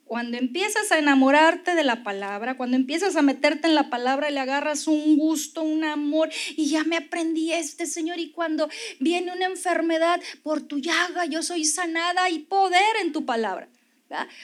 Cuando 0.05 0.37
empiezas 0.37 0.93
a 0.93 0.99
enamorarte 0.99 1.75
de 1.75 1.83
la 1.83 2.05
palabra, 2.05 2.57
cuando 2.57 2.77
empiezas 2.77 3.17
a 3.17 3.23
meterte 3.23 3.67
en 3.67 3.75
la 3.75 3.91
palabra, 3.91 4.31
le 4.31 4.39
agarras 4.39 4.87
un 4.87 5.17
gusto, 5.17 5.63
un 5.63 5.83
amor, 5.83 6.31
y 6.57 6.67
ya 6.67 6.85
me 6.85 6.97
aprendí 6.97 7.53
este, 7.53 7.87
Señor, 7.87 8.21
y 8.21 8.31
cuando 8.31 8.69
viene 9.01 9.33
una 9.33 9.47
enfermedad, 9.47 10.23
por 10.45 10.63
tu 10.63 10.79
llaga 10.79 11.27
yo 11.27 11.43
soy 11.43 11.65
sanada 11.65 12.31
y 12.31 12.39
poder 12.39 12.97
en 13.03 13.13
tu 13.13 13.27
palabra. 13.27 13.69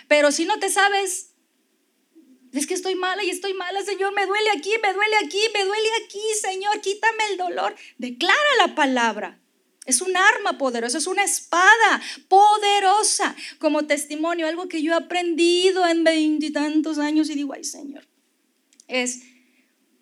Pero 0.09 0.33
si 0.33 0.47
no 0.47 0.59
te 0.59 0.69
sabes 0.69 1.32
es 2.53 2.67
que 2.67 2.75
estoy 2.75 2.95
mala 2.95 3.25
y 3.25 3.31
estoy 3.31 3.55
mala, 3.55 3.83
Señor, 3.83 4.13
me 4.15 4.27
duele 4.27 4.51
aquí, 4.51 4.71
me 4.83 4.93
duele 4.93 5.17
aquí, 5.25 5.41
me 5.55 5.65
duele 5.65 5.89
aquí, 6.05 6.21
Señor, 6.41 6.81
quítame 6.81 7.25
el 7.31 7.39
dolor. 7.39 7.75
Declara 7.99 8.37
la 8.59 8.75
palabra. 8.75 9.39
Es 9.85 10.01
un 10.01 10.17
arma 10.17 10.59
poderosa, 10.59 10.99
es 10.99 11.09
una 11.09 11.25
espada 11.25 12.01
poderosa 12.29 13.35
como 13.59 13.87
testimonio, 13.87 14.47
algo 14.47 14.69
que 14.69 14.81
yo 14.81 14.93
he 14.93 14.97
aprendido 14.97 15.87
en 15.89 16.05
veintitantos 16.05 16.99
años 16.99 17.29
y 17.31 17.35
digo, 17.35 17.53
ay 17.53 17.65
Señor, 17.65 18.07
es, 18.87 19.23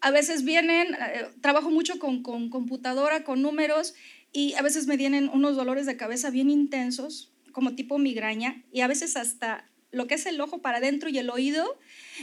a 0.02 0.10
veces 0.10 0.44
vienen, 0.44 0.94
eh, 0.94 1.28
trabajo 1.40 1.70
mucho 1.70 1.98
con, 1.98 2.22
con 2.22 2.50
computadora, 2.50 3.24
con 3.24 3.40
números 3.40 3.94
y 4.32 4.52
a 4.54 4.62
veces 4.62 4.86
me 4.86 4.98
vienen 4.98 5.30
unos 5.32 5.56
dolores 5.56 5.86
de 5.86 5.96
cabeza 5.96 6.28
bien 6.28 6.50
intensos, 6.50 7.32
como 7.52 7.74
tipo 7.74 7.96
migraña, 7.96 8.62
y 8.72 8.82
a 8.82 8.86
veces 8.86 9.16
hasta 9.16 9.68
lo 9.92 10.06
que 10.06 10.14
es 10.14 10.26
el 10.26 10.40
ojo 10.40 10.60
para 10.60 10.78
adentro 10.78 11.08
y 11.08 11.18
el 11.18 11.30
oído. 11.30 11.78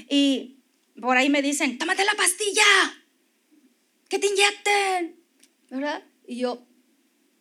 Y 0.10 0.58
por 1.00 1.18
ahí 1.18 1.30
me 1.30 1.42
dicen, 1.42 1.78
tómate 1.78 2.04
la 2.06 2.16
pastilla, 2.16 2.64
que 4.10 4.20
te 4.20 4.28
inyecten, 4.28 5.16
¿verdad? 5.70 6.04
Y 6.26 6.38
yo, 6.38 6.68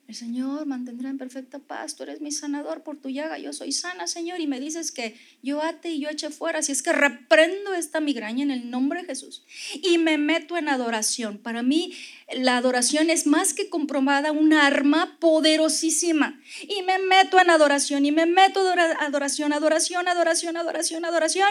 el 0.08 0.14
Señor 0.14 0.66
mantendrá 0.66 1.10
en 1.10 1.18
perfecta 1.18 1.58
paz, 1.58 1.96
tú 1.96 2.04
eres 2.04 2.20
mi 2.20 2.30
sanador 2.30 2.84
por 2.84 2.96
tu 2.96 3.08
llaga, 3.08 3.38
yo 3.38 3.52
soy 3.52 3.72
sana, 3.72 4.06
Señor, 4.06 4.40
y 4.40 4.46
me 4.46 4.60
dices 4.60 4.92
que 4.92 5.18
yo 5.42 5.62
ate 5.62 5.90
y 5.90 6.00
yo 6.00 6.08
eche 6.08 6.30
fuera, 6.30 6.62
si 6.62 6.70
es 6.70 6.82
que 6.82 6.92
reprendo 6.92 7.74
esta 7.74 7.98
migraña 7.98 8.44
en 8.44 8.52
el 8.52 8.70
nombre 8.70 9.00
de 9.00 9.08
Jesús 9.08 9.44
y 9.82 9.98
me 9.98 10.16
meto 10.16 10.56
en 10.56 10.68
adoración. 10.68 11.38
Para 11.38 11.64
mí 11.64 11.92
la 12.32 12.56
adoración 12.56 13.10
es 13.10 13.26
más 13.26 13.52
que 13.52 13.68
comprobada 13.68 14.30
un 14.30 14.52
arma 14.52 15.18
poderosísima 15.18 16.40
y 16.68 16.82
me 16.82 17.00
meto 17.00 17.40
en 17.40 17.50
adoración 17.50 18.04
y 18.04 18.12
me 18.12 18.26
meto 18.26 18.72
en 18.72 18.78
adoración, 18.78 19.52
adoración, 19.52 20.06
adoración, 20.06 20.56
adoración, 20.56 21.04
adoración 21.04 21.50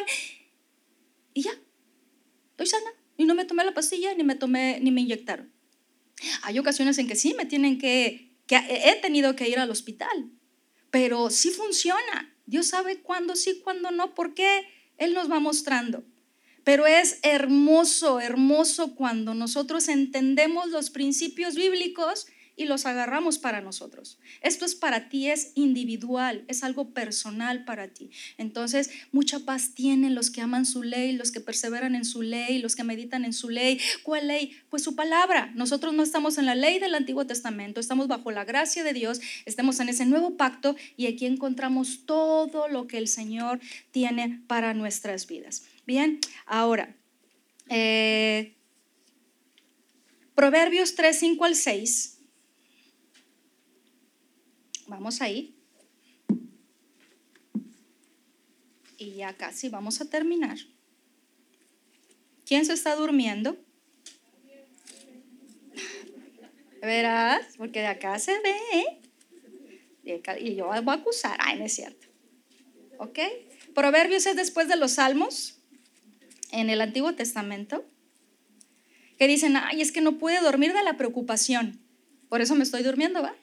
y 1.35 1.43
ya, 1.43 1.51
estoy 2.51 2.65
sana. 2.65 2.89
y 3.17 3.25
no 3.25 3.35
me 3.35 3.45
tomé 3.45 3.63
la 3.63 3.73
pastilla 3.73 4.15
ni 4.15 4.23
me 4.23 4.35
tomé 4.35 4.79
ni 4.81 4.89
me 4.89 5.01
inyectaron. 5.01 5.53
Hay 6.43 6.57
ocasiones 6.57 6.97
en 6.97 7.07
que 7.07 7.15
sí 7.15 7.33
me 7.33 7.45
tienen 7.45 7.77
que, 7.77 8.31
que 8.47 8.55
he 8.55 8.95
tenido 9.01 9.35
que 9.35 9.49
ir 9.49 9.59
al 9.59 9.69
hospital, 9.69 10.31
pero 10.89 11.29
sí 11.29 11.51
funciona. 11.51 12.33
Dios 12.45 12.67
sabe 12.67 13.01
cuándo 13.01 13.35
sí, 13.35 13.61
cuándo 13.63 13.91
no, 13.91 14.15
por 14.15 14.33
qué 14.33 14.65
Él 14.97 15.13
nos 15.13 15.29
va 15.29 15.39
mostrando. 15.39 16.05
Pero 16.63 16.87
es 16.87 17.19
hermoso, 17.21 18.19
hermoso 18.21 18.95
cuando 18.95 19.33
nosotros 19.33 19.89
entendemos 19.89 20.69
los 20.69 20.89
principios 20.89 21.55
bíblicos 21.55 22.27
y 22.55 22.65
los 22.65 22.85
agarramos 22.85 23.37
para 23.37 23.61
nosotros. 23.61 24.17
Esto 24.41 24.65
es 24.65 24.75
para 24.75 25.09
ti, 25.09 25.29
es 25.29 25.51
individual, 25.55 26.45
es 26.47 26.63
algo 26.63 26.91
personal 26.93 27.65
para 27.65 27.89
ti. 27.89 28.09
Entonces, 28.37 28.89
mucha 29.11 29.39
paz 29.39 29.73
tienen 29.73 30.15
los 30.15 30.29
que 30.29 30.41
aman 30.41 30.65
su 30.65 30.83
ley, 30.83 31.13
los 31.13 31.31
que 31.31 31.41
perseveran 31.41 31.95
en 31.95 32.05
su 32.05 32.21
ley, 32.21 32.59
los 32.59 32.75
que 32.75 32.83
meditan 32.83 33.25
en 33.25 33.33
su 33.33 33.49
ley. 33.49 33.79
¿Cuál 34.03 34.27
ley? 34.27 34.55
Pues 34.69 34.83
su 34.83 34.95
palabra. 34.95 35.51
Nosotros 35.55 35.93
no 35.93 36.03
estamos 36.03 36.37
en 36.37 36.45
la 36.45 36.55
ley 36.55 36.79
del 36.79 36.95
Antiguo 36.95 37.25
Testamento, 37.27 37.79
estamos 37.79 38.07
bajo 38.07 38.31
la 38.31 38.45
gracia 38.45 38.83
de 38.83 38.93
Dios, 38.93 39.19
estamos 39.45 39.79
en 39.79 39.89
ese 39.89 40.05
nuevo 40.05 40.37
pacto 40.37 40.75
y 40.95 41.07
aquí 41.07 41.25
encontramos 41.25 42.05
todo 42.05 42.67
lo 42.67 42.87
que 42.87 42.97
el 42.97 43.07
Señor 43.07 43.59
tiene 43.91 44.41
para 44.47 44.73
nuestras 44.73 45.27
vidas. 45.27 45.63
Bien, 45.85 46.19
ahora, 46.45 46.95
eh, 47.69 48.55
Proverbios 50.35 50.95
3, 50.95 51.17
5 51.17 51.45
al 51.45 51.55
6 51.55 52.14
Vamos 54.87 55.21
ahí. 55.21 55.55
Y 58.97 59.15
ya 59.15 59.35
casi 59.35 59.69
vamos 59.69 59.99
a 60.01 60.09
terminar. 60.09 60.57
¿Quién 62.45 62.65
se 62.65 62.73
está 62.73 62.95
durmiendo? 62.95 63.57
Verás, 66.81 67.55
porque 67.57 67.79
de 67.79 67.87
acá 67.87 68.19
se 68.19 68.39
ve. 68.39 69.01
Y 70.39 70.55
yo 70.55 70.67
voy 70.67 70.77
a 70.77 70.97
acusar. 70.99 71.37
Ay, 71.39 71.57
no 71.57 71.65
es 71.65 71.73
cierto. 71.73 72.07
¿Ok? 72.99 73.19
Proverbios 73.73 74.25
es 74.27 74.35
después 74.35 74.67
de 74.67 74.75
los 74.75 74.93
Salmos 74.93 75.59
en 76.51 76.69
el 76.69 76.79
Antiguo 76.81 77.15
Testamento. 77.15 77.83
Que 79.17 79.27
dicen, 79.27 79.57
ay, 79.57 79.81
es 79.81 79.91
que 79.91 80.01
no 80.01 80.17
pude 80.17 80.39
dormir 80.41 80.73
de 80.73 80.83
la 80.83 80.97
preocupación. 80.97 81.79
Por 82.29 82.41
eso 82.41 82.53
me 82.55 82.63
estoy 82.63 82.83
durmiendo, 82.83 83.21
¿va? 83.21 83.35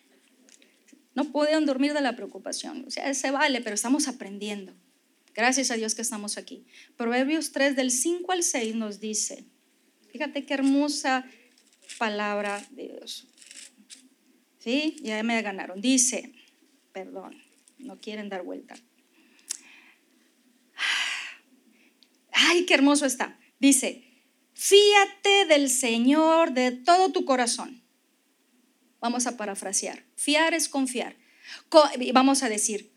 No 1.15 1.31
pueden 1.31 1.67
dormir 1.67 1.93
de 1.93 2.01
la 2.01 2.17
preocupación. 2.17 2.85
O 2.87 2.91
sea, 2.91 3.13
se 3.15 3.31
vale, 3.31 3.61
pero 3.61 3.75
estamos 3.75 4.09
aprendiendo. 4.09 4.75
Gracias 5.35 5.71
a 5.71 5.77
Dios 5.77 5.95
que 5.95 6.03
estamos 6.03 6.39
aquí. 6.39 6.67
Proverbios 6.97 7.53
3 7.53 7.77
del 7.77 7.91
5 7.91 8.33
al 8.33 8.43
6 8.43 8.75
nos 8.75 9.01
dice, 9.01 9.45
fíjate 10.11 10.45
qué 10.45 10.55
hermosa 10.55 11.27
palabra 11.99 12.65
de 12.71 12.89
Dios. 12.89 13.27
¿Sí? 14.59 14.97
Ya 15.03 15.23
me 15.23 15.41
ganaron. 15.43 15.81
Dice, 15.81 16.33
perdón, 16.93 17.43
no 17.79 18.01
quieren 18.01 18.29
dar 18.29 18.43
vuelta. 18.43 18.75
Ay, 22.33 22.65
qué 22.65 22.75
hermoso 22.75 23.07
está. 23.07 23.39
Dice, 23.59 24.05
fíate 24.55 25.47
del 25.47 25.69
Señor 25.69 26.53
de 26.53 26.73
todo 26.73 27.13
tu 27.13 27.25
corazón 27.25 27.82
Vamos 29.03 29.27
a 29.27 29.37
parafrasear. 29.37 30.05
Fiar 30.15 30.55
es 30.55 30.69
confiar. 30.69 31.17
vamos 32.15 32.45
a 32.45 32.49
decir, 32.49 32.93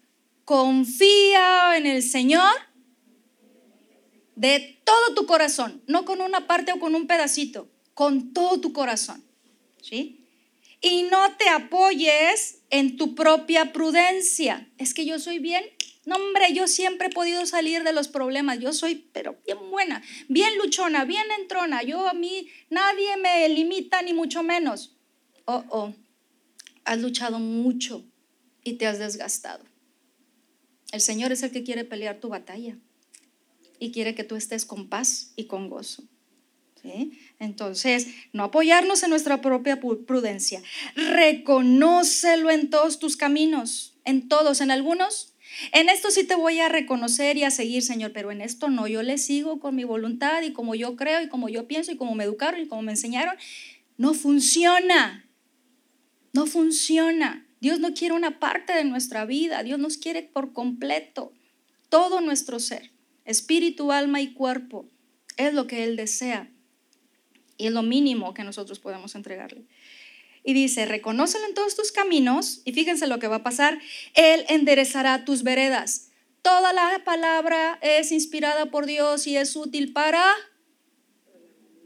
confía 0.45 1.75
en 1.77 1.87
el 1.87 2.03
Señor 2.03 2.53
de 4.35 4.79
todo 4.83 5.15
tu 5.15 5.25
corazón, 5.25 5.81
no 5.87 6.05
con 6.05 6.21
una 6.21 6.45
parte 6.45 6.71
o 6.73 6.79
con 6.79 6.93
un 6.93 7.07
pedacito, 7.07 7.71
con 7.95 8.33
todo 8.33 8.61
tu 8.61 8.71
corazón. 8.71 9.25
¿Sí? 9.81 10.21
Y 10.79 11.03
no 11.03 11.35
te 11.37 11.49
apoyes 11.49 12.59
en 12.69 12.97
tu 12.97 13.15
propia 13.15 13.73
prudencia. 13.73 14.69
Es 14.77 14.93
que 14.93 15.05
yo 15.05 15.17
soy 15.17 15.39
bien. 15.39 15.63
No, 16.05 16.17
hombre, 16.17 16.53
yo 16.53 16.67
siempre 16.67 17.07
he 17.07 17.09
podido 17.09 17.47
salir 17.47 17.83
de 17.83 17.93
los 17.93 18.09
problemas. 18.09 18.59
Yo 18.59 18.73
soy, 18.73 19.09
pero 19.11 19.39
bien 19.43 19.71
buena, 19.71 20.03
bien 20.27 20.55
luchona, 20.59 21.03
bien 21.03 21.25
entrona. 21.39 21.81
Yo 21.81 22.07
a 22.07 22.13
mí 22.13 22.47
nadie 22.69 23.17
me 23.17 23.49
limita 23.49 24.03
ni 24.03 24.13
mucho 24.13 24.43
menos 24.43 24.94
oh, 25.45 25.63
oh, 25.69 25.93
has 26.83 26.99
luchado 26.99 27.39
mucho 27.39 28.05
y 28.63 28.73
te 28.73 28.87
has 28.87 28.99
desgastado. 28.99 29.63
El 30.91 31.01
Señor 31.01 31.31
es 31.31 31.43
el 31.43 31.51
que 31.51 31.63
quiere 31.63 31.83
pelear 31.83 32.19
tu 32.19 32.29
batalla 32.29 32.77
y 33.79 33.91
quiere 33.91 34.15
que 34.15 34.23
tú 34.23 34.35
estés 34.35 34.65
con 34.65 34.87
paz 34.87 35.33
y 35.35 35.45
con 35.45 35.69
gozo. 35.69 36.03
Entonces, 37.39 38.07
no 38.31 38.43
apoyarnos 38.43 39.03
en 39.03 39.09
nuestra 39.09 39.41
propia 39.41 39.79
prudencia. 39.79 40.61
Reconócelo 40.95 42.51
en 42.51 42.69
todos 42.69 42.99
tus 42.99 43.17
caminos, 43.17 43.97
en 44.05 44.27
todos, 44.27 44.61
en 44.61 44.71
algunos. 44.71 45.33
En 45.71 45.89
esto 45.89 46.11
sí 46.11 46.25
te 46.25 46.35
voy 46.35 46.59
a 46.59 46.69
reconocer 46.69 47.37
y 47.37 47.43
a 47.43 47.51
seguir, 47.51 47.81
Señor, 47.81 48.11
pero 48.13 48.31
en 48.31 48.41
esto 48.41 48.69
no. 48.69 48.87
Yo 48.87 49.03
le 49.03 49.17
sigo 49.17 49.59
con 49.59 49.75
mi 49.75 49.83
voluntad 49.83 50.41
y 50.43 50.53
como 50.53 50.75
yo 50.75 50.95
creo 50.95 51.21
y 51.21 51.29
como 51.29 51.49
yo 51.49 51.67
pienso 51.67 51.91
y 51.91 51.97
como 51.97 52.13
me 52.13 52.23
educaron 52.23 52.61
y 52.61 52.67
como 52.67 52.81
me 52.81 52.91
enseñaron. 52.91 53.35
No 53.97 54.13
funciona. 54.13 55.24
No 56.36 56.47
funciona. 56.47 57.47
Dios 57.61 57.79
no 57.79 57.93
quiere 57.93 58.13
una 58.13 58.41
parte 58.41 58.73
de 58.73 58.83
nuestra 58.83 59.23
vida. 59.23 59.63
Dios 59.63 59.79
nos 59.79 59.95
quiere 59.95 60.21
por 60.21 60.51
completo. 60.51 61.31
Todo 61.88 62.19
nuestro 62.19 62.59
ser, 62.59 62.91
espíritu, 63.23 63.93
alma 63.93 64.19
y 64.19 64.33
cuerpo, 64.33 64.86
es 65.38 65.53
lo 65.53 65.65
que 65.65 65.86
Él 65.86 65.95
desea. 65.95 66.51
Y 67.55 67.67
es 67.67 67.71
lo 67.71 67.83
mínimo 67.83 68.33
que 68.33 68.43
nosotros 68.43 68.79
podemos 68.79 69.15
entregarle. 69.15 69.65
Y 70.43 70.53
dice, 70.53 70.86
reconócelo 70.86 71.45
en 71.45 71.53
todos 71.53 71.77
tus 71.77 71.93
caminos. 71.93 72.61
Y 72.65 72.73
fíjense 72.73 73.07
lo 73.07 73.17
que 73.17 73.29
va 73.29 73.38
a 73.38 73.43
pasar. 73.43 73.79
Él 74.13 74.43
enderezará 74.49 75.23
tus 75.23 75.41
veredas. 75.41 76.09
Toda 76.41 76.73
la 76.73 77.01
palabra 77.05 77.79
es 77.81 78.11
inspirada 78.11 78.71
por 78.71 78.88
Dios 78.88 79.25
y 79.25 79.38
es 79.38 79.55
útil 79.55 79.93
para 79.93 80.25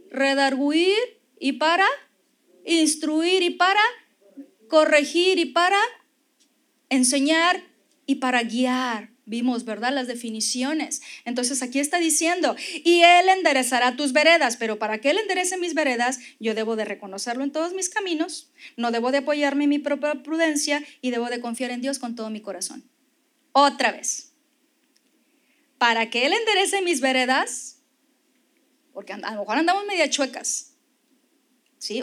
redarguir 0.10 0.98
y 1.40 1.52
para 1.54 1.86
instruir 2.66 3.44
y 3.44 3.52
para 3.52 3.84
corregir 4.70 5.38
y 5.40 5.46
para 5.46 5.80
enseñar 6.90 7.62
y 8.06 8.16
para 8.16 8.44
guiar. 8.44 9.12
Vimos, 9.26 9.64
¿verdad? 9.64 9.94
Las 9.94 10.08
definiciones. 10.08 11.04
Entonces 11.24 11.62
aquí 11.62 11.80
está 11.80 12.00
diciendo, 12.00 12.56
y 12.84 13.02
Él 13.02 13.30
enderezará 13.30 13.96
tus 13.96 14.12
veredas, 14.12 14.58
pero 14.58 14.80
para 14.80 14.98
que 14.98 15.12
Él 15.12 15.20
enderece 15.20 15.58
mis 15.58 15.76
veredas, 15.76 16.20
yo 16.40 16.56
debo 16.56 16.76
de 16.76 16.86
reconocerlo 16.86 17.44
en 17.44 17.52
todos 17.52 17.74
mis 17.74 17.90
caminos, 17.90 18.52
no 18.76 18.90
debo 18.90 19.12
de 19.12 19.20
apoyarme 19.20 19.66
en 19.66 19.70
mi 19.70 19.78
propia 19.78 20.24
prudencia 20.24 20.84
y 21.02 21.12
debo 21.12 21.30
de 21.30 21.42
confiar 21.42 21.70
en 21.70 21.82
Dios 21.82 22.00
con 22.00 22.16
todo 22.16 22.32
mi 22.32 22.42
corazón. 22.42 22.90
Otra 23.52 23.92
vez, 23.92 24.34
para 25.78 26.10
que 26.10 26.26
Él 26.26 26.34
enderece 26.34 26.82
mis 26.82 27.00
veredas, 27.00 27.84
porque 28.94 29.14
a 29.14 29.18
lo 29.18 29.42
mejor 29.42 29.58
andamos 29.58 29.86
media 29.86 30.10
chuecas, 30.10 30.69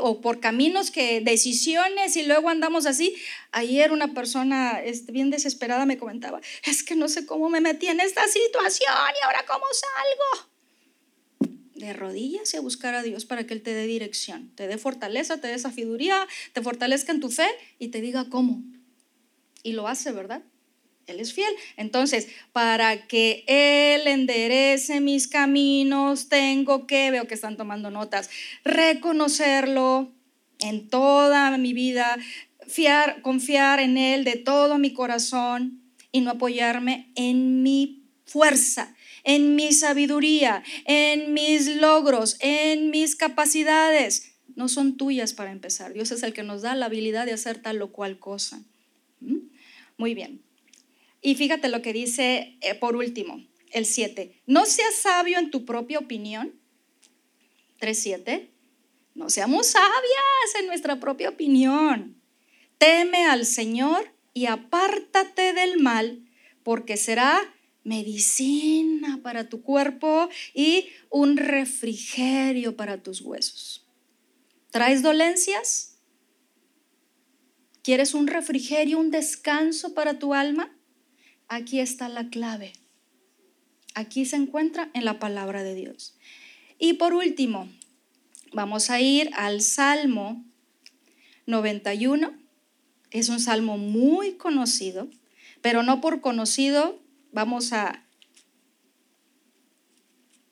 O 0.00 0.20
por 0.20 0.40
caminos 0.40 0.90
que, 0.90 1.20
decisiones 1.20 2.16
y 2.16 2.24
luego 2.24 2.48
andamos 2.48 2.86
así. 2.86 3.14
Ayer 3.52 3.92
una 3.92 4.14
persona 4.14 4.82
este, 4.82 5.12
bien 5.12 5.30
desesperada 5.30 5.86
me 5.86 5.98
comentaba, 5.98 6.40
es 6.64 6.82
que 6.82 6.96
no 6.96 7.08
sé 7.08 7.26
cómo 7.26 7.48
me 7.48 7.60
metí 7.60 7.86
en 7.86 8.00
esta 8.00 8.26
situación 8.26 8.92
y 9.20 9.24
ahora 9.24 9.44
cómo 9.46 9.64
salgo. 9.72 10.50
De 11.74 11.92
rodillas 11.92 12.54
y 12.54 12.56
a 12.56 12.60
buscar 12.60 12.94
a 12.94 13.02
Dios 13.02 13.26
para 13.26 13.46
que 13.46 13.52
Él 13.52 13.62
te 13.62 13.74
dé 13.74 13.86
dirección, 13.86 14.50
te 14.56 14.66
dé 14.66 14.78
fortaleza, 14.78 15.40
te 15.40 15.48
dé 15.48 15.58
sabiduría, 15.58 16.26
te 16.54 16.62
fortalezca 16.62 17.12
en 17.12 17.20
tu 17.20 17.30
fe 17.30 17.48
y 17.78 17.88
te 17.88 18.00
diga 18.00 18.30
cómo. 18.30 18.62
Y 19.62 19.72
lo 19.72 19.86
hace, 19.88 20.10
¿verdad? 20.10 20.42
Él 21.06 21.20
es 21.20 21.32
fiel. 21.32 21.52
Entonces, 21.76 22.28
para 22.52 23.06
que 23.06 23.44
Él 23.46 24.06
enderece 24.08 25.00
mis 25.00 25.28
caminos, 25.28 26.28
tengo 26.28 26.86
que, 26.86 27.10
veo 27.10 27.28
que 27.28 27.34
están 27.34 27.56
tomando 27.56 27.90
notas, 27.90 28.28
reconocerlo 28.64 30.12
en 30.58 30.88
toda 30.88 31.56
mi 31.58 31.72
vida, 31.72 32.16
fiar, 32.66 33.22
confiar 33.22 33.78
en 33.78 33.98
Él 33.98 34.24
de 34.24 34.36
todo 34.36 34.78
mi 34.78 34.92
corazón 34.92 35.80
y 36.10 36.22
no 36.22 36.32
apoyarme 36.32 37.12
en 37.14 37.62
mi 37.62 38.02
fuerza, 38.24 38.94
en 39.22 39.54
mi 39.54 39.72
sabiduría, 39.72 40.64
en 40.86 41.32
mis 41.34 41.76
logros, 41.76 42.36
en 42.40 42.90
mis 42.90 43.14
capacidades. 43.14 44.32
No 44.56 44.68
son 44.68 44.96
tuyas 44.96 45.34
para 45.34 45.52
empezar. 45.52 45.92
Dios 45.92 46.10
es 46.10 46.22
el 46.22 46.32
que 46.32 46.42
nos 46.42 46.62
da 46.62 46.74
la 46.74 46.86
habilidad 46.86 47.26
de 47.26 47.32
hacer 47.32 47.58
tal 47.58 47.80
o 47.82 47.92
cual 47.92 48.18
cosa. 48.18 48.62
¿Mm? 49.20 49.36
Muy 49.98 50.14
bien. 50.14 50.45
Y 51.20 51.34
fíjate 51.34 51.68
lo 51.68 51.82
que 51.82 51.92
dice 51.92 52.58
eh, 52.60 52.74
por 52.74 52.96
último, 52.96 53.44
el 53.72 53.86
7. 53.86 54.42
No 54.46 54.66
seas 54.66 54.94
sabio 54.94 55.38
en 55.38 55.50
tu 55.50 55.64
propia 55.64 55.98
opinión. 55.98 56.60
3.7. 57.80 58.50
No 59.14 59.30
seamos 59.30 59.68
sabias 59.68 60.54
en 60.60 60.66
nuestra 60.66 61.00
propia 61.00 61.30
opinión. 61.30 62.20
Teme 62.78 63.24
al 63.24 63.46
Señor 63.46 64.12
y 64.34 64.46
apártate 64.46 65.54
del 65.54 65.80
mal, 65.80 66.28
porque 66.62 66.98
será 66.98 67.40
medicina 67.82 69.20
para 69.22 69.48
tu 69.48 69.62
cuerpo 69.62 70.28
y 70.52 70.88
un 71.08 71.36
refrigerio 71.36 72.76
para 72.76 73.02
tus 73.02 73.22
huesos. 73.22 73.86
¿Traes 74.70 75.02
dolencias? 75.02 75.98
¿Quieres 77.82 78.12
un 78.12 78.26
refrigerio, 78.26 78.98
un 78.98 79.10
descanso 79.10 79.94
para 79.94 80.18
tu 80.18 80.34
alma? 80.34 80.75
Aquí 81.48 81.80
está 81.80 82.08
la 82.08 82.28
clave. 82.28 82.72
Aquí 83.94 84.26
se 84.26 84.36
encuentra 84.36 84.90
en 84.94 85.04
la 85.04 85.18
palabra 85.18 85.62
de 85.62 85.74
Dios. 85.74 86.16
Y 86.78 86.94
por 86.94 87.14
último, 87.14 87.68
vamos 88.52 88.90
a 88.90 89.00
ir 89.00 89.30
al 89.34 89.62
Salmo 89.62 90.44
91. 91.46 92.32
Es 93.10 93.28
un 93.28 93.40
salmo 93.40 93.78
muy 93.78 94.34
conocido, 94.34 95.08
pero 95.62 95.82
no 95.82 96.00
por 96.00 96.20
conocido 96.20 97.00
vamos 97.32 97.72
a 97.72 98.02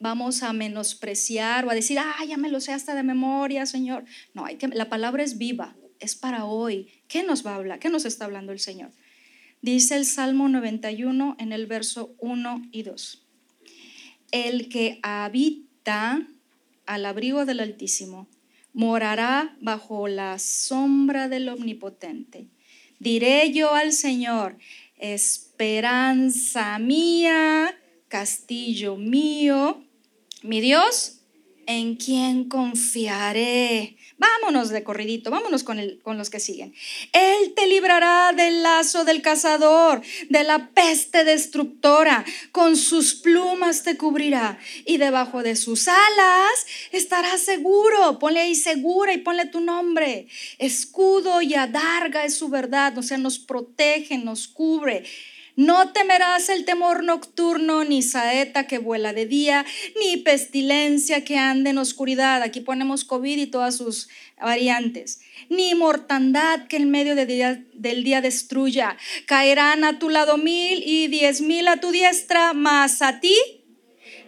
vamos 0.01 0.43
a 0.43 0.53
menospreciar 0.53 1.65
o 1.65 1.71
a 1.71 1.75
decir, 1.75 1.99
ah, 1.99 2.25
ya 2.29 2.37
me 2.37 2.51
lo 2.51 2.61
sé 2.61 2.73
hasta 2.73 2.95
de 2.95 3.03
memoria, 3.03 3.65
Señor. 3.65 4.05
No, 4.35 4.45
hay 4.45 4.57
que, 4.57 4.69
la 4.69 4.91
palabra 4.91 5.23
es 5.23 5.39
viva, 5.39 5.75
es 5.99 6.15
para 6.15 6.45
hoy. 6.45 6.89
¿Qué 7.09 7.23
nos 7.23 7.45
va 7.45 7.53
a 7.53 7.57
hablar? 7.57 7.79
¿Qué 7.79 7.89
nos 7.89 8.05
está 8.05 8.27
hablando 8.27 8.53
el 8.53 8.61
Señor? 8.61 8.91
Dice 9.65 9.97
el 9.97 10.05
Salmo 10.05 10.47
91 10.51 11.37
en 11.39 11.51
el 11.51 11.65
verso 11.65 12.15
1 12.19 12.69
y 12.71 12.83
2. 12.83 13.27
El 14.31 14.69
que 14.69 15.01
habita 15.03 16.29
al 16.85 17.07
abrigo 17.07 17.47
del 17.47 17.61
Altísimo 17.61 18.29
morará 18.75 19.57
bajo 19.63 20.07
la 20.07 20.39
sombra 20.39 21.31
del 21.31 21.49
Omnipotente. 21.49 22.49
Diré 22.99 23.53
yo 23.53 23.75
al 23.75 23.95
Señor, 23.95 24.59
esperanza 24.99 26.79
mía, 26.79 27.75
castillo 28.09 28.99
mío, 28.99 29.83
mi 30.43 30.61
Dios, 30.61 31.23
en 31.67 31.97
quien 31.97 32.51
confiaré. 32.51 33.97
Vámonos 34.17 34.69
de 34.69 34.85
corridito, 34.85 35.31
vámonos 35.33 35.65
con, 35.65 35.81
el, 35.81 36.01
con 36.03 36.19
los 36.19 36.31
que 36.31 36.39
siguen. 36.39 36.73
Él 37.13 37.53
te 37.57 37.67
librará 37.67 38.33
del 38.33 38.63
lazo 38.63 39.05
del 39.05 39.23
cazador, 39.23 40.03
de 40.29 40.45
la 40.45 40.71
peste 40.71 41.25
destructora, 41.25 42.25
con 42.53 42.77
sus 42.77 43.15
plumas 43.15 43.83
te 43.83 43.97
cubrirá 43.97 44.59
y 44.85 44.99
debajo 44.99 45.43
de 45.43 45.57
sus 45.57 45.89
alas 45.89 46.67
estarás 46.93 47.41
seguro. 47.41 48.21
Ponle 48.21 48.41
ahí 48.41 48.55
segura 48.55 49.13
y 49.13 49.19
ponle 49.19 49.47
tu 49.47 49.61
nombre. 49.61 50.29
Escudo 50.59 51.43
y 51.43 51.55
adarga 51.55 52.25
es 52.25 52.37
su 52.37 52.49
verdad, 52.49 52.97
o 52.97 53.03
sea, 53.03 53.19
nos 53.19 53.41
protege, 53.41 54.17
nos 54.19 54.47
cubre. 54.47 55.05
No 55.57 55.93
temerás 55.93 56.49
el 56.49 56.65
temor 56.65 57.05
nocturno, 57.05 57.85
ni 57.85 58.03
saeta 58.03 58.67
que 58.67 58.79
vuela 58.79 59.13
de 59.13 59.27
día, 59.27 59.65
ni 60.01 60.17
pestilencia 60.17 61.25
que 61.25 61.39
ande 61.39 61.71
en 61.71 61.79
oscuridad. 61.79 62.43
Aquí 62.43 62.61
ponemos 62.61 63.05
COVID 63.05 63.39
y 63.39 63.47
todas 63.47 63.77
sus 63.77 64.09
variantes. 64.41 65.21
Ni 65.49 65.75
mortandad 65.75 66.67
que 66.67 66.77
en 66.77 66.91
medio 66.91 67.15
del 67.15 68.05
día 68.05 68.21
destruya. 68.21 68.97
Caerán 69.27 69.85
a 69.85 69.99
tu 69.99 70.11
lado 70.11 70.39
mil 70.39 70.83
y 70.85 71.07
diez 71.07 71.41
mil 71.41 71.69
a 71.69 71.79
tu 71.79 71.93
diestra, 71.93 72.53
mas 72.53 73.01
a 73.01 73.21
ti 73.21 73.37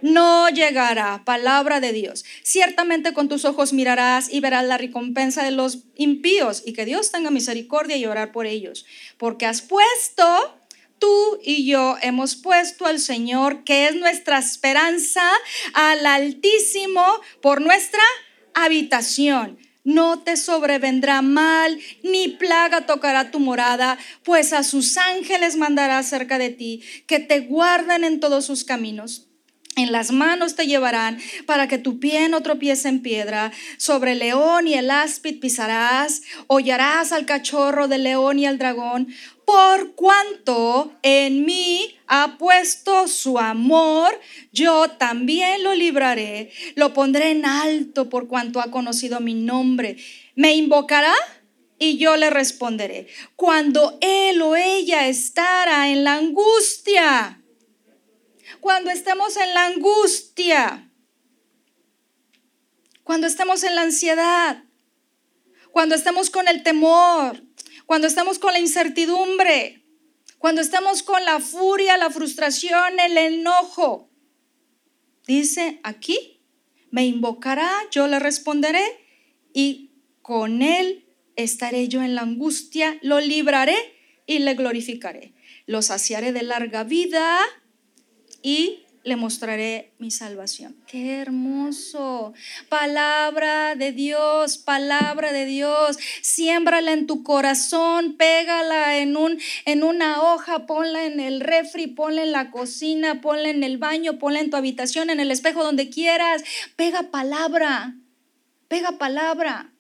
no 0.03 0.49
llegará. 0.49 1.23
Palabra 1.25 1.81
de 1.81 1.93
Dios. 1.93 2.25
Ciertamente 2.43 3.13
con 3.13 3.29
tus 3.29 3.45
ojos 3.45 3.73
mirarás 3.73 4.33
y 4.33 4.41
verás 4.41 4.65
la 4.65 4.79
recompensa 4.79 5.43
de 5.43 5.51
los 5.51 5.85
impíos 5.97 6.63
y 6.65 6.73
que 6.73 6.85
Dios 6.85 7.11
tenga 7.11 7.31
misericordia 7.31 7.97
y 7.97 8.07
orar 8.07 8.31
por 8.31 8.47
ellos. 8.47 8.87
Porque 9.19 9.47
has 9.47 9.63
puesto 9.63 10.56
tú 10.99 11.39
y 11.45 11.67
yo 11.67 11.97
hemos 12.03 12.37
puesto 12.37 12.87
al 12.87 12.99
Señor, 12.99 13.65
que 13.65 13.89
es 13.89 13.95
nuestra 13.97 14.39
esperanza, 14.39 15.23
al 15.75 16.07
Altísimo 16.07 17.05
por 17.41 17.61
nuestra 17.61 18.03
habitación. 18.55 19.59
No 19.85 20.19
te 20.19 20.37
sobrevendrá 20.37 21.23
mal, 21.23 21.79
ni 22.03 22.29
plaga 22.29 22.87
tocará 22.87 23.31
tu 23.31 23.39
morada, 23.39 23.99
pues 24.25 24.53
a 24.53 24.65
sus 24.65 24.97
ángeles 24.97 25.57
mandará 25.57 26.03
cerca 26.03 26.39
de 26.39 26.51
ti, 26.51 26.83
que 27.07 27.21
te 27.21 27.41
guarden 27.41 28.03
en 28.03 28.19
todos 28.19 28.45
sus 28.45 28.65
caminos. 28.65 29.29
En 29.77 29.93
las 29.93 30.11
manos 30.11 30.57
te 30.57 30.67
llevarán 30.67 31.19
para 31.45 31.69
que 31.69 31.77
tu 31.77 32.01
pie 32.01 32.31
no 32.31 32.43
tropiece 32.43 32.89
en 32.89 33.03
piedra. 33.03 33.53
Sobre 33.77 34.13
el 34.13 34.21
león 34.21 34.67
y 34.67 34.73
el 34.75 34.91
áspid 34.91 35.39
pisarás, 35.39 36.23
hollarás 36.47 37.13
al 37.13 37.27
cachorro 37.27 37.87
del 37.87 38.05
león 38.05 38.39
y 38.39 38.47
al 38.47 38.57
dragón 38.57 39.09
por 39.47 39.95
cuanto 39.95 40.93
en 41.03 41.47
mí 41.47 41.97
ha 42.09 42.37
puesto 42.37 43.07
su 43.07 43.39
amor, 43.39 44.21
yo 44.53 44.91
también 44.91 45.63
lo 45.63 45.73
libraré, 45.73 46.51
lo 46.75 46.93
pondré 46.93 47.31
en 47.31 47.47
alto 47.47 48.11
por 48.11 48.27
cuanto 48.27 48.61
ha 48.61 48.73
conocido 48.73 49.21
mi 49.21 49.35
nombre. 49.35 49.97
Me 50.35 50.57
invocará 50.57 51.15
y 51.79 51.97
yo 51.97 52.17
le 52.17 52.29
responderé. 52.29 53.07
Cuando 53.37 53.99
él 54.01 54.43
o 54.43 54.57
ella 54.57 55.07
estará 55.07 55.91
en 55.91 56.03
la 56.03 56.17
angustia, 56.17 57.41
cuando 58.61 58.91
estemos 58.91 59.37
en 59.37 59.55
la 59.55 59.67
angustia, 59.67 60.91
cuando 63.05 63.29
estemos 63.29 63.63
en 63.63 63.77
la 63.77 63.83
ansiedad, 63.83 64.65
cuando 65.71 65.95
estemos 65.95 66.31
con 66.31 66.49
el 66.49 66.65
temor, 66.65 67.46
cuando 67.87 68.07
estamos 68.07 68.39
con 68.39 68.53
la 68.53 68.59
incertidumbre, 68.59 69.85
cuando 70.39 70.61
estamos 70.61 71.03
con 71.03 71.25
la 71.25 71.41
furia, 71.41 71.97
la 71.97 72.11
frustración, 72.11 73.01
el 73.01 73.17
enojo. 73.17 74.11
Dice 75.27 75.81
aquí, 75.83 76.43
me 76.91 77.07
invocará, 77.07 77.71
yo 77.91 78.07
le 78.07 78.19
responderé 78.19 78.85
y 79.53 79.93
con 80.23 80.63
él 80.63 81.07
estaré 81.37 81.89
yo 81.89 82.03
en 82.03 82.15
la 82.15 82.23
angustia, 82.23 82.99
lo 83.03 83.21
libraré 83.21 83.77
y 84.27 84.41
le 84.41 84.55
glorificaré. 84.55 85.35
Lo 85.67 85.83
saciaré 85.83 86.33
de 86.33 86.43
larga 86.43 86.85
vida 86.85 87.39
y 88.43 88.86
le 89.07 89.15
mostraré 89.15 89.93
mi 89.99 90.11
salvación. 90.11 90.75
Qué 90.89 91.21
hermoso. 91.21 92.35
Palabra 92.69 93.77
de 93.77 93.93
Dios, 93.93 94.59
palabra 94.59 95.33
de 95.33 95.47
Dios. 95.47 95.97
Siémbrala 96.23 96.93
en 96.93 97.07
tu 97.07 97.23
corazón, 97.23 98.17
pégala 98.17 98.99
en, 98.99 99.17
un, 99.17 99.39
en 99.65 99.85
una 99.85 100.23
hoja, 100.23 100.67
ponla 100.67 101.05
en 101.05 101.21
el 101.21 101.41
refri, 101.41 101.87
ponla 101.87 102.25
en 102.25 102.33
la 102.33 102.51
cocina, 102.51 103.21
ponla 103.21 103.49
en 103.49 103.63
el 103.63 103.79
baño, 103.79 104.19
ponla 104.19 104.41
en 104.41 104.51
tu 104.51 104.57
habitación, 104.57 105.09
en 105.09 105.21
el 105.21 105.31
espejo, 105.31 105.63
donde 105.63 105.89
quieras. 105.89 106.43
Pega 106.75 107.13
palabra, 107.13 107.95
pega 108.67 108.99
palabra. 108.99 109.73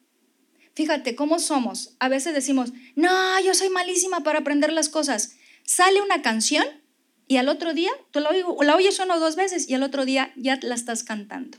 Fíjate 0.76 1.16
cómo 1.16 1.40
somos. 1.40 1.96
A 1.98 2.08
veces 2.08 2.32
decimos, 2.32 2.72
no, 2.94 3.40
yo 3.40 3.54
soy 3.54 3.70
malísima 3.70 4.22
para 4.22 4.38
aprender 4.38 4.72
las 4.72 4.88
cosas. 4.88 5.34
Sale 5.64 6.00
una 6.00 6.22
canción 6.22 6.64
y 7.28 7.38
al 7.38 7.48
otro 7.48 7.74
día, 7.74 7.90
tú 8.12 8.20
la, 8.20 8.30
la 8.62 8.76
oyes 8.76 8.98
una 9.00 9.16
o 9.16 9.20
dos 9.20 9.36
veces 9.36 9.68
y 9.68 9.74
al 9.74 9.82
otro 9.82 10.04
día 10.04 10.32
ya 10.36 10.58
la 10.62 10.74
estás 10.74 11.02
cantando. 11.02 11.58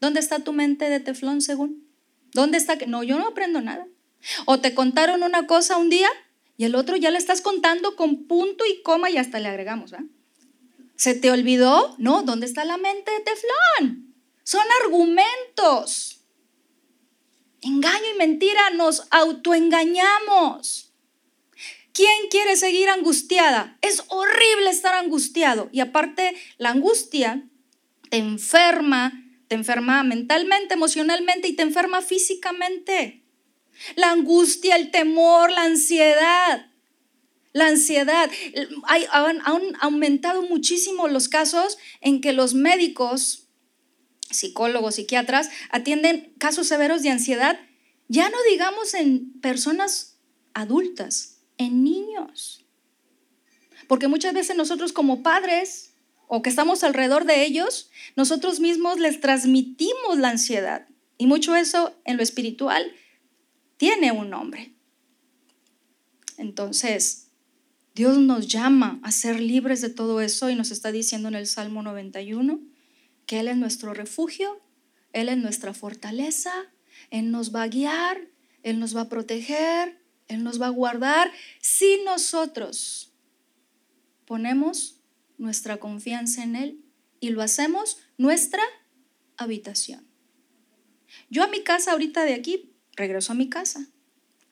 ¿Dónde 0.00 0.20
está 0.20 0.40
tu 0.40 0.52
mente 0.52 0.88
de 0.88 1.00
teflón 1.00 1.40
según? 1.40 1.88
¿Dónde 2.32 2.58
está? 2.58 2.76
No, 2.86 3.02
yo 3.02 3.18
no 3.18 3.28
aprendo 3.28 3.60
nada. 3.60 3.86
O 4.44 4.60
te 4.60 4.74
contaron 4.74 5.22
una 5.22 5.46
cosa 5.46 5.76
un 5.76 5.88
día 5.88 6.08
y 6.56 6.64
el 6.64 6.74
otro 6.74 6.96
ya 6.96 7.10
le 7.10 7.18
estás 7.18 7.40
contando 7.40 7.96
con 7.96 8.26
punto 8.26 8.64
y 8.66 8.82
coma 8.82 9.10
y 9.10 9.16
hasta 9.16 9.40
le 9.40 9.48
agregamos. 9.48 9.94
¿va? 9.94 10.04
¿Se 10.96 11.14
te 11.14 11.30
olvidó? 11.30 11.94
No, 11.98 12.22
¿dónde 12.22 12.46
está 12.46 12.64
la 12.64 12.76
mente 12.76 13.10
de 13.10 13.20
teflón? 13.20 14.14
Son 14.42 14.64
argumentos. 14.82 16.20
Engaño 17.62 18.04
y 18.14 18.18
mentira 18.18 18.70
nos 18.70 19.06
autoengañamos. 19.10 20.87
¿Quién 21.98 22.28
quiere 22.30 22.54
seguir 22.54 22.88
angustiada? 22.90 23.76
Es 23.82 24.04
horrible 24.06 24.70
estar 24.70 24.94
angustiado. 24.94 25.68
Y 25.72 25.80
aparte, 25.80 26.36
la 26.56 26.70
angustia 26.70 27.48
te 28.08 28.18
enferma, 28.18 29.24
te 29.48 29.56
enferma 29.56 30.04
mentalmente, 30.04 30.74
emocionalmente 30.74 31.48
y 31.48 31.56
te 31.56 31.64
enferma 31.64 32.00
físicamente. 32.00 33.24
La 33.96 34.12
angustia, 34.12 34.76
el 34.76 34.92
temor, 34.92 35.50
la 35.50 35.64
ansiedad. 35.64 36.70
La 37.52 37.66
ansiedad. 37.66 38.30
han, 38.84 39.40
han 39.44 39.62
aumentado 39.80 40.42
muchísimo 40.42 41.08
los 41.08 41.28
casos 41.28 41.78
en 42.00 42.20
que 42.20 42.32
los 42.32 42.54
médicos, 42.54 43.48
psicólogos, 44.30 44.94
psiquiatras, 44.94 45.50
atienden 45.70 46.32
casos 46.38 46.68
severos 46.68 47.02
de 47.02 47.10
ansiedad, 47.10 47.58
ya 48.06 48.30
no 48.30 48.38
digamos 48.48 48.94
en 48.94 49.40
personas 49.40 50.20
adultas, 50.54 51.37
en 51.58 51.84
niños. 51.84 52.64
Porque 53.86 54.08
muchas 54.08 54.34
veces 54.34 54.56
nosotros 54.56 54.92
como 54.92 55.22
padres 55.22 55.94
o 56.28 56.42
que 56.42 56.50
estamos 56.50 56.84
alrededor 56.84 57.24
de 57.24 57.44
ellos, 57.44 57.90
nosotros 58.16 58.60
mismos 58.60 58.98
les 58.98 59.20
transmitimos 59.20 60.18
la 60.18 60.30
ansiedad. 60.30 60.86
Y 61.16 61.26
mucho 61.26 61.56
eso 61.56 61.94
en 62.04 62.16
lo 62.16 62.22
espiritual 62.22 62.92
tiene 63.76 64.12
un 64.12 64.30
nombre. 64.30 64.72
Entonces, 66.36 67.28
Dios 67.94 68.18
nos 68.18 68.46
llama 68.46 69.00
a 69.02 69.10
ser 69.10 69.40
libres 69.40 69.80
de 69.80 69.90
todo 69.90 70.20
eso 70.20 70.50
y 70.50 70.54
nos 70.54 70.70
está 70.70 70.92
diciendo 70.92 71.26
en 71.28 71.34
el 71.34 71.46
Salmo 71.46 71.82
91 71.82 72.60
que 73.26 73.40
Él 73.40 73.48
es 73.48 73.56
nuestro 73.56 73.92
refugio, 73.92 74.60
Él 75.12 75.28
es 75.28 75.38
nuestra 75.38 75.74
fortaleza, 75.74 76.52
Él 77.10 77.32
nos 77.32 77.52
va 77.52 77.64
a 77.64 77.68
guiar, 77.68 78.20
Él 78.62 78.78
nos 78.78 78.96
va 78.96 79.02
a 79.02 79.08
proteger, 79.08 79.97
Él 80.28 80.44
nos 80.44 80.60
va 80.60 80.66
a 80.66 80.70
guardar 80.70 81.32
si 81.60 82.00
nosotros 82.04 83.12
ponemos 84.26 85.00
nuestra 85.38 85.78
confianza 85.78 86.42
en 86.42 86.56
Él 86.56 86.84
y 87.20 87.30
lo 87.30 87.42
hacemos 87.42 87.98
nuestra 88.18 88.62
habitación. 89.36 90.06
Yo 91.30 91.42
a 91.42 91.48
mi 91.48 91.62
casa 91.62 91.92
ahorita 91.92 92.24
de 92.24 92.34
aquí, 92.34 92.74
regreso 92.94 93.32
a 93.32 93.36
mi 93.36 93.48
casa, 93.48 93.86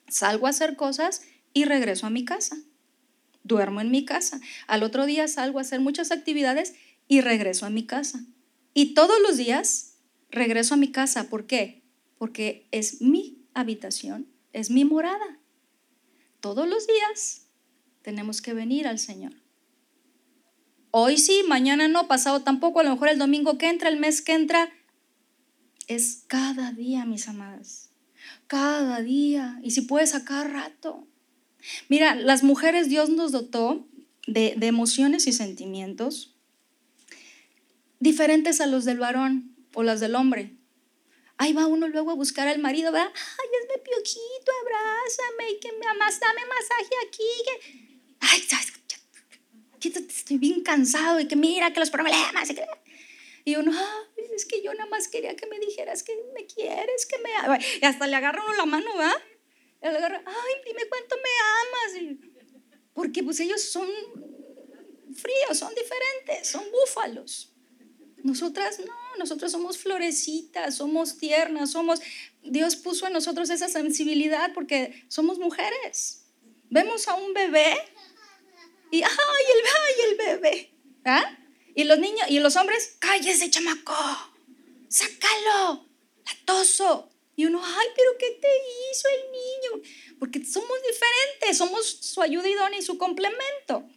salgo 0.08 0.46
a 0.46 0.50
hacer 0.50 0.76
cosas 0.76 1.22
y 1.52 1.64
regreso 1.64 2.06
a 2.06 2.10
mi 2.10 2.24
casa. 2.24 2.56
Duermo 3.42 3.80
en 3.80 3.90
mi 3.90 4.04
casa. 4.04 4.40
Al 4.66 4.82
otro 4.82 5.06
día 5.06 5.28
salgo 5.28 5.58
a 5.58 5.62
hacer 5.62 5.80
muchas 5.80 6.10
actividades 6.10 6.74
y 7.06 7.20
regreso 7.20 7.66
a 7.66 7.70
mi 7.70 7.86
casa. 7.86 8.24
Y 8.74 8.94
todos 8.94 9.16
los 9.22 9.36
días 9.36 9.98
regreso 10.30 10.74
a 10.74 10.76
mi 10.76 10.90
casa. 10.90 11.28
¿Por 11.28 11.46
qué? 11.46 11.82
Porque 12.18 12.66
es 12.72 13.00
mi 13.00 13.46
habitación, 13.54 14.26
es 14.52 14.70
mi 14.70 14.84
morada. 14.84 15.38
Todos 16.46 16.68
los 16.68 16.86
días 16.86 17.48
tenemos 18.02 18.40
que 18.40 18.54
venir 18.54 18.86
al 18.86 19.00
Señor. 19.00 19.32
Hoy 20.92 21.18
sí, 21.18 21.42
mañana 21.48 21.88
no, 21.88 22.06
pasado 22.06 22.42
tampoco, 22.42 22.78
a 22.78 22.84
lo 22.84 22.90
mejor 22.90 23.08
el 23.08 23.18
domingo 23.18 23.58
que 23.58 23.68
entra, 23.68 23.88
el 23.88 23.98
mes 23.98 24.22
que 24.22 24.34
entra. 24.34 24.72
Es 25.88 26.22
cada 26.28 26.70
día, 26.70 27.04
mis 27.04 27.26
amadas. 27.26 27.90
Cada 28.46 29.02
día. 29.02 29.58
Y 29.64 29.72
si 29.72 29.80
puedes, 29.80 30.14
a 30.14 30.24
cada 30.24 30.44
rato. 30.44 31.08
Mira, 31.88 32.14
las 32.14 32.44
mujeres 32.44 32.88
Dios 32.88 33.10
nos 33.10 33.32
dotó 33.32 33.84
de, 34.28 34.54
de 34.56 34.68
emociones 34.68 35.26
y 35.26 35.32
sentimientos 35.32 36.36
diferentes 37.98 38.60
a 38.60 38.66
los 38.66 38.84
del 38.84 39.00
varón 39.00 39.56
o 39.74 39.82
las 39.82 39.98
del 39.98 40.14
hombre. 40.14 40.55
Ahí 41.38 41.52
va 41.52 41.66
uno 41.66 41.88
luego 41.88 42.10
a 42.10 42.14
buscar 42.14 42.48
al 42.48 42.58
marido, 42.58 42.92
¿verdad? 42.92 43.12
Ay, 43.14 43.48
mi 43.68 43.82
piojito, 43.82 44.52
abrázame, 44.62 45.50
y 45.50 45.60
que 45.60 45.72
me 45.72 45.86
amas, 45.86 46.18
dame 46.18 46.40
masaje 46.46 46.94
aquí. 47.06 47.24
Ay, 48.20 48.42
estoy 49.80 50.38
bien 50.38 50.62
cansado 50.62 51.20
y 51.20 51.28
que 51.28 51.36
mira 51.36 51.72
que 51.72 51.80
los 51.80 51.90
problemas. 51.90 52.48
Y, 53.44 53.56
uno, 53.56 53.72
es 54.34 54.44
que 54.46 54.62
yo 54.62 54.74
nada 54.74 54.90
más 54.90 55.08
quería 55.08 55.36
que 55.36 55.46
me 55.46 55.58
dijeras 55.60 56.02
que 56.02 56.12
me 56.34 56.46
quieres, 56.46 57.06
que 57.06 57.18
me. 57.18 57.30
Y 57.80 57.84
hasta 57.84 58.06
le 58.06 58.16
agarra 58.16 58.42
uno 58.44 58.54
la 58.54 58.66
mano. 58.66 58.90
Y 59.82 59.86
le 59.86 59.96
agarra, 59.96 60.22
ay, 60.26 60.54
dime 60.64 60.88
cuánto 60.88 61.16
me 61.16 62.02
amas. 62.02 62.18
porque 62.92 63.22
pues 63.22 63.38
ellos 63.40 63.62
son 63.62 63.88
fríos, 65.14 65.58
son 65.58 65.72
diferentes, 65.74 66.48
son 66.48 66.64
búfalos. 66.70 67.55
Nosotras 68.26 68.80
no, 68.80 68.92
nosotros 69.20 69.52
somos 69.52 69.78
florecitas, 69.78 70.74
somos 70.74 71.16
tiernas, 71.16 71.70
somos... 71.70 72.00
Dios 72.42 72.74
puso 72.74 73.06
en 73.06 73.12
nosotros 73.12 73.50
esa 73.50 73.68
sensibilidad 73.68 74.52
porque 74.52 75.04
somos 75.06 75.38
mujeres. 75.38 76.26
Vemos 76.68 77.06
a 77.06 77.14
un 77.14 77.32
bebé 77.32 77.76
y, 78.90 79.00
ay, 79.00 79.44
el, 79.54 79.64
ay, 79.78 80.10
el 80.10 80.16
bebé. 80.16 80.74
¿Ah? 81.04 81.38
Y 81.76 81.84
los 81.84 82.00
niños, 82.00 82.28
y 82.28 82.40
los 82.40 82.56
hombres, 82.56 82.96
cállese, 82.98 83.48
chamaco, 83.48 83.94
sácalo, 84.88 85.86
latoso. 86.26 87.08
Y 87.36 87.46
uno, 87.46 87.62
ay, 87.64 87.86
pero 87.94 88.10
¿qué 88.18 88.40
te 88.42 88.48
hizo 88.90 89.06
el 89.08 89.30
niño? 89.30 89.88
Porque 90.18 90.44
somos 90.44 90.78
diferentes, 90.82 91.58
somos 91.58 91.86
su 92.00 92.22
ayuda 92.22 92.48
idónea 92.48 92.80
y 92.80 92.82
su 92.82 92.98
complemento. 92.98 93.88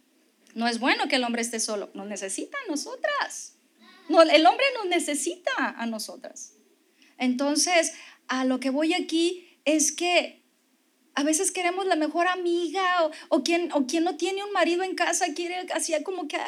No 0.54 0.68
es 0.68 0.78
bueno 0.78 1.08
que 1.08 1.16
el 1.16 1.24
hombre 1.24 1.42
esté 1.42 1.58
solo, 1.58 1.90
nos 1.94 2.06
necesita 2.06 2.56
a 2.64 2.70
nosotras. 2.70 3.56
No, 4.10 4.22
el 4.22 4.44
hombre 4.44 4.64
nos 4.74 4.86
necesita 4.86 5.52
a 5.56 5.86
nosotras. 5.86 6.56
Entonces, 7.16 7.92
a 8.26 8.44
lo 8.44 8.58
que 8.58 8.70
voy 8.70 8.92
aquí 8.92 9.56
es 9.64 9.92
que 9.92 10.42
a 11.14 11.22
veces 11.22 11.52
queremos 11.52 11.86
la 11.86 11.94
mejor 11.94 12.26
amiga 12.26 13.08
o, 13.28 13.44
quien, 13.44 13.70
o 13.70 13.86
quien 13.86 14.02
no 14.02 14.16
tiene 14.16 14.42
un 14.42 14.50
marido 14.50 14.82
en 14.82 14.96
casa 14.96 15.32
quiere 15.32 15.64
hacía 15.72 16.02
como 16.02 16.26
que 16.26 16.38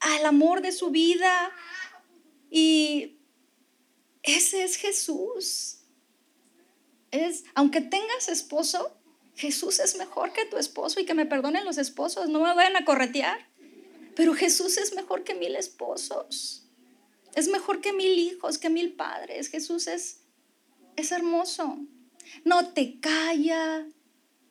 al 0.00 0.24
amor 0.24 0.62
de 0.62 0.72
su 0.72 0.88
vida. 0.88 1.52
Y 2.50 3.18
ese 4.22 4.64
es 4.64 4.76
Jesús. 4.76 5.80
Es, 7.10 7.44
aunque 7.54 7.82
tengas 7.82 8.30
esposo, 8.30 8.96
Jesús 9.36 9.78
es 9.78 9.94
mejor 9.98 10.32
que 10.32 10.46
tu 10.46 10.56
esposo 10.56 11.00
y 11.00 11.04
que 11.04 11.12
me 11.12 11.26
perdonen 11.26 11.66
los 11.66 11.76
esposos, 11.76 12.30
no 12.30 12.40
me 12.40 12.54
vayan 12.54 12.76
a 12.76 12.86
corretear. 12.86 13.46
Pero 14.16 14.32
Jesús 14.32 14.78
es 14.78 14.94
mejor 14.94 15.22
que 15.22 15.34
mil 15.34 15.54
esposos. 15.54 16.69
Es 17.34 17.48
mejor 17.48 17.80
que 17.80 17.92
mil 17.92 18.18
hijos, 18.18 18.58
que 18.58 18.70
mil 18.70 18.94
padres. 18.94 19.48
Jesús 19.48 19.86
es, 19.86 20.22
es 20.96 21.12
hermoso. 21.12 21.78
No 22.44 22.72
te 22.72 23.00
calla, 23.00 23.86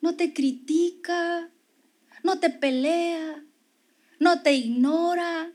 no 0.00 0.16
te 0.16 0.32
critica, 0.32 1.50
no 2.22 2.40
te 2.40 2.50
pelea, 2.50 3.44
no 4.18 4.42
te 4.42 4.52
ignora, 4.52 5.52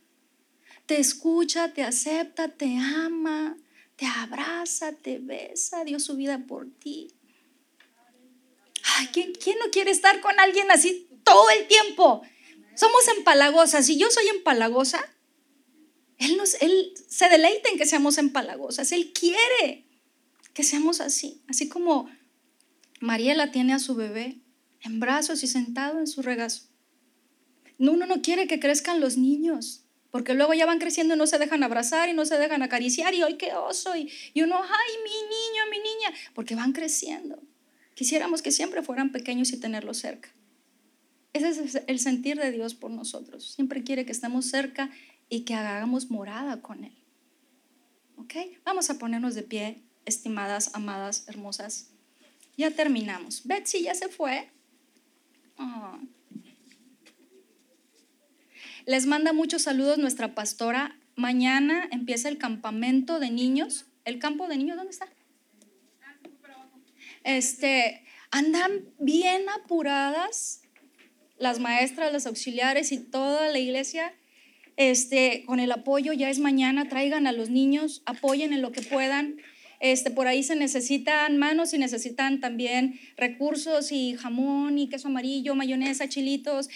te 0.86 1.00
escucha, 1.00 1.74
te 1.74 1.84
acepta, 1.84 2.50
te 2.50 2.78
ama, 2.78 3.58
te 3.96 4.06
abraza, 4.06 4.94
te 4.94 5.20
besa, 5.20 5.84
dio 5.84 6.00
su 6.00 6.16
vida 6.16 6.46
por 6.48 6.70
ti. 6.70 7.08
Ay, 8.98 9.08
¿quién, 9.12 9.34
no 9.60 9.72
quiere 9.72 9.92
estar 9.92 10.22
con 10.22 10.40
alguien 10.40 10.70
así 10.72 11.10
todo 11.24 11.50
el 11.50 11.68
tiempo? 11.68 12.22
Somos 12.76 13.08
empalagosas. 13.18 13.86
Si 13.86 13.98
yo 13.98 14.10
soy 14.12 14.28
empalagosa, 14.28 15.04
él, 16.18 16.38
nos, 16.38 16.56
él 16.62 16.94
se 17.08 17.30
deleita 17.30 17.70
en 17.70 17.78
que 17.78 17.86
seamos 17.86 18.18
empalagosas. 18.18 18.92
Él 18.92 19.12
quiere 19.14 19.86
que 20.54 20.64
seamos 20.64 21.02
así. 21.02 21.42
Así 21.48 21.68
como 21.68 22.10
Mariela 23.00 23.52
tiene 23.52 23.74
a 23.74 23.80
su 23.80 23.96
bebé 23.96 24.38
en 24.82 25.00
brazos 25.00 25.44
y 25.44 25.48
sentado 25.48 26.00
en 26.00 26.08
su 26.08 26.22
regazo. 26.22 26.64
uno 27.78 28.06
no 28.06 28.22
quiere 28.22 28.48
que 28.48 28.60
crezcan 28.60 29.02
los 29.02 29.18
niños, 29.18 29.84
porque 30.12 30.34
luego 30.34 30.54
ya 30.54 30.66
van 30.66 30.80
creciendo 30.80 31.16
y 31.16 31.18
no 31.18 31.28
se 31.28 31.40
dejan 31.40 31.64
abrazar 31.64 32.08
y 32.08 32.14
no 32.14 32.26
se 32.26 32.38
dejan 32.38 32.62
acariciar 32.62 33.14
y 33.14 33.24
hoy 33.24 33.36
qué 33.36 33.54
oso 33.54 33.96
y, 33.98 34.10
y 34.34 34.44
uno, 34.44 34.56
ay, 34.56 34.94
mi 35.04 35.10
niño, 35.10 35.64
mi 35.72 35.78
niña, 35.78 36.32
porque 36.34 36.56
van 36.56 36.72
creciendo. 36.72 37.42
Quisiéramos 37.96 38.42
que 38.42 38.52
siempre 38.52 38.84
fueran 38.84 39.12
pequeños 39.12 39.52
y 39.52 39.58
tenerlos 39.58 39.98
cerca. 39.98 40.30
Ese 41.34 41.50
es 41.50 41.82
el 41.88 42.00
sentir 42.00 42.38
de 42.38 42.52
Dios 42.52 42.76
por 42.76 42.92
nosotros. 42.92 43.52
Siempre 43.52 43.84
quiere 43.84 44.06
que 44.06 44.14
estemos 44.14 44.46
cerca 44.46 44.90
y 45.30 45.42
que 45.42 45.54
hagamos 45.54 46.10
morada 46.10 46.62
con 46.62 46.84
Él. 46.84 46.96
¿Ok? 48.18 48.34
Vamos 48.64 48.90
a 48.90 48.98
ponernos 48.98 49.36
de 49.36 49.44
pie, 49.44 49.82
estimadas, 50.06 50.72
amadas, 50.74 51.28
hermosas. 51.28 51.90
Ya 52.58 52.72
terminamos. 52.72 53.46
Betsy 53.46 53.84
ya 53.84 53.96
se 53.96 54.08
fue. 54.08 54.50
Ah. 55.58 56.00
Les 58.86 59.06
manda 59.06 59.34
muchos 59.34 59.64
saludos 59.64 59.98
nuestra 59.98 60.36
pastora. 60.36 60.98
Mañana 61.16 61.88
empieza 61.92 62.30
el 62.30 62.38
campamento 62.38 63.20
de 63.20 63.32
niños. 63.32 63.86
¿El 64.06 64.20
campo 64.20 64.48
de 64.48 64.58
niños 64.58 64.78
dónde 64.78 64.92
está? 64.92 65.08
Este, 67.24 68.06
andan 68.30 68.86
bien 69.00 69.50
apuradas 69.50 70.62
las 71.38 71.60
maestras, 71.60 72.14
los 72.14 72.28
auxiliares 72.28 72.92
y 72.92 73.00
toda 73.00 73.50
la 73.50 73.58
iglesia. 73.58 74.14
Este, 74.78 75.44
con 75.46 75.60
el 75.60 75.72
apoyo 75.72 76.14
ya 76.14 76.30
es 76.30 76.40
mañana, 76.40 76.90
traigan 76.90 77.28
a 77.28 77.32
los 77.32 77.50
niños, 77.50 78.02
apoyen 78.06 78.54
en 78.54 78.62
lo 78.62 78.72
que 78.72 78.82
puedan. 78.82 79.38
Este, 79.80 80.10
por 80.10 80.28
ahí 80.28 80.42
se 80.44 80.56
necesitan 80.56 81.38
manos 81.38 81.74
y 81.74 81.78
necesitan 81.78 82.40
también 82.40 83.00
recursos 83.18 83.92
y 83.92 84.16
jamón 84.16 84.78
y 84.78 84.90
queso 84.90 85.10
amarillo, 85.10 85.56
mayonesa, 85.56 86.08
chilitos. 86.10 86.70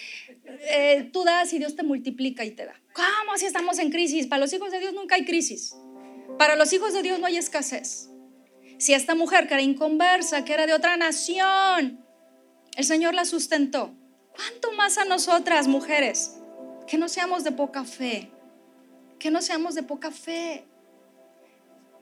Eh, 0.72 1.10
tú 1.12 1.24
das 1.24 1.54
y 1.54 1.60
Dios 1.60 1.76
te 1.76 1.84
multiplica 1.84 2.45
y 2.45 2.52
te 2.52 2.66
da. 2.66 2.80
¿Cómo 2.93 3.38
si 3.38 3.45
estamos 3.45 3.80
en 3.80 3.89
crisis? 3.89 4.28
Para 4.28 4.41
los 4.41 4.54
hijos 4.54 4.72
de 4.72 4.80
Dios 4.80 4.93
nunca 4.93 5.16
hay 5.16 5.26
crisis. 5.26 5.76
Para 6.38 6.56
los 6.56 6.72
hijos 6.74 6.93
de 6.93 7.02
Dios 7.02 7.20
no 7.20 7.26
hay 7.26 7.38
escasez. 7.38 8.10
Si 8.78 8.93
esta 8.93 9.16
mujer 9.16 9.47
que 9.47 9.56
era 9.56 9.64
inconversa, 9.64 10.45
que 10.45 10.54
era 10.54 10.66
de 10.66 10.74
otra 10.74 10.95
nación, 10.95 12.00
el 12.76 12.86
Señor 12.86 13.14
la 13.14 13.26
sustentó. 13.26 13.93
¿Cuánto 14.34 14.72
más 14.74 14.97
a 14.97 15.06
nosotras, 15.06 15.68
mujeres? 15.68 16.39
Que 16.90 16.98
no 16.98 17.08
seamos 17.08 17.44
de 17.44 17.52
poca 17.52 17.84
fe. 17.84 18.32
Que 19.20 19.30
no 19.30 19.44
seamos 19.44 19.76
de 19.76 19.84
poca 19.84 20.10
fe. 20.10 20.66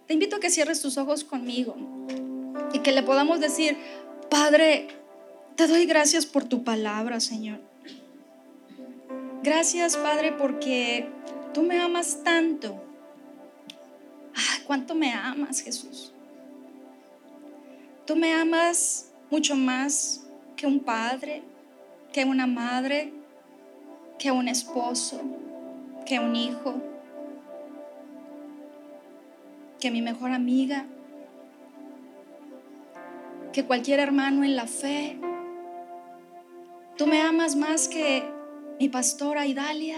Te 0.08 0.14
invito 0.14 0.38
a 0.38 0.40
que 0.40 0.50
cierres 0.50 0.82
tus 0.82 0.98
ojos 0.98 1.26
conmigo 1.26 1.76
y 2.72 2.80
que 2.80 2.94
le 2.94 3.04
podamos 3.04 3.42
decir, 3.42 3.78
Padre, 4.30 4.88
te 5.58 5.68
doy 5.68 5.86
gracias 5.86 6.26
por 6.26 6.46
tu 6.46 6.64
palabra, 6.64 7.20
Señor. 7.20 7.60
Gracias, 9.44 9.98
Padre, 9.98 10.32
porque 10.32 11.10
tú 11.54 11.64
me 11.64 11.80
amas 11.82 12.24
tanto. 12.24 12.82
Ay, 14.34 14.64
cuánto 14.66 14.96
me 14.96 15.12
amas, 15.12 15.60
Jesús. 15.60 16.14
Tú 18.06 18.16
me 18.16 18.34
amas 18.34 19.12
mucho 19.30 19.58
más 19.58 20.24
que 20.56 20.66
un 20.66 20.80
padre, 20.80 21.44
que 22.14 22.24
una 22.24 22.48
madre, 22.48 23.17
que 24.18 24.32
un 24.32 24.48
esposo, 24.48 25.22
que 26.06 26.20
un 26.20 26.36
hijo, 26.36 26.76
que 29.80 29.92
mi 29.92 30.02
mejor 30.02 30.32
amiga, 30.32 30.86
que 33.54 33.66
cualquier 33.66 34.00
hermano 34.00 34.44
en 34.44 34.56
la 34.56 34.68
fe. 34.68 35.18
Tú 36.98 37.08
me 37.08 37.22
amas 37.22 37.56
más 37.56 37.88
que 37.88 38.24
mi 38.80 38.90
pastora 38.90 39.46
Idalia. 39.46 39.98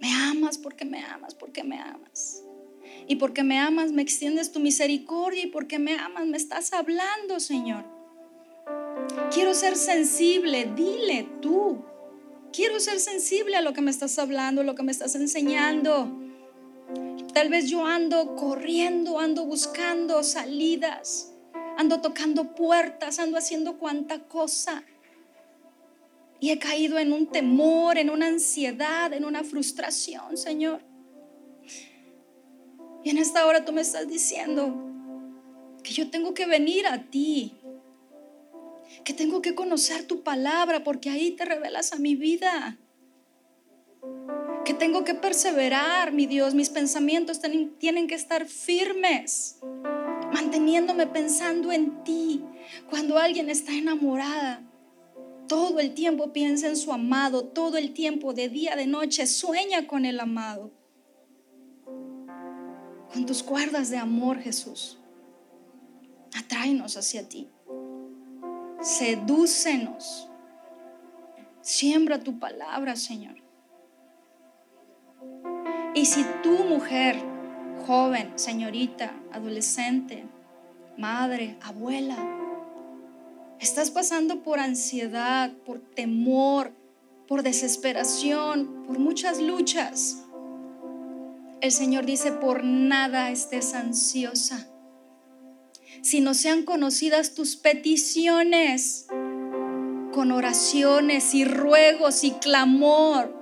Me 0.00 0.12
amas 0.12 0.58
porque 0.58 0.84
me 0.84 1.04
amas, 1.04 1.34
porque 1.34 1.64
me 1.64 1.78
amas. 1.78 2.42
Y 3.08 3.16
porque 3.16 3.42
me 3.42 3.58
amas, 3.58 3.92
me 3.92 4.02
extiendes 4.02 4.52
tu 4.52 4.60
misericordia. 4.60 5.44
Y 5.44 5.46
porque 5.48 5.78
me 5.78 5.96
amas, 5.98 6.26
me 6.26 6.36
estás 6.36 6.72
hablando, 6.72 7.40
Señor. 7.40 7.84
Quiero 9.32 9.54
ser 9.54 9.76
sensible, 9.76 10.70
dile 10.74 11.28
tú. 11.40 11.84
Quiero 12.56 12.80
ser 12.80 13.00
sensible 13.00 13.54
a 13.54 13.60
lo 13.60 13.74
que 13.74 13.82
me 13.82 13.90
estás 13.90 14.18
hablando, 14.18 14.62
a 14.62 14.64
lo 14.64 14.74
que 14.74 14.82
me 14.82 14.90
estás 14.90 15.14
enseñando. 15.14 16.10
Tal 17.34 17.50
vez 17.50 17.68
yo 17.68 17.84
ando 17.84 18.34
corriendo, 18.34 19.20
ando 19.20 19.44
buscando 19.44 20.22
salidas, 20.22 21.34
ando 21.76 22.00
tocando 22.00 22.54
puertas, 22.54 23.18
ando 23.18 23.36
haciendo 23.36 23.76
cuanta 23.76 24.20
cosa. 24.20 24.84
Y 26.40 26.48
he 26.50 26.58
caído 26.58 26.98
en 26.98 27.12
un 27.12 27.26
temor, 27.26 27.98
en 27.98 28.08
una 28.08 28.28
ansiedad, 28.28 29.12
en 29.12 29.26
una 29.26 29.44
frustración, 29.44 30.38
Señor. 30.38 30.80
Y 33.04 33.10
en 33.10 33.18
esta 33.18 33.44
hora 33.44 33.66
tú 33.66 33.72
me 33.74 33.82
estás 33.82 34.08
diciendo 34.08 34.74
que 35.82 35.92
yo 35.92 36.08
tengo 36.08 36.32
que 36.32 36.46
venir 36.46 36.86
a 36.86 37.02
ti, 37.10 37.52
que 39.04 39.12
tengo 39.12 39.42
que 39.42 39.54
conocer 39.54 40.06
tu 40.06 40.22
palabra 40.22 40.84
porque 40.84 41.10
ahí 41.10 41.32
te 41.32 41.44
revelas 41.44 41.92
a 41.92 41.96
mi 41.96 42.14
vida 42.14 42.78
que 44.66 44.74
tengo 44.74 45.04
que 45.04 45.14
perseverar, 45.14 46.12
mi 46.12 46.26
Dios, 46.26 46.52
mis 46.52 46.70
pensamientos 46.70 47.40
tienen 47.78 48.08
que 48.08 48.16
estar 48.16 48.46
firmes, 48.46 49.60
manteniéndome 50.32 51.06
pensando 51.06 51.70
en 51.70 52.02
ti. 52.02 52.42
Cuando 52.90 53.16
alguien 53.16 53.48
está 53.48 53.72
enamorada, 53.72 54.68
todo 55.46 55.78
el 55.78 55.94
tiempo 55.94 56.32
piensa 56.32 56.66
en 56.66 56.76
su 56.76 56.92
amado, 56.92 57.44
todo 57.44 57.76
el 57.76 57.94
tiempo, 57.94 58.34
de 58.34 58.48
día, 58.48 58.74
de 58.74 58.88
noche, 58.88 59.28
sueña 59.28 59.86
con 59.86 60.04
el 60.04 60.18
amado. 60.18 60.72
Con 63.12 63.24
tus 63.24 63.44
cuerdas 63.44 63.88
de 63.88 63.98
amor, 63.98 64.40
Jesús, 64.40 64.98
atráenos 66.36 66.96
hacia 66.96 67.28
ti. 67.28 67.48
Sedúcenos. 68.80 70.28
Siembra 71.60 72.20
tu 72.20 72.38
palabra, 72.38 72.96
Señor. 72.96 73.36
Y 75.94 76.04
si 76.04 76.24
tú, 76.42 76.64
mujer, 76.64 77.16
joven, 77.86 78.32
señorita, 78.38 79.12
adolescente, 79.32 80.24
madre, 80.98 81.56
abuela, 81.62 82.16
estás 83.58 83.90
pasando 83.90 84.42
por 84.42 84.58
ansiedad, 84.58 85.52
por 85.64 85.80
temor, 85.80 86.72
por 87.26 87.42
desesperación, 87.42 88.84
por 88.86 88.98
muchas 88.98 89.40
luchas, 89.40 90.22
el 91.60 91.72
Señor 91.72 92.04
dice, 92.04 92.32
por 92.32 92.62
nada 92.62 93.30
estés 93.30 93.74
ansiosa, 93.74 94.68
si 96.02 96.20
no 96.20 96.34
sean 96.34 96.64
conocidas 96.64 97.34
tus 97.34 97.56
peticiones 97.56 99.06
con 100.12 100.32
oraciones 100.32 101.34
y 101.34 101.44
ruegos 101.44 102.24
y 102.24 102.32
clamor 102.32 103.34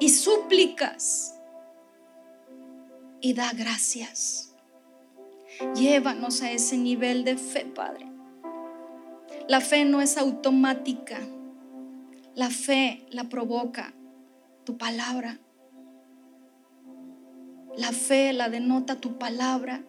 y 0.00 0.08
súplicas 0.08 1.34
y 3.20 3.32
da 3.32 3.52
gracias. 3.52 4.54
Llévanos 5.74 6.42
a 6.42 6.50
ese 6.50 6.76
nivel 6.76 7.24
de 7.24 7.36
fe, 7.36 7.64
Padre. 7.64 8.10
La 9.48 9.60
fe 9.60 9.84
no 9.84 10.00
es 10.00 10.18
automática. 10.18 11.20
La 12.34 12.50
fe 12.50 13.06
la 13.10 13.24
provoca 13.30 13.94
tu 14.64 14.76
palabra. 14.76 15.38
La 17.76 17.92
fe 17.92 18.32
la 18.32 18.48
denota 18.48 19.00
tu 19.00 19.16
palabra, 19.18 19.82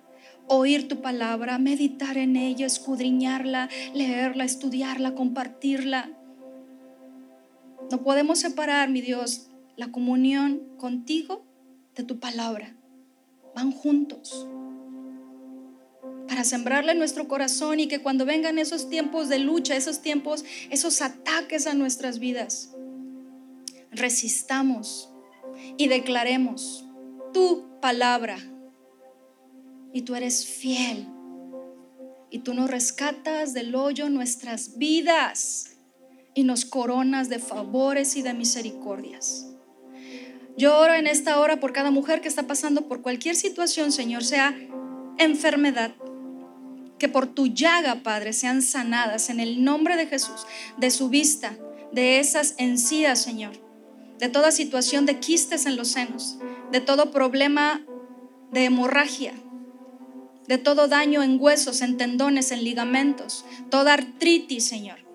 oír 0.48 0.88
tu 0.88 1.02
palabra, 1.02 1.58
meditar 1.58 2.18
en 2.18 2.36
ella, 2.36 2.66
escudriñarla, 2.66 3.70
leerla, 3.94 4.44
estudiarla, 4.44 5.16
compartirla. 5.16 6.12
No 7.92 8.04
podemos 8.04 8.40
separar, 8.40 8.90
mi 8.90 9.02
Dios, 9.02 9.50
la 9.76 9.92
comunión 9.92 10.62
contigo 10.78 11.46
de 11.96 12.04
tu 12.04 12.20
palabra. 12.20 12.76
Van 13.56 13.72
juntos 13.72 14.48
para 16.28 16.44
sembrarle 16.44 16.94
en 16.94 16.98
nuestro 16.98 17.28
corazón 17.28 17.80
y 17.80 17.88
que 17.88 18.02
cuando 18.02 18.26
vengan 18.26 18.60
esos 18.60 18.90
tiempos 18.90 19.30
de 19.30 19.40
lucha, 19.40 19.76
esos 19.76 20.02
tiempos, 20.02 20.44
esos 20.70 21.02
ataques 21.02 21.68
a 21.68 21.74
nuestras 21.74 22.20
vidas, 22.20 22.76
resistamos 23.92 25.10
y 25.78 25.88
declaremos 25.88 26.86
tu 27.34 27.80
palabra. 27.80 28.38
Y 29.96 30.02
tú 30.02 30.14
eres 30.14 30.46
fiel. 30.46 31.08
Y 32.30 32.40
tú 32.40 32.54
nos 32.54 32.70
rescatas 32.70 33.54
del 33.54 33.76
hoyo 33.76 34.10
nuestras 34.10 34.78
vidas 34.78 35.78
y 36.34 36.44
nos 36.44 36.66
coronas 36.66 37.30
de 37.30 37.40
favores 37.40 38.18
y 38.18 38.22
de 38.22 38.34
misericordias. 38.34 39.48
Yo 40.58 40.78
oro 40.78 40.94
en 40.96 41.08
esta 41.08 41.40
hora 41.40 41.62
por 41.62 41.72
cada 41.72 41.92
mujer 41.92 42.20
que 42.20 42.28
está 42.28 42.44
pasando 42.44 42.90
por 42.90 43.02
cualquier 43.02 43.38
situación, 43.38 43.94
Señor, 43.94 44.26
sea 44.26 44.54
enfermedad, 45.18 45.96
que 47.00 47.08
por 47.08 47.28
tu 47.28 47.48
llaga, 47.48 48.04
Padre, 48.04 48.34
sean 48.34 48.62
sanadas 48.64 49.30
en 49.30 49.40
el 49.40 49.64
nombre 49.64 49.96
de 49.96 50.08
Jesús, 50.08 50.46
de 50.76 50.92
su 50.92 51.08
vista, 51.08 51.58
de 51.94 52.20
esas 52.20 52.56
encías, 52.58 53.22
Señor, 53.22 53.54
de 54.20 54.28
toda 54.28 54.52
situación 54.52 55.06
de 55.06 55.22
quistes 55.22 55.66
en 55.66 55.78
los 55.78 55.88
senos, 55.88 56.38
de 56.74 56.82
todo 56.82 57.12
problema 57.12 57.86
de 58.52 58.66
hemorragia, 58.66 59.34
de 60.48 60.58
todo 60.58 60.88
daño 60.88 61.24
en 61.24 61.38
huesos, 61.40 61.82
en 61.82 61.98
tendones, 61.98 62.52
en 62.52 62.64
ligamentos, 62.64 63.46
toda 63.70 63.94
artritis, 63.94 64.66
Señor 64.66 65.06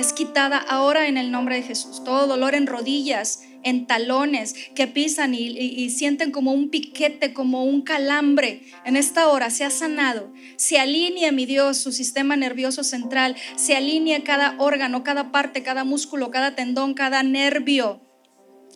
es 0.00 0.12
quitada 0.14 0.56
ahora 0.56 1.08
en 1.08 1.18
el 1.18 1.30
nombre 1.30 1.56
de 1.56 1.62
Jesús. 1.62 2.02
Todo 2.04 2.26
dolor 2.26 2.54
en 2.54 2.66
rodillas, 2.66 3.42
en 3.62 3.86
talones 3.86 4.54
que 4.74 4.86
pisan 4.86 5.34
y, 5.34 5.90
sienten 5.90 6.30
como 6.30 6.52
un 6.52 6.70
piquete, 6.70 7.34
como 7.34 7.64
un 7.64 7.82
calambre, 7.82 8.62
en 8.86 8.96
esta 8.96 9.28
hora 9.28 9.50
se 9.50 9.64
ha 9.64 9.70
sanado. 9.70 10.32
Se 10.56 10.78
alinea, 10.78 11.32
mi 11.32 11.44
Dios, 11.44 11.76
su 11.76 11.92
sistema 11.92 12.36
nervioso 12.36 12.82
central. 12.82 13.36
Se 13.56 13.76
alinea 13.76 14.24
cada 14.24 14.54
órgano, 14.58 15.04
cada 15.04 15.30
parte, 15.30 15.62
cada 15.62 15.84
músculo, 15.84 16.30
cada 16.30 16.54
tendón, 16.54 16.94
cada 16.94 17.22
nervio. 17.22 18.00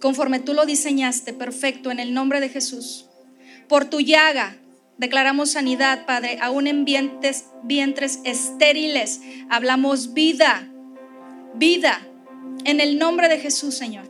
Conforme 0.03 0.41
tú 0.41 0.53
lo 0.53 0.67
diseñaste, 0.67 1.33
perfecto, 1.33 1.91
en 1.91 2.01
el 2.01 2.13
nombre 2.13 2.41
de 2.41 2.51
Jesús. 2.51 3.09
Por 3.69 3.87
tu 3.87 4.01
llaga, 4.01 4.59
Declaramos 4.99 5.51
sanidad, 5.51 6.07
Padre, 6.07 6.39
aún 6.41 6.67
en 6.67 6.85
vientres, 6.85 7.47
vientres 7.65 8.21
estériles. 8.25 9.21
Hablamos 9.51 10.15
vida, 10.15 10.69
vida. 11.55 12.07
En 12.65 12.81
el 12.81 12.99
nombre 12.99 13.29
de 13.29 13.39
Jesús, 13.39 13.75
Señor. 13.75 14.05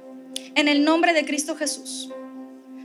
En 0.55 0.69
el 0.69 0.85
nombre 0.85 1.15
de 1.15 1.25
Cristo 1.25 1.57
Jesús. 1.57 2.11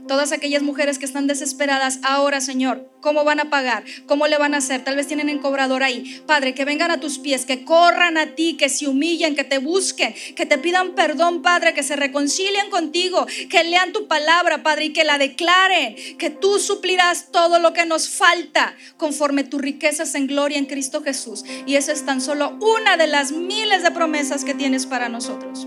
Todas 0.08 0.32
aquellas 0.32 0.62
mujeres 0.62 0.98
que 0.98 1.04
están 1.04 1.26
desesperadas 1.26 2.00
ahora, 2.02 2.40
Señor, 2.40 2.90
¿cómo 3.00 3.24
van 3.24 3.38
a 3.38 3.50
pagar? 3.50 3.84
¿Cómo 4.06 4.26
le 4.26 4.38
van 4.38 4.54
a 4.54 4.58
hacer? 4.58 4.82
Tal 4.82 4.96
vez 4.96 5.06
tienen 5.06 5.28
encobrador 5.28 5.82
ahí. 5.82 6.22
Padre, 6.26 6.54
que 6.54 6.64
vengan 6.64 6.90
a 6.90 7.00
tus 7.00 7.18
pies, 7.18 7.46
que 7.46 7.64
corran 7.64 8.18
a 8.18 8.34
ti, 8.34 8.56
que 8.56 8.68
se 8.68 8.88
humillen, 8.88 9.36
que 9.36 9.44
te 9.44 9.58
busquen, 9.58 10.14
que 10.34 10.46
te 10.46 10.58
pidan 10.58 10.94
perdón, 10.94 11.42
Padre, 11.42 11.74
que 11.74 11.82
se 11.82 11.96
reconcilien 11.96 12.70
contigo, 12.70 13.26
que 13.48 13.62
lean 13.64 13.92
tu 13.92 14.08
palabra, 14.08 14.62
Padre, 14.62 14.86
y 14.86 14.92
que 14.92 15.04
la 15.04 15.18
declaren, 15.18 15.94
que 16.18 16.30
tú 16.30 16.58
suplirás 16.58 17.30
todo 17.30 17.58
lo 17.58 17.72
que 17.72 17.86
nos 17.86 18.08
falta 18.08 18.74
conforme 18.96 19.44
tus 19.44 19.60
riquezas 19.60 20.14
en 20.14 20.26
gloria 20.26 20.58
en 20.58 20.66
Cristo 20.66 21.02
Jesús. 21.02 21.44
Y 21.66 21.76
esa 21.76 21.92
es 21.92 22.04
tan 22.04 22.20
solo 22.20 22.58
una 22.60 22.96
de 22.96 23.06
las 23.06 23.32
miles 23.32 23.82
de 23.82 23.90
promesas 23.90 24.44
que 24.44 24.54
tienes 24.54 24.86
para 24.86 25.08
nosotros. 25.08 25.66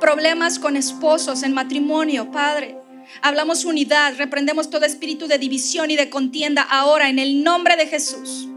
Problemas 0.00 0.58
con 0.58 0.76
esposos 0.76 1.42
en 1.42 1.54
matrimonio, 1.54 2.30
Padre 2.30 2.76
Hablamos 3.22 3.64
unidad, 3.64 4.14
reprendemos 4.16 4.70
todo 4.70 4.84
espíritu 4.84 5.26
de 5.26 5.38
división 5.38 5.90
y 5.90 5.96
de 5.96 6.10
contienda 6.10 6.62
ahora 6.62 7.08
en 7.08 7.18
el 7.18 7.42
nombre 7.44 7.76
de 7.76 7.86
Jesús. 7.86 8.48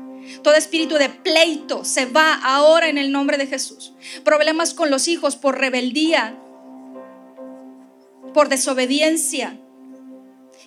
Todo 0.41 0.56
espíritu 0.56 0.95
de 0.95 1.10
pleito 1.10 1.84
se 1.84 2.06
va 2.06 2.36
ahora 2.36 2.88
en 2.88 2.97
el 2.97 3.12
nombre 3.12 3.38
de 3.38 3.47
Jesús. 3.47 3.93
Problemas 4.24 4.74
con 4.74 4.89
los 4.89 5.08
hijos 5.08 5.36
por 5.36 5.58
rebeldía, 5.58 6.38
por 8.34 8.49
desobediencia. 8.49 9.58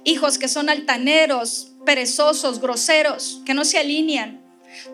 Hijos 0.04 0.38
que 0.38 0.48
son 0.48 0.68
altaneros, 0.68 1.72
perezosos, 1.84 2.60
groseros, 2.60 3.42
que 3.44 3.54
no 3.54 3.64
se 3.64 3.78
alinean. 3.78 4.42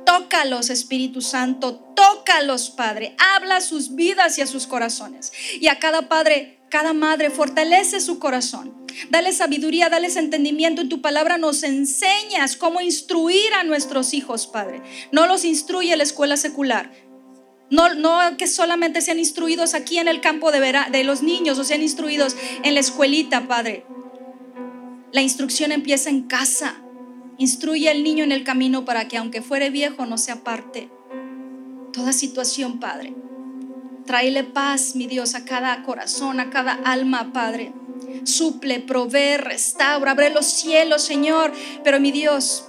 Tócalos, 0.06 0.70
Espíritu 0.70 1.20
Santo, 1.20 1.76
tócalos, 1.96 2.70
Padre. 2.70 3.16
Habla 3.18 3.56
a 3.56 3.60
sus 3.60 3.94
vidas 3.94 4.38
y 4.38 4.42
a 4.42 4.46
sus 4.46 4.66
corazones. 4.66 5.32
Y 5.60 5.66
a 5.66 5.78
cada 5.78 6.08
padre, 6.08 6.61
cada 6.72 6.94
madre, 6.94 7.28
fortalece 7.28 8.00
su 8.00 8.18
corazón. 8.18 8.74
Dale 9.10 9.34
sabiduría, 9.34 9.90
dale 9.90 10.08
entendimiento. 10.18 10.80
En 10.80 10.88
tu 10.88 11.02
palabra 11.02 11.36
nos 11.36 11.64
enseñas 11.64 12.56
cómo 12.56 12.80
instruir 12.80 13.52
a 13.60 13.62
nuestros 13.62 14.14
hijos, 14.14 14.46
Padre. 14.46 14.80
No 15.12 15.26
los 15.26 15.44
instruye 15.44 15.94
la 15.98 16.02
escuela 16.02 16.38
secular. 16.38 16.90
No, 17.68 17.92
no 17.92 18.38
que 18.38 18.46
solamente 18.46 19.02
sean 19.02 19.18
instruidos 19.18 19.74
aquí 19.74 19.98
en 19.98 20.08
el 20.08 20.22
campo 20.22 20.50
de, 20.50 20.60
de 20.90 21.04
los 21.04 21.22
niños 21.22 21.58
o 21.58 21.64
sean 21.64 21.82
instruidos 21.82 22.36
en 22.62 22.72
la 22.72 22.80
escuelita, 22.80 23.46
Padre. 23.46 23.84
La 25.12 25.20
instrucción 25.20 25.72
empieza 25.72 26.08
en 26.08 26.22
casa. 26.22 26.82
Instruye 27.36 27.90
al 27.90 28.02
niño 28.02 28.24
en 28.24 28.32
el 28.32 28.44
camino 28.44 28.86
para 28.86 29.08
que 29.08 29.18
aunque 29.18 29.42
fuere 29.42 29.68
viejo 29.68 30.06
no 30.06 30.16
se 30.16 30.32
aparte. 30.32 30.88
Toda 31.92 32.14
situación, 32.14 32.80
Padre. 32.80 33.14
Tráele 34.06 34.44
paz, 34.44 34.94
mi 34.96 35.06
Dios, 35.06 35.34
a 35.34 35.44
cada 35.44 35.82
corazón, 35.82 36.40
a 36.40 36.50
cada 36.50 36.72
alma, 36.72 37.32
Padre. 37.32 37.72
Suple, 38.24 38.80
provee, 38.80 39.36
restaura, 39.36 40.12
abre 40.12 40.30
los 40.30 40.46
cielos, 40.46 41.02
Señor. 41.02 41.52
Pero 41.84 42.00
mi 42.00 42.12
Dios, 42.12 42.66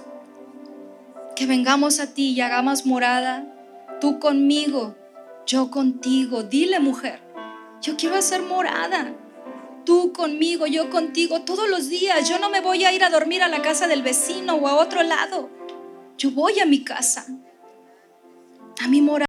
que 1.36 1.46
vengamos 1.46 2.00
a 2.00 2.14
ti 2.14 2.30
y 2.32 2.40
hagamos 2.40 2.86
morada, 2.86 3.46
tú 4.00 4.18
conmigo, 4.18 4.96
yo 5.46 5.70
contigo. 5.70 6.42
Dile, 6.42 6.80
mujer, 6.80 7.20
yo 7.82 7.96
quiero 7.96 8.16
hacer 8.16 8.42
morada 8.42 9.14
tú 9.84 10.12
conmigo, 10.12 10.66
yo 10.66 10.90
contigo, 10.90 11.42
todos 11.42 11.68
los 11.68 11.88
días. 11.88 12.28
Yo 12.28 12.38
no 12.38 12.50
me 12.50 12.60
voy 12.60 12.84
a 12.84 12.92
ir 12.92 13.04
a 13.04 13.10
dormir 13.10 13.42
a 13.42 13.48
la 13.48 13.62
casa 13.62 13.86
del 13.86 14.02
vecino 14.02 14.54
o 14.56 14.66
a 14.66 14.76
otro 14.76 15.02
lado. 15.02 15.50
Yo 16.18 16.30
voy 16.30 16.60
a 16.60 16.66
mi 16.66 16.84
casa, 16.84 17.26
a 18.82 18.88
mi 18.88 19.00
morada. 19.00 19.22